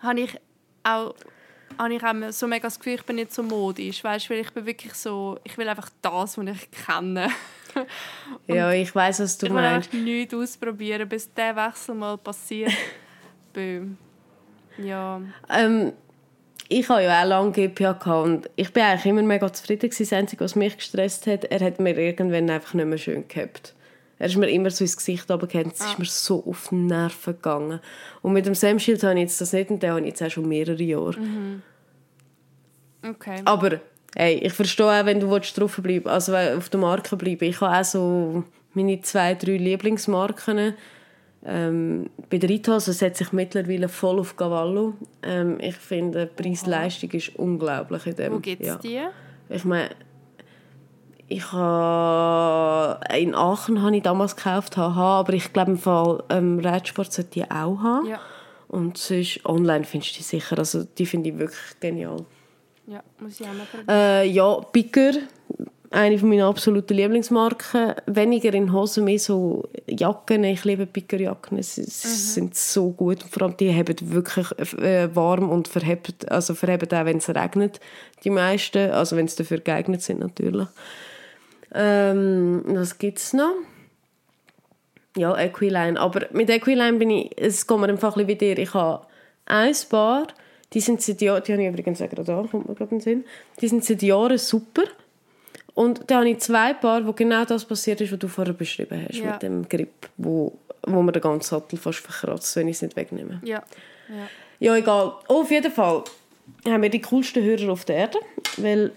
habe 0.00 0.20
ich 0.20 0.36
auch 0.82 1.14
habe 1.78 1.94
ich 1.94 2.02
auch 2.02 2.32
so 2.32 2.46
mega 2.46 2.66
das 2.66 2.78
Gefühl, 2.78 2.94
ich 2.94 3.04
bin 3.04 3.16
nicht 3.16 3.32
so 3.32 3.42
modisch, 3.42 4.02
weißt, 4.02 4.30
weil 4.30 4.38
ich 4.38 4.50
bin 4.50 4.66
wirklich 4.66 4.94
so, 4.94 5.38
ich 5.44 5.58
will 5.58 5.68
einfach 5.68 5.90
das, 6.00 6.38
was 6.38 6.46
ich 6.46 6.70
kenne. 6.70 7.28
ja, 8.46 8.72
ich 8.72 8.94
weiß, 8.94 9.20
was 9.20 9.38
du 9.38 9.46
ich 9.46 9.52
meinst. 9.52 9.92
Ich 9.92 9.94
will 9.94 10.04
nichts 10.04 10.34
ausprobieren, 10.34 11.08
bis 11.08 11.32
der 11.34 11.54
Wechsel 11.56 11.94
mal 11.94 12.16
passiert. 12.16 12.72
Böhm. 13.52 13.98
Ja. 14.78 15.20
Ähm, 15.50 15.92
ich 16.68 16.88
habe 16.88 17.02
ja 17.02 17.22
auch 17.22 17.26
lange 17.26 17.52
GPA 17.52 17.92
gehabt 17.92 18.06
und 18.06 18.50
ich 18.56 18.72
bin 18.72 18.82
eigentlich 18.82 19.06
immer 19.06 19.22
mega 19.22 19.52
zufrieden 19.52 19.90
gewesen. 19.90 20.02
Das 20.02 20.12
Einzige, 20.12 20.44
was 20.44 20.56
mich 20.56 20.76
gestresst 20.76 21.26
hat, 21.26 21.44
er 21.44 21.60
hat 21.60 21.78
mir 21.78 21.96
irgendwann 21.96 22.50
einfach 22.50 22.74
nicht 22.74 22.86
mehr 22.86 22.98
schön 22.98 23.28
gehabt. 23.28 23.75
Er 24.18 24.26
ist 24.26 24.36
mir 24.36 24.48
immer 24.48 24.70
so 24.70 24.82
ins 24.82 24.96
Gesicht 24.96 25.30
runtergefallen. 25.30 25.72
Es 25.74 25.80
ah. 25.82 25.90
ist 25.90 25.98
mir 25.98 26.06
so 26.06 26.42
auf 26.46 26.68
die 26.70 26.76
Nerven 26.76 27.34
gegangen. 27.34 27.80
Und 28.22 28.32
mit 28.32 28.46
dem 28.46 28.54
Sam 28.54 28.78
Shield 28.78 29.02
habe 29.02 29.14
ich 29.14 29.20
jetzt 29.20 29.40
das 29.40 29.52
nicht 29.52 29.70
und 29.70 29.82
den 29.82 29.90
habe 29.90 30.00
ich 30.00 30.06
jetzt 30.06 30.22
auch 30.22 30.30
schon 30.30 30.48
mehrere 30.48 30.82
Jahre. 30.82 31.20
Mhm. 31.20 31.62
Okay. 33.06 33.42
Aber 33.44 33.80
hey, 34.16 34.38
ich 34.38 34.52
verstehe 34.52 34.86
auch, 34.86 35.06
wenn 35.06 35.20
du 35.20 35.38
drauf 35.38 35.76
bleiben 35.82 36.08
also 36.08 36.34
auf 36.34 36.68
der 36.68 36.80
Marke 36.80 37.16
bleiben. 37.16 37.44
Ich 37.44 37.60
habe 37.60 37.78
auch 37.78 37.84
so 37.84 38.44
meine 38.72 39.00
zwei, 39.02 39.34
drei 39.34 39.58
Lieblingsmarken. 39.58 40.74
Ähm, 41.44 42.10
bei 42.28 42.38
der 42.38 42.48
Ritos 42.48 42.86
setze 42.86 43.22
ich 43.22 43.32
mittlerweile 43.32 43.88
voll 43.88 44.18
auf 44.18 44.36
Cavallo. 44.36 44.94
Ähm, 45.22 45.58
ich 45.60 45.76
finde, 45.76 46.26
die 46.26 46.42
Preis-Leistung 46.42 47.10
ist 47.10 47.36
unglaublich 47.36 48.06
in 48.06 48.16
dem. 48.16 48.32
Wo 48.32 48.38
gibt 48.40 48.62
es 48.62 48.68
ja. 48.68 48.76
die? 48.78 49.00
Ich 49.48 49.64
meine, 49.64 49.90
ich 51.28 51.52
habe 51.52 53.00
in 53.16 53.34
Aachen 53.34 53.82
habe 53.82 53.96
ich 53.96 54.02
damals 54.02 54.36
gekauft, 54.36 54.76
haha, 54.76 55.20
aber 55.20 55.32
ich 55.32 55.52
glaube 55.52 55.72
im 55.72 55.78
Fall 55.78 56.22
ähm, 56.30 56.60
Radsport 56.60 57.12
sollte 57.12 57.30
die 57.30 57.44
auch 57.44 57.78
haben. 57.82 58.06
Ja. 58.06 58.20
Und 58.68 58.98
sonst 58.98 59.44
online 59.44 59.84
findest 59.84 60.14
du 60.14 60.18
die 60.18 60.24
sicher, 60.24 60.58
also 60.58 60.84
die 60.84 61.06
finde 61.06 61.30
ich 61.30 61.38
wirklich 61.38 61.80
genial. 61.80 62.24
Ja, 62.86 63.02
muss 63.20 63.40
ich 63.40 63.46
auch 63.46 63.52
mal 63.52 63.66
probieren. 63.66 63.88
Äh, 63.88 64.24
ja, 64.26 64.60
Picker, 64.72 65.12
eine 65.90 66.18
von 66.18 66.28
meinen 66.28 66.42
absoluten 66.42 66.94
Lieblingsmarken. 66.94 67.94
Weniger 68.06 68.52
in 68.54 68.72
Hosen, 68.72 69.04
mehr 69.04 69.18
so 69.18 69.68
Jacken. 69.86 70.44
Ich 70.44 70.64
liebe 70.64 70.86
Pickerjacken. 70.86 71.62
Sie, 71.62 71.82
mhm. 71.82 71.86
sind 71.86 72.54
so 72.54 72.90
gut. 72.90 73.22
Und 73.22 73.32
vor 73.32 73.42
allem 73.42 73.56
die 73.56 73.74
haben 73.74 73.94
wirklich 74.12 74.46
äh, 74.78 75.14
warm 75.14 75.50
und 75.50 75.68
verheben, 75.68 76.14
also 76.28 76.54
verheben 76.54 76.88
auch, 76.92 77.04
wenn 77.04 77.18
es 77.18 77.28
regnet. 77.28 77.80
Die 78.24 78.30
meisten, 78.30 78.90
also 78.90 79.16
wenn 79.16 79.28
sie 79.28 79.36
dafür 79.36 79.58
geeignet 79.58 80.02
sind 80.02 80.20
natürlich. 80.20 80.68
Ähm, 81.76 82.62
was 82.66 82.96
gibt 82.96 83.18
es 83.18 83.34
noch? 83.34 83.54
Ja, 85.16 85.36
Equiline. 85.36 86.00
Aber 86.00 86.26
mit 86.32 86.48
Equiline 86.48 86.98
bin 86.98 87.10
ich, 87.10 87.30
es 87.36 87.66
kommt 87.66 87.82
mir 87.82 87.88
einfach 87.88 88.16
ein 88.16 88.26
wie 88.26 88.34
dir. 88.34 88.58
Ich 88.58 88.72
habe 88.74 89.06
ein 89.44 89.74
Paar, 89.90 90.28
die 90.72 90.80
sind 90.80 91.02
seit 91.02 91.20
Jahren, 91.20 91.42
die 91.44 91.52
habe 91.52 91.62
ich 91.62 91.68
übrigens 91.68 92.00
auch 92.00 92.08
gerade 92.08 92.24
da, 92.24 92.46
kommt 92.50 92.68
mir 92.68 92.74
gerade 92.74 92.92
in 92.92 92.98
den 92.98 93.00
Sinn. 93.00 93.24
Die 93.60 93.68
sind 93.68 93.84
seit 93.84 94.02
Jahren 94.02 94.38
super. 94.38 94.84
Und 95.74 96.10
da 96.10 96.16
habe 96.16 96.30
ich 96.30 96.38
zwei 96.38 96.72
Paar, 96.72 97.06
wo 97.06 97.12
genau 97.12 97.44
das 97.44 97.66
passiert 97.66 98.00
ist, 98.00 98.10
was 98.10 98.18
du 98.18 98.28
vorher 98.28 98.54
beschrieben 98.54 99.06
hast, 99.06 99.18
ja. 99.18 99.32
mit 99.32 99.42
dem 99.42 99.68
Grip, 99.68 100.08
wo, 100.16 100.58
wo 100.82 101.02
man 101.02 101.12
den 101.12 101.20
ganzen 101.20 101.50
Sattel 101.50 101.78
fast 101.78 101.98
verkratzt, 101.98 102.56
wenn 102.56 102.68
ich 102.68 102.76
es 102.76 102.82
nicht 102.82 102.96
wegnehme. 102.96 103.40
Ja. 103.44 103.62
ja. 104.08 104.28
Ja, 104.58 104.76
egal. 104.76 105.12
Oh, 105.28 105.42
auf 105.42 105.50
jeden 105.50 105.70
Fall 105.70 106.04
haben 106.64 106.82
wir 106.82 106.88
die 106.88 107.02
coolsten 107.02 107.44
Hörer 107.44 107.70
auf 107.70 107.84
der 107.84 107.96
Erde, 107.96 108.18
weil 108.56 108.92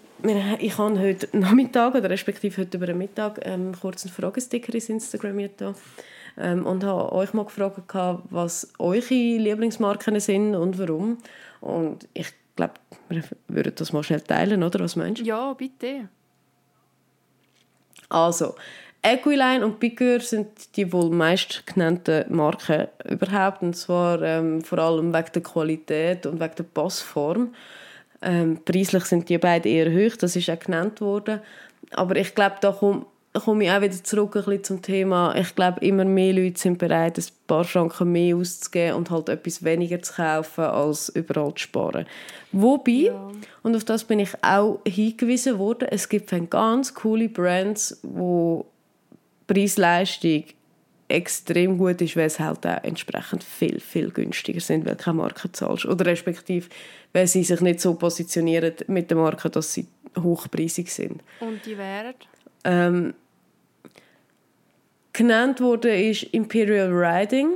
ich 0.59 0.77
habe 0.77 0.99
heute 0.99 1.29
Nachmittag, 1.37 1.95
oder 1.95 2.09
respektive 2.09 2.61
heute 2.61 2.77
über 2.77 2.87
den 2.87 2.97
Mittag, 2.97 3.39
ähm, 3.43 3.73
kurz 3.79 4.05
einen 4.05 4.13
Fragesticker 4.13 4.73
ins 4.73 4.89
Instagram 4.89 5.49
da 5.57 5.73
ähm, 6.37 6.65
und 6.65 6.83
habe 6.83 7.11
euch 7.13 7.33
mal 7.33 7.45
gefragt, 7.45 7.93
was 8.29 8.71
eure 8.79 9.13
Lieblingsmarken 9.13 10.19
sind 10.19 10.55
und 10.55 10.77
warum. 10.77 11.17
Und 11.61 12.07
ich 12.13 12.27
glaube, 12.55 12.73
wir 13.09 13.23
würden 13.47 13.73
das 13.75 13.93
mal 13.93 14.03
schnell 14.03 14.21
teilen, 14.21 14.63
oder? 14.63 14.79
Was 14.79 14.95
meinst 14.95 15.21
du? 15.21 15.25
Ja, 15.25 15.53
bitte. 15.53 16.09
Also, 18.09 18.55
Equiline 19.01 19.63
und 19.63 19.79
Picure 19.79 20.19
sind 20.19 20.75
die 20.75 20.91
wohl 20.91 21.09
meist 21.09 21.65
genannten 21.65 22.25
Marken 22.35 22.87
überhaupt. 23.09 23.61
Und 23.61 23.75
zwar 23.75 24.21
ähm, 24.21 24.61
vor 24.61 24.79
allem 24.79 25.13
wegen 25.13 25.31
der 25.33 25.43
Qualität 25.43 26.25
und 26.25 26.39
wegen 26.39 26.55
der 26.55 26.63
Passform. 26.63 27.53
Ähm, 28.21 28.59
preislich 28.63 29.05
sind 29.05 29.29
die 29.29 29.37
beiden 29.37 29.71
eher 29.71 29.91
hoch, 29.91 30.15
das 30.17 30.35
ist 30.35 30.49
auch 30.49 30.59
genannt 30.59 31.01
worden. 31.01 31.39
Aber 31.91 32.15
ich 32.15 32.35
glaube, 32.35 32.57
da 32.61 32.71
komme 32.71 33.05
komm 33.33 33.61
ich 33.61 33.69
auch 33.69 33.81
wieder 33.81 34.03
zurück 34.03 34.35
ein 34.35 34.43
bisschen 34.43 34.63
zum 34.63 34.81
Thema. 34.81 35.35
Ich 35.35 35.55
glaube, 35.55 35.79
immer 35.81 36.05
mehr 36.05 36.33
Leute 36.33 36.59
sind 36.59 36.77
bereit, 36.77 37.17
ein 37.17 37.25
paar 37.47 37.63
Franken 37.63 38.11
mehr 38.11 38.35
auszugeben 38.35 38.95
und 38.95 39.11
halt 39.11 39.29
etwas 39.29 39.63
weniger 39.63 40.01
zu 40.01 40.13
kaufen, 40.13 40.63
als 40.63 41.09
überall 41.09 41.53
zu 41.53 41.63
sparen. 41.63 42.05
Wobei, 42.51 42.91
ja. 42.91 43.31
und 43.63 43.75
auf 43.75 43.83
das 43.83 44.03
bin 44.03 44.19
ich 44.19 44.31
auch 44.41 44.79
hingewiesen 44.85 45.59
worden, 45.59 45.87
es 45.91 46.09
gibt 46.09 46.33
ganz 46.49 46.93
coole 46.93 47.29
Brands, 47.29 47.99
wo 48.01 48.65
Preis-Leistung 49.47 50.43
extrem 51.09 51.77
gut 51.77 52.01
ist, 52.01 52.15
weil 52.15 52.27
es 52.27 52.39
halt 52.39 52.65
auch 52.65 52.83
entsprechend 52.83 53.43
viel, 53.43 53.79
viel 53.79 54.11
günstiger 54.11 54.61
sind, 54.61 54.85
weil 54.85 54.95
du 54.95 55.03
keine 55.03 55.17
Marke 55.17 55.51
zahlst. 55.51 55.85
Oder 55.85 56.05
respektive, 56.05 56.69
weil 57.13 57.27
sie 57.27 57.43
sich 57.43 57.59
nicht 57.61 57.81
so 57.81 57.95
positionieren 57.95 58.73
mit 58.87 59.09
der 59.09 59.17
Marke, 59.17 59.49
dass 59.49 59.73
sie 59.73 59.87
hochpreisig 60.17 60.93
sind. 60.93 61.21
Und 61.39 61.65
die 61.65 61.77
wären? 61.77 62.13
Ähm, 62.63 63.13
genannt 65.11 65.59
wurde 65.59 65.95
ist 65.95 66.23
Imperial 66.23 66.91
Riding. 66.91 67.49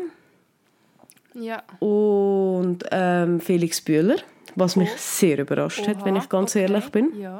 Ja. 1.35 1.63
Und 1.79 2.83
ähm, 2.91 3.39
Felix 3.39 3.81
Bühler, 3.81 4.17
was 4.55 4.75
mich 4.75 4.89
oh. 4.91 4.97
sehr 4.97 5.39
überrascht 5.39 5.81
Oha. 5.81 5.89
hat, 5.89 6.05
wenn 6.05 6.15
ich 6.15 6.29
ganz 6.29 6.55
okay. 6.55 6.63
ehrlich 6.63 6.89
bin. 6.89 7.19
Ja. 7.19 7.39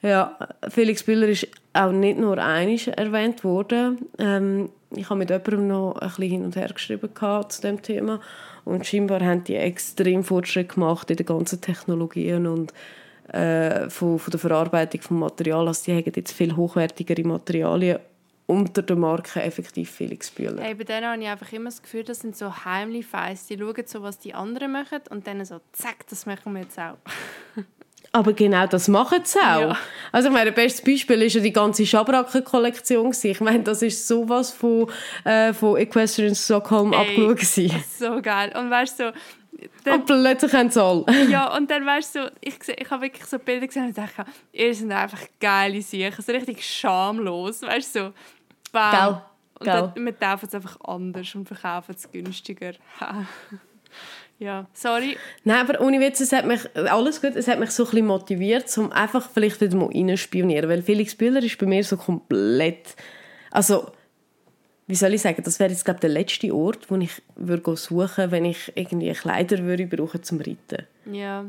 Ja, 0.00 0.38
Felix 0.68 1.02
Bühler 1.02 1.26
ist 1.26 1.48
auch 1.72 1.90
nicht 1.90 2.18
nur 2.18 2.38
einig 2.38 2.86
erwähnt 2.86 3.42
worden. 3.42 3.98
Ähm, 4.18 4.70
ich 4.90 5.10
habe 5.10 5.18
mit 5.18 5.30
jemandem 5.30 5.68
noch 5.68 5.96
ein 5.96 6.08
bisschen 6.08 6.30
hin 6.30 6.44
und 6.44 6.56
her 6.56 6.68
geschrieben 6.68 7.10
zu 7.48 7.62
dem 7.62 7.82
Thema 7.82 8.20
und 8.64 8.86
scheinbar 8.86 9.20
haben 9.20 9.44
die 9.44 9.56
extrem 9.56 10.24
Fortschritte 10.24 10.74
gemacht 10.74 11.10
in 11.10 11.16
den 11.16 11.26
ganzen 11.26 11.60
Technologien 11.60 12.46
und 12.46 12.72
äh, 13.32 13.90
von, 13.90 14.18
von 14.18 14.30
der 14.30 14.40
Verarbeitung 14.40 15.00
des 15.00 15.10
Materials. 15.10 15.68
Also 15.68 15.84
die 15.84 15.98
haben 15.98 16.12
jetzt 16.14 16.32
viel 16.32 16.56
hochwertigere 16.56 17.26
Materialien 17.26 17.98
unter 18.46 18.80
der 18.80 18.96
Marke 18.96 19.42
effektiv 19.42 19.90
Felix 19.90 20.30
Bühler. 20.30 20.62
Hey, 20.62 20.74
bei 20.74 20.84
denen 20.84 21.06
habe 21.06 21.22
ich 21.22 21.28
einfach 21.28 21.52
immer 21.52 21.66
das 21.66 21.82
Gefühl, 21.82 22.04
das 22.04 22.20
sind 22.20 22.34
so 22.34 22.64
heimliche 22.64 23.06
Feis. 23.06 23.46
Die 23.46 23.58
schauen 23.58 23.74
so, 23.84 24.02
was 24.02 24.18
die 24.18 24.32
anderen 24.32 24.72
machen 24.72 25.00
und 25.10 25.26
dann 25.26 25.44
so, 25.44 25.60
zack, 25.72 26.06
das 26.08 26.24
machen 26.24 26.54
wir 26.54 26.62
jetzt 26.62 26.78
auch. 26.78 26.96
Aber 28.12 28.32
genau 28.32 28.66
das 28.66 28.88
machen 28.88 29.20
sie 29.24 29.38
auch. 29.38 29.60
Ja. 29.60 29.76
Also 30.12 30.28
ich 30.28 30.34
meine, 30.34 30.52
bestes 30.52 30.82
Beispiel 30.84 31.22
ist 31.22 31.34
ja 31.34 31.40
die 31.40 31.52
ganze 31.52 31.84
Schabracken-Kollektion. 31.84 33.14
Ich 33.22 33.40
meine, 33.40 33.62
das 33.62 33.82
ist 33.82 34.08
sowas 34.08 34.50
von, 34.50 34.90
äh, 35.24 35.52
von 35.52 35.76
Equestrian 35.76 36.34
Stockholm 36.34 36.92
Ey, 36.92 37.22
abgeschaut. 37.28 37.70
So 37.98 38.22
geil. 38.22 38.52
Und 38.58 38.70
weißt 38.70 39.00
du, 39.00 39.12
dann, 39.84 40.00
und 40.00 40.06
plötzlich 40.06 40.52
haben 40.52 40.70
sie 40.70 40.82
alle. 40.82 41.04
ja, 41.30 41.54
und 41.56 41.70
dann 41.70 41.84
weißt 41.84 42.14
du, 42.14 42.32
ich, 42.40 42.54
ich 42.68 42.90
habe 42.90 43.02
wirklich 43.02 43.24
so 43.24 43.38
Bilder 43.38 43.66
gesehen 43.66 43.86
und 43.86 43.98
dachte, 43.98 44.24
ihr 44.52 44.74
seid 44.74 44.90
einfach 44.90 45.22
geile 45.40 45.82
Sachen, 45.82 46.24
so 46.24 46.32
richtig 46.32 46.64
schamlos, 46.64 47.62
weißt 47.62 47.96
du, 47.96 48.00
so, 48.00 48.12
bam. 48.72 48.90
Gell. 48.92 49.22
Und 49.60 49.64
Gell. 49.64 49.92
dann, 49.94 50.04
wir 50.04 50.12
kaufen 50.12 50.46
es 50.46 50.54
einfach 50.54 50.78
anders 50.84 51.34
und 51.34 51.48
verkaufen 51.48 51.94
es 51.96 52.10
günstiger. 52.10 52.72
Ja, 54.38 54.66
sorry. 54.72 55.16
Nein, 55.44 55.66
aber 55.68 55.80
ohne 55.80 55.98
Witz, 55.98 56.20
es 56.20 56.32
hat 56.32 56.46
mich, 56.46 56.60
alles 56.76 57.20
gut, 57.20 57.34
es 57.34 57.48
hat 57.48 57.58
mich 57.58 57.70
so 57.70 57.84
ein 57.84 57.90
bisschen 57.90 58.06
motiviert, 58.06 58.78
um 58.78 58.92
einfach 58.92 59.28
vielleicht 59.30 59.60
wieder 59.60 59.76
mal 59.76 59.90
reinspionieren, 59.92 60.70
weil 60.70 60.82
Felix 60.82 61.14
Bühler 61.14 61.42
ist 61.42 61.58
bei 61.58 61.66
mir 61.66 61.82
so 61.82 61.96
komplett, 61.96 62.94
also, 63.50 63.90
wie 64.86 64.94
soll 64.94 65.14
ich 65.14 65.22
sagen, 65.22 65.42
das 65.42 65.58
wäre 65.58 65.70
jetzt, 65.70 65.84
glaube 65.84 66.00
der 66.00 66.10
letzte 66.10 66.54
Ort, 66.54 66.88
wo 66.88 66.96
ich 66.96 67.20
würde 67.34 67.76
suchen 67.76 68.30
wenn 68.30 68.44
ich 68.44 68.72
irgendwie 68.76 69.12
Kleider 69.12 69.58
würde 69.64 69.86
brauchen 69.86 70.22
zum 70.22 70.38
Reiten. 70.38 70.86
Ja. 71.12 71.44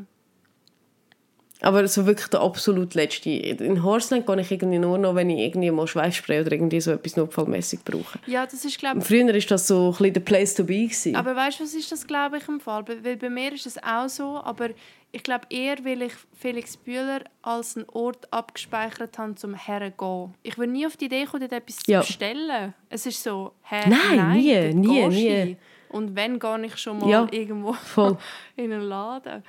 Aber 1.61 1.85
so 1.87 2.05
wirklich 2.05 2.27
der 2.27 2.39
absolut 2.39 2.93
letzte. 2.93 3.29
In 3.29 3.83
Horseland 3.83 4.25
gehe 4.25 4.39
ich 4.39 4.51
irgendwie 4.51 4.79
nur 4.79 4.97
noch, 4.97 5.15
wenn 5.15 5.29
ich 5.29 5.39
irgendwie 5.39 5.71
mal 5.71 5.87
Schweißspray 5.87 6.41
oder 6.41 6.53
irgendwie 6.53 6.79
so 6.79 6.91
etwas 6.91 7.17
notfallmäßig 7.17 7.83
brauche. 7.83 8.19
Ja, 8.27 8.45
das 8.45 8.63
ist 8.63 8.79
glaube 8.79 9.01
Früher 9.01 9.27
war 9.27 9.33
das 9.33 9.67
so 9.67 9.87
ein 9.87 9.91
bisschen 9.91 10.13
der 10.13 10.21
Place 10.21 10.53
to 10.55 10.63
be. 10.63 10.83
Gewesen. 10.83 11.15
Aber 11.15 11.35
weißt 11.35 11.59
du, 11.59 11.63
was 11.63 11.73
ist 11.73 11.91
das 11.91 12.07
glaube 12.07 12.37
ich 12.37 12.47
im 12.47 12.61
Fall? 12.61 12.85
Weil 13.03 13.17
bei 13.17 13.29
mir 13.29 13.51
ist 13.51 13.65
es 13.65 13.81
auch 13.83 14.07
so, 14.07 14.39
aber 14.41 14.69
ich 15.11 15.23
glaube 15.23 15.47
eher, 15.49 15.83
weil 15.83 16.03
ich 16.03 16.13
Felix 16.39 16.77
Bühler 16.77 17.23
als 17.41 17.75
einen 17.75 17.89
Ort 17.89 18.31
abgespeichert 18.31 19.17
habe, 19.17 19.35
zum 19.35 19.55
hergehen. 19.55 20.33
Ich 20.43 20.57
würde 20.57 20.71
nie 20.71 20.85
auf 20.85 20.95
die 20.95 21.05
Idee 21.05 21.25
kommen, 21.25 21.41
dort 21.41 21.51
etwas 21.51 21.79
ja. 21.87 22.01
zu 22.01 22.07
bestellen. 22.07 22.73
Es 22.89 23.05
ist 23.05 23.21
so, 23.21 23.53
hä, 23.63 23.81
nein, 23.89 24.15
nein 24.15 24.37
nie, 24.37 24.73
nie, 24.73 25.07
nie. 25.07 25.57
Und 25.89 26.15
wenn, 26.15 26.39
gehe 26.39 26.65
ich 26.65 26.77
schon 26.77 26.99
mal 26.99 27.09
ja, 27.09 27.27
irgendwo 27.31 27.73
voll. 27.73 28.17
in 28.55 28.71
einen 28.71 28.83
Laden. 28.83 29.43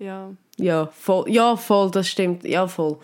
Ja. 0.00 0.30
Ja, 0.58 0.86
voll. 0.86 1.30
Ja, 1.30 1.56
voll, 1.56 1.90
das 1.90 2.08
stimmt. 2.08 2.44
Ja, 2.44 2.66
voll. 2.66 2.98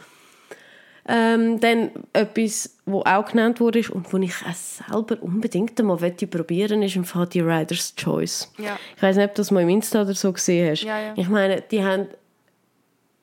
Ähm, 1.06 1.60
dann 1.60 1.90
etwas, 2.14 2.76
was 2.86 3.04
auch 3.04 3.26
genannt 3.26 3.60
wurde 3.60 3.82
und 3.90 4.10
wo 4.10 4.16
ich 4.16 4.34
auch 4.46 4.54
selber 4.54 5.22
unbedingt 5.22 5.78
einmal 5.78 5.98
probieren 5.98 6.82
ist 6.82 6.96
im 6.96 7.04
Fall 7.04 7.26
die 7.26 7.40
Rider's 7.40 7.94
Choice. 7.94 8.50
Ja. 8.56 8.78
Ich 8.96 9.02
weiß 9.02 9.16
nicht, 9.16 9.26
ob 9.26 9.34
du 9.34 9.40
das 9.40 9.50
mal 9.50 9.62
im 9.62 9.68
Insta 9.68 10.02
oder 10.02 10.14
so 10.14 10.32
gesehen 10.32 10.70
hast. 10.70 10.82
Ja, 10.82 10.98
ja. 10.98 11.12
Ich 11.14 11.28
meine, 11.28 11.60
die 11.60 11.84
haben 11.84 12.08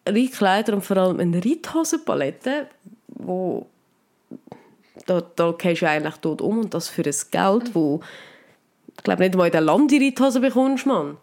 Reitkleider 0.07 0.73
und 0.73 0.83
vor 0.83 0.97
allem 0.97 1.19
eine 1.19 1.43
Reithosenpalette, 1.43 2.67
wo 3.07 3.65
da, 5.07 5.21
da 5.35 5.51
gehst 5.57 5.81
du 5.81 5.89
eigentlich 5.89 6.17
tot 6.17 6.41
um 6.41 6.59
und 6.59 6.73
das 6.73 6.87
für 6.87 7.03
ein 7.03 7.15
Geld, 7.31 7.73
wo 7.73 8.01
ich 8.95 9.03
glaube 9.03 9.23
nicht 9.23 9.35
mal 9.35 9.47
in 9.47 9.51
der 9.51 9.61
Land 9.61 9.89
die 9.89 9.97
Reithose 9.97 10.39
bekommst, 10.39 10.85
Mann. 10.85 11.17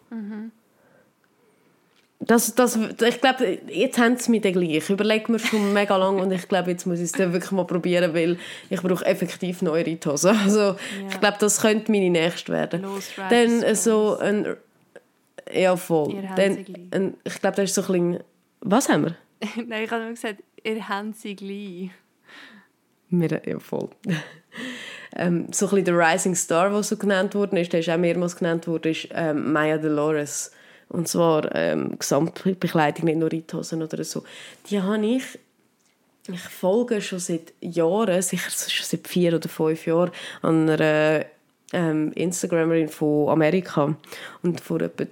Das, 2.21 2.53
das, 2.53 2.75
ich 2.75 3.21
glaube, 3.21 3.59
jetzt 3.67 3.97
haben 3.97 4.17
sie 4.17 4.31
mich 4.31 4.41
dann 4.41 4.51
gleich. 4.51 4.71
Ich 4.71 4.89
überlege 4.89 5.31
mir 5.31 5.39
schon 5.39 5.71
mega 5.71 5.95
lange 5.95 6.21
und 6.21 6.31
ich 6.31 6.47
glaube, 6.49 6.71
jetzt 6.71 6.85
muss 6.85 6.99
ich 6.99 7.05
es 7.05 7.11
dann 7.13 7.31
wirklich 7.31 7.51
mal 7.51 7.63
probieren, 7.63 8.13
weil 8.13 8.37
ich 8.69 8.81
brauche 8.81 9.05
effektiv 9.05 9.61
neue 9.61 9.85
Reithosen. 9.87 10.37
Also 10.37 10.75
ich 11.09 11.19
glaube, 11.19 11.37
das 11.39 11.61
könnte 11.61 11.89
meine 11.91 12.09
nächste 12.09 12.51
werden. 12.51 12.81
Los, 12.81 13.11
Dann 13.29 13.63
äh, 13.63 13.73
so 13.73 14.17
ein... 14.17 14.57
Ja, 15.51 15.77
voll. 15.77 16.21
Dann, 16.35 16.65
ein, 16.91 17.17
ich 17.23 17.39
glaube, 17.39 17.55
das 17.55 17.69
ist 17.69 17.75
so 17.75 17.81
ein 17.83 17.87
bisschen... 17.87 18.23
Was 18.61 18.89
haben 18.89 19.05
wir? 19.05 19.15
Nein, 19.67 19.85
ich 19.85 19.91
habe 19.91 20.03
nur 20.03 20.11
gesagt, 20.11 20.43
ihr 20.61 20.89
habt 20.89 21.15
sie 21.15 21.35
gleich. 21.35 21.89
Wir, 23.09 23.41
ja, 23.45 23.59
voll. 23.59 23.89
ähm, 25.15 25.47
so 25.51 25.67
ein 25.67 25.69
bisschen 25.69 25.85
der 25.85 25.97
Rising 25.97 26.35
Star, 26.35 26.69
der 26.69 26.83
so 26.83 26.97
genannt 26.97 27.33
worden 27.33 27.57
ist, 27.57 27.71
der 27.71 27.79
ist 27.79 27.89
auch 27.89 27.97
mehrmals 27.97 28.35
genannt 28.35 28.67
worden, 28.67 28.91
ist 28.91 29.07
ähm, 29.13 29.53
Maya 29.53 29.77
Dolores. 29.77 30.51
Und 30.89 31.07
zwar 31.07 31.53
ähm, 31.55 31.97
Gesamtbekleidung, 31.97 33.05
nicht 33.05 33.17
nur 33.17 33.31
Reithosen 33.31 33.83
oder 33.83 34.03
so. 34.03 34.23
Die 34.69 34.81
habe 34.81 35.05
ich, 35.05 35.23
ich 36.27 36.39
folge 36.39 37.01
schon 37.01 37.19
seit 37.19 37.53
Jahren, 37.61 38.21
sicher 38.21 38.49
schon 38.49 38.85
seit 38.85 39.07
vier 39.07 39.35
oder 39.35 39.47
fünf 39.47 39.85
Jahren, 39.85 40.11
an 40.41 40.69
einer 40.69 41.25
ähm, 41.73 42.11
Instagramerin 42.13 42.89
von 42.89 43.29
Amerika. 43.29 43.95
Und 44.41 44.61
vor 44.61 44.81
etwa 44.81 45.05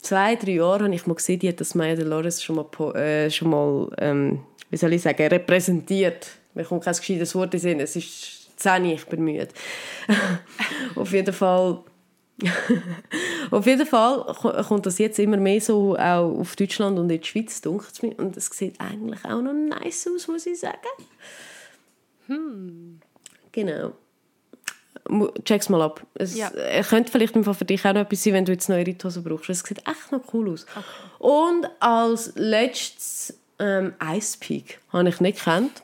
zwei, 0.00 0.36
drei 0.36 0.52
Jahren 0.52 0.84
habe 0.84 0.94
ich 0.94 1.06
mal 1.06 1.14
gesehen, 1.14 1.38
die 1.38 1.48
hat 1.48 1.60
das 1.60 1.74
Maya 1.74 1.96
Dolores 1.96 2.42
schon 2.42 2.56
mal, 2.56 2.94
äh, 2.96 3.30
schon 3.30 3.50
mal 3.50 3.90
ähm, 3.98 4.40
wie 4.70 4.76
soll 4.76 4.92
ich 4.92 5.02
sagen, 5.02 5.26
repräsentiert. 5.26 6.28
Mir 6.54 6.64
kommt 6.64 6.84
kein 6.84 6.94
gescheites 6.94 7.34
Wort 7.34 7.54
in 7.54 7.60
Sinn. 7.60 7.80
Es 7.80 7.94
ist 7.94 8.58
10, 8.58 8.84
ich 8.86 9.06
bin 9.06 9.22
müde. 9.22 9.48
Auf 10.94 11.12
jeden 11.12 11.32
Fall... 11.32 11.78
auf 13.50 13.64
jeden 13.66 13.86
Fall 13.86 14.24
ko- 14.40 14.62
kommt 14.64 14.86
das 14.86 14.98
jetzt 14.98 15.18
immer 15.18 15.36
mehr 15.36 15.60
so 15.60 15.96
auch 15.96 16.38
auf 16.40 16.56
Deutschland 16.56 16.98
und 16.98 17.08
in 17.10 17.20
die 17.20 17.26
Schweiz, 17.26 17.60
dunkelt 17.60 17.92
es 17.92 18.02
mir. 18.02 18.18
Und 18.18 18.36
es 18.36 18.46
sieht 18.46 18.80
eigentlich 18.80 19.24
auch 19.24 19.40
noch 19.40 19.52
nice 19.52 20.08
aus, 20.14 20.26
muss 20.28 20.46
ich 20.46 20.58
sagen. 20.58 20.78
Genau. 23.52 23.92
Mu- 25.08 25.30
Check's 25.44 25.68
mal 25.68 25.82
ab. 25.82 26.02
Es 26.14 26.34
Ja. 26.36 26.50
äh, 26.54 26.82
könnte 26.82 27.12
vielleicht 27.12 27.36
im 27.36 27.44
Fall 27.44 27.54
für 27.54 27.64
dich 27.66 27.84
auch 27.84 27.92
noch 27.92 28.00
etwas 28.00 28.22
sein, 28.24 28.32
wenn 28.32 28.44
du 28.46 28.52
jetzt 28.52 28.68
neue 28.68 28.86
Reithosen 28.86 29.22
brauchst. 29.22 29.50
Es 29.50 29.60
sieht 29.60 29.78
echt 29.86 30.10
noch 30.12 30.22
cool 30.32 30.50
aus. 30.50 30.64
Und 31.18 31.68
als 31.80 32.32
letztes 32.36 33.38
ähm, 33.58 33.92
Ice 34.02 34.38
Peak. 34.40 34.80
Habe 34.92 35.08
ich 35.08 35.20
nicht 35.20 35.38
gekannt. 35.38 35.82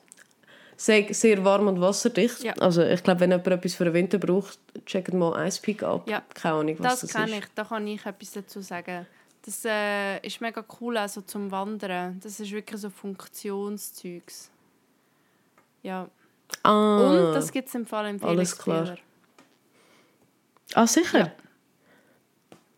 Sehr, 0.80 1.12
sehr 1.12 1.44
warm 1.44 1.66
und 1.68 1.78
wasserdicht. 1.78 2.42
Ja. 2.42 2.54
Also 2.54 2.82
ich 2.82 3.02
glaube, 3.02 3.20
wenn 3.20 3.30
jemand 3.32 3.46
etwas 3.48 3.74
für 3.74 3.84
den 3.84 3.92
Winter 3.92 4.16
braucht, 4.16 4.58
checkt 4.86 5.12
mal 5.12 5.46
Ice 5.46 5.60
Peak 5.60 5.82
ab. 5.82 6.08
Ja. 6.08 6.22
Keine 6.32 6.54
Ahnung, 6.54 6.76
was 6.78 6.92
Das, 6.92 7.00
das, 7.02 7.12
kann 7.12 7.28
ist. 7.28 7.38
ich, 7.38 7.44
da 7.54 7.64
kann 7.64 7.86
ich 7.86 8.06
etwas 8.06 8.32
dazu 8.32 8.62
sagen. 8.62 9.06
Das 9.44 9.62
äh, 9.66 10.26
ist 10.26 10.40
mega 10.40 10.64
cool 10.80 10.96
also 10.96 11.20
zum 11.20 11.50
Wandern. 11.50 12.18
Das 12.22 12.40
ist 12.40 12.50
wirklich 12.50 12.80
so 12.80 12.88
Funktionszeugs. 12.88 14.50
Ja. 15.82 16.08
Ah, 16.62 16.96
Und 17.28 17.34
das 17.34 17.52
gibt 17.52 17.68
es 17.68 17.74
im 17.74 17.84
Fall 17.84 18.08
im 18.08 18.24
Alles 18.24 18.56
klar. 18.56 18.96
Ah, 20.72 20.86
sicher? 20.86 21.18
Ja. 21.18 21.32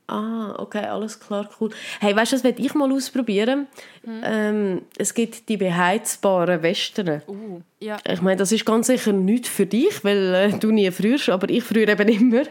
Ah, 0.09 0.55
okay, 0.59 0.85
alles 0.85 1.19
klar, 1.19 1.49
cool. 1.61 1.71
Hey, 2.01 2.15
weißt 2.15 2.33
du, 2.33 2.37
das 2.37 2.45
werde 2.45 2.61
ich 2.61 2.75
mal 2.75 2.93
ausprobieren. 2.93 3.67
Hm. 4.05 4.21
Ähm, 4.25 4.83
es 4.99 5.15
gibt 5.15 5.49
die 5.49 5.57
beheizbaren 5.57 6.63
Westen. 6.63 7.23
Uh, 7.27 7.61
ja. 7.81 7.97
Ich 8.07 8.21
meine, 8.21 8.37
das 8.37 8.53
ist 8.53 8.67
ganz 8.67 8.89
sicher 8.89 9.13
nicht 9.13 9.47
für 9.47 9.65
dich, 9.65 10.05
weil 10.05 10.35
äh, 10.35 10.59
du 10.59 10.71
nie 10.71 10.91
frühst, 10.91 11.29
aber 11.31 11.49
ich 11.49 11.65
früher 11.65 11.89
eben 11.89 12.09
immer. 12.09 12.43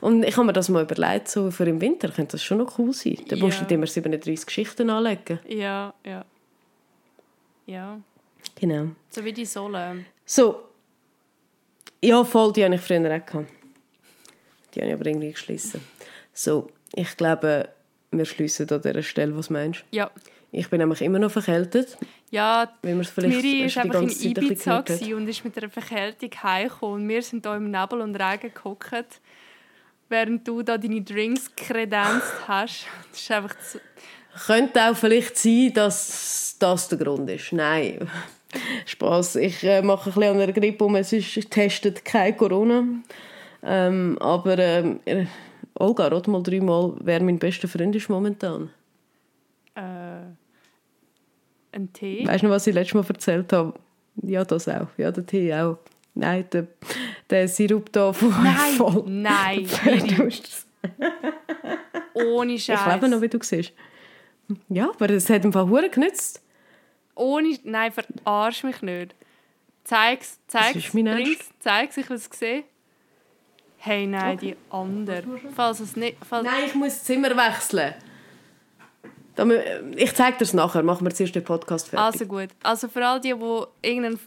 Und 0.00 0.24
ich 0.24 0.36
habe 0.36 0.46
mir 0.46 0.52
das 0.52 0.68
mal 0.68 0.84
überlegt, 0.84 1.28
so 1.28 1.50
für 1.50 1.64
im 1.64 1.80
Winter 1.80 2.08
könnte 2.08 2.32
das 2.32 2.44
schon 2.44 2.58
noch 2.58 2.78
cool 2.78 2.92
sein. 2.92 3.18
Da 3.28 3.36
musst 3.36 3.58
du 3.58 3.62
Ja. 3.62 3.62
nicht 3.62 3.72
immer 3.72 3.86
37 3.86 4.46
Geschichten 4.46 4.88
anlegen. 4.88 5.40
Ja, 5.48 5.92
ja. 6.04 6.24
Ja. 7.66 7.98
Genau. 8.60 8.88
So 9.10 9.24
wie 9.24 9.32
die 9.32 9.44
Sohle. 9.44 10.04
So. 10.24 10.60
Ja, 12.02 12.22
voll, 12.24 12.52
die 12.52 12.64
habe 12.64 12.74
ich 12.76 12.80
früher 12.80 13.00
auch 13.00 13.26
gehabt. 13.26 13.48
Die 14.74 14.80
habe 14.80 14.88
ich 14.88 14.94
aber 14.94 15.06
irgendwie 15.06 15.32
geschlossen. 15.32 15.80
So, 16.32 16.68
ich 16.96 17.16
glaube, 17.16 17.68
wir 18.10 18.24
schließen 18.24 18.68
an 18.70 18.82
dieser 18.82 19.02
Stelle. 19.02 19.36
Was 19.36 19.50
meinst 19.50 19.84
du? 19.90 19.96
Ja. 19.96 20.10
Ich 20.52 20.70
bin 20.70 20.78
nämlich 20.78 21.02
immer 21.02 21.18
noch 21.18 21.30
verkältet, 21.30 21.98
Ja, 22.30 22.72
weil 22.82 23.04
vielleicht 23.04 23.28
Miri 23.28 23.68
die 23.68 23.78
einfach 23.78 24.00
in 24.00 24.08
Ibiza 24.08 24.84
und 25.14 25.28
ist 25.28 25.44
mit 25.44 25.58
einer 25.58 25.68
Verkältung 25.68 26.30
heimgekommen. 26.42 27.02
Und 27.02 27.08
wir 27.08 27.22
sind 27.22 27.46
hier 27.46 27.56
im 27.56 27.70
Nebel 27.70 28.00
und 28.00 28.16
Regen 28.16 28.52
gehockt, 28.54 29.20
während 30.08 30.48
du 30.48 30.62
da 30.62 30.78
deine 30.78 31.02
Drinks 31.02 31.50
kredenzt 31.54 32.48
hast. 32.48 32.86
Das 33.10 33.20
ist 33.20 33.30
einfach 33.30 33.58
zu... 33.58 33.80
Könnte 34.46 34.82
auch 34.82 34.96
vielleicht 34.96 35.36
sein, 35.36 35.72
dass 35.74 36.56
das 36.58 36.88
der 36.88 36.98
Grund 36.98 37.28
ist. 37.28 37.52
Nein, 37.52 38.08
Spaß. 38.86 39.36
Ich 39.36 39.62
äh, 39.64 39.82
mache 39.82 40.10
ein 40.10 40.14
bisschen 40.14 40.30
an 40.30 40.38
der 40.38 40.52
Grippe 40.52 40.84
um. 40.84 40.96
Es 40.96 41.12
ist 41.12 41.34
getestet 41.34 42.04
kein 42.04 42.36
Corona. 42.36 42.84
Ähm, 43.62 44.16
aber 44.20 44.58
ähm, 44.58 45.00
äh, 45.04 45.26
Olga, 45.78 46.08
rat 46.08 46.26
mal 46.28 46.42
dreimal, 46.42 46.94
wer 47.00 47.22
mein 47.22 47.38
bester 47.38 47.68
Freund 47.68 47.94
ist 47.96 48.08
momentan. 48.08 48.70
Äh, 49.74 49.80
ein 51.72 51.92
Tee. 51.92 52.26
Weißt 52.26 52.42
du 52.42 52.46
noch, 52.46 52.54
was 52.54 52.66
ich 52.66 52.74
letztes 52.74 52.94
Mal 52.94 53.04
erzählt 53.06 53.52
habe? 53.52 53.74
Ja, 54.22 54.44
das 54.44 54.68
auch. 54.68 54.88
Ja, 54.96 55.10
der 55.12 55.26
Tee 55.26 55.52
auch. 55.54 55.78
Nein, 56.14 56.46
der, 56.50 56.66
der 57.28 57.46
Sirup 57.48 57.92
da 57.92 58.12
von 58.12 58.30
Nein, 58.42 58.56
voll. 58.76 59.04
nein, 59.06 59.66
ohne 62.14 62.52
Ich 62.54 62.66
lebe 62.68 62.78
Scheiß. 62.80 63.10
noch, 63.10 63.20
wie 63.20 63.28
du 63.28 63.38
siehst. 63.42 63.72
Ja, 64.68 64.90
aber 64.90 65.10
es 65.10 65.28
hat 65.28 65.44
im 65.44 65.52
Fall 65.52 65.68
hure 65.68 65.90
genützt. 65.90 66.42
Ohne, 67.14 67.58
nein, 67.64 67.92
verarsch 67.92 68.64
mich 68.64 68.80
nicht. 68.80 69.14
Zeig's, 69.84 70.40
zeig's, 70.46 70.90
bring's, 70.92 71.50
zeig's, 71.60 71.96
ich 71.96 72.08
will 72.08 72.16
es 72.16 72.28
sehen. 72.32 72.64
Hey, 73.86 74.06
nein, 74.06 74.36
die 74.38 74.56
andere. 74.70 75.22
Falls 75.54 75.78
es 75.80 75.94
nicht, 75.94 76.16
falls, 76.28 76.44
Nein, 76.44 76.64
ich 76.66 76.74
muss 76.74 76.94
das 76.94 77.04
Zimmer 77.04 77.30
wechseln. 77.36 77.94
Mü- 79.36 79.94
Ich 79.96 80.12
zeige 80.14 80.38
dir 80.38 80.44
es 80.44 80.54
nachher. 80.54 80.82
Machen 80.82 81.06
wir 81.06 81.14
zuerst 81.14 81.34
den 81.36 81.44
Podcast 81.44 81.88
fertig. 81.90 82.04
Also 82.04 82.26
gut. 82.26 82.48
Also 82.64 82.88
für 82.88 83.06
all 83.06 83.20
die, 83.20 83.32
die 83.34 83.88
irgendeine, 83.88 84.18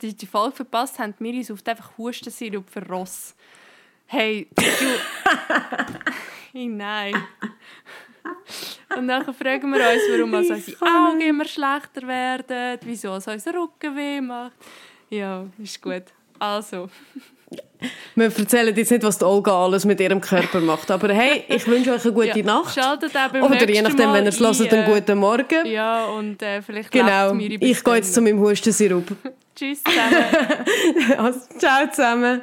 die, 0.00 0.14
die 0.14 0.26
Folge 0.26 0.54
verpasst 0.54 0.98
haben, 0.98 1.14
Miri 1.18 1.42
sucht 1.42 1.68
einfach 1.68 1.90
Hustensirup 1.98 2.70
für 2.70 2.86
Ross. 2.86 3.34
Hey, 4.06 4.46
du... 4.54 4.62
hey, 6.52 6.66
nein. 6.66 7.14
Und 8.96 9.08
dann 9.08 9.24
fragen 9.34 9.70
wir 9.72 9.78
uns, 9.80 10.02
warum 10.10 10.34
also 10.34 10.54
unsere 10.54 10.82
Augen 10.82 11.20
immer 11.20 11.44
schlechter 11.46 12.06
werden, 12.06 12.78
wieso 12.84 13.14
es 13.16 13.26
unser 13.26 13.54
Rücken 13.54 13.96
weh 13.96 14.20
macht. 14.20 14.52
Ja, 15.08 15.46
ist 15.58 15.80
gut. 15.82 16.04
Also, 16.38 16.88
Wir 18.14 18.24
erzählen 18.26 18.76
jetzt 18.76 18.90
nicht, 18.90 19.02
was 19.02 19.18
die 19.18 19.24
Olga 19.24 19.64
alles 19.64 19.84
mit 19.84 20.00
ihrem 20.00 20.20
Körper 20.20 20.60
macht. 20.60 20.90
Aber 20.90 21.12
hey, 21.12 21.44
ich 21.48 21.66
wünsche 21.66 21.92
euch 21.92 22.04
eine 22.04 22.12
gute 22.12 22.38
ja, 22.38 22.44
Nacht. 22.44 22.74
Schaltet 22.74 23.16
auch 23.16 23.28
beim 23.28 23.42
Oder 23.42 23.68
je 23.68 23.82
nachdem, 23.82 24.10
Mal 24.10 24.18
wenn 24.18 24.24
ihr 24.24 24.28
es 24.28 24.40
hört, 24.40 24.60
ein, 24.60 24.68
einen 24.68 24.92
äh, 24.92 24.94
guten 24.94 25.18
Morgen. 25.18 25.66
Ja, 25.66 26.06
und 26.06 26.42
äh, 26.42 26.60
vielleicht 26.60 26.90
genau. 26.90 27.34
Ich 27.34 27.82
gehe 27.82 27.94
jetzt 27.94 28.12
zu 28.12 28.20
meinem 28.20 28.40
Hustensirup. 28.40 29.04
Tschüss 29.56 29.82
zusammen. 29.82 31.18
also, 31.18 31.40
ciao 31.58 31.90
zusammen. 31.90 32.42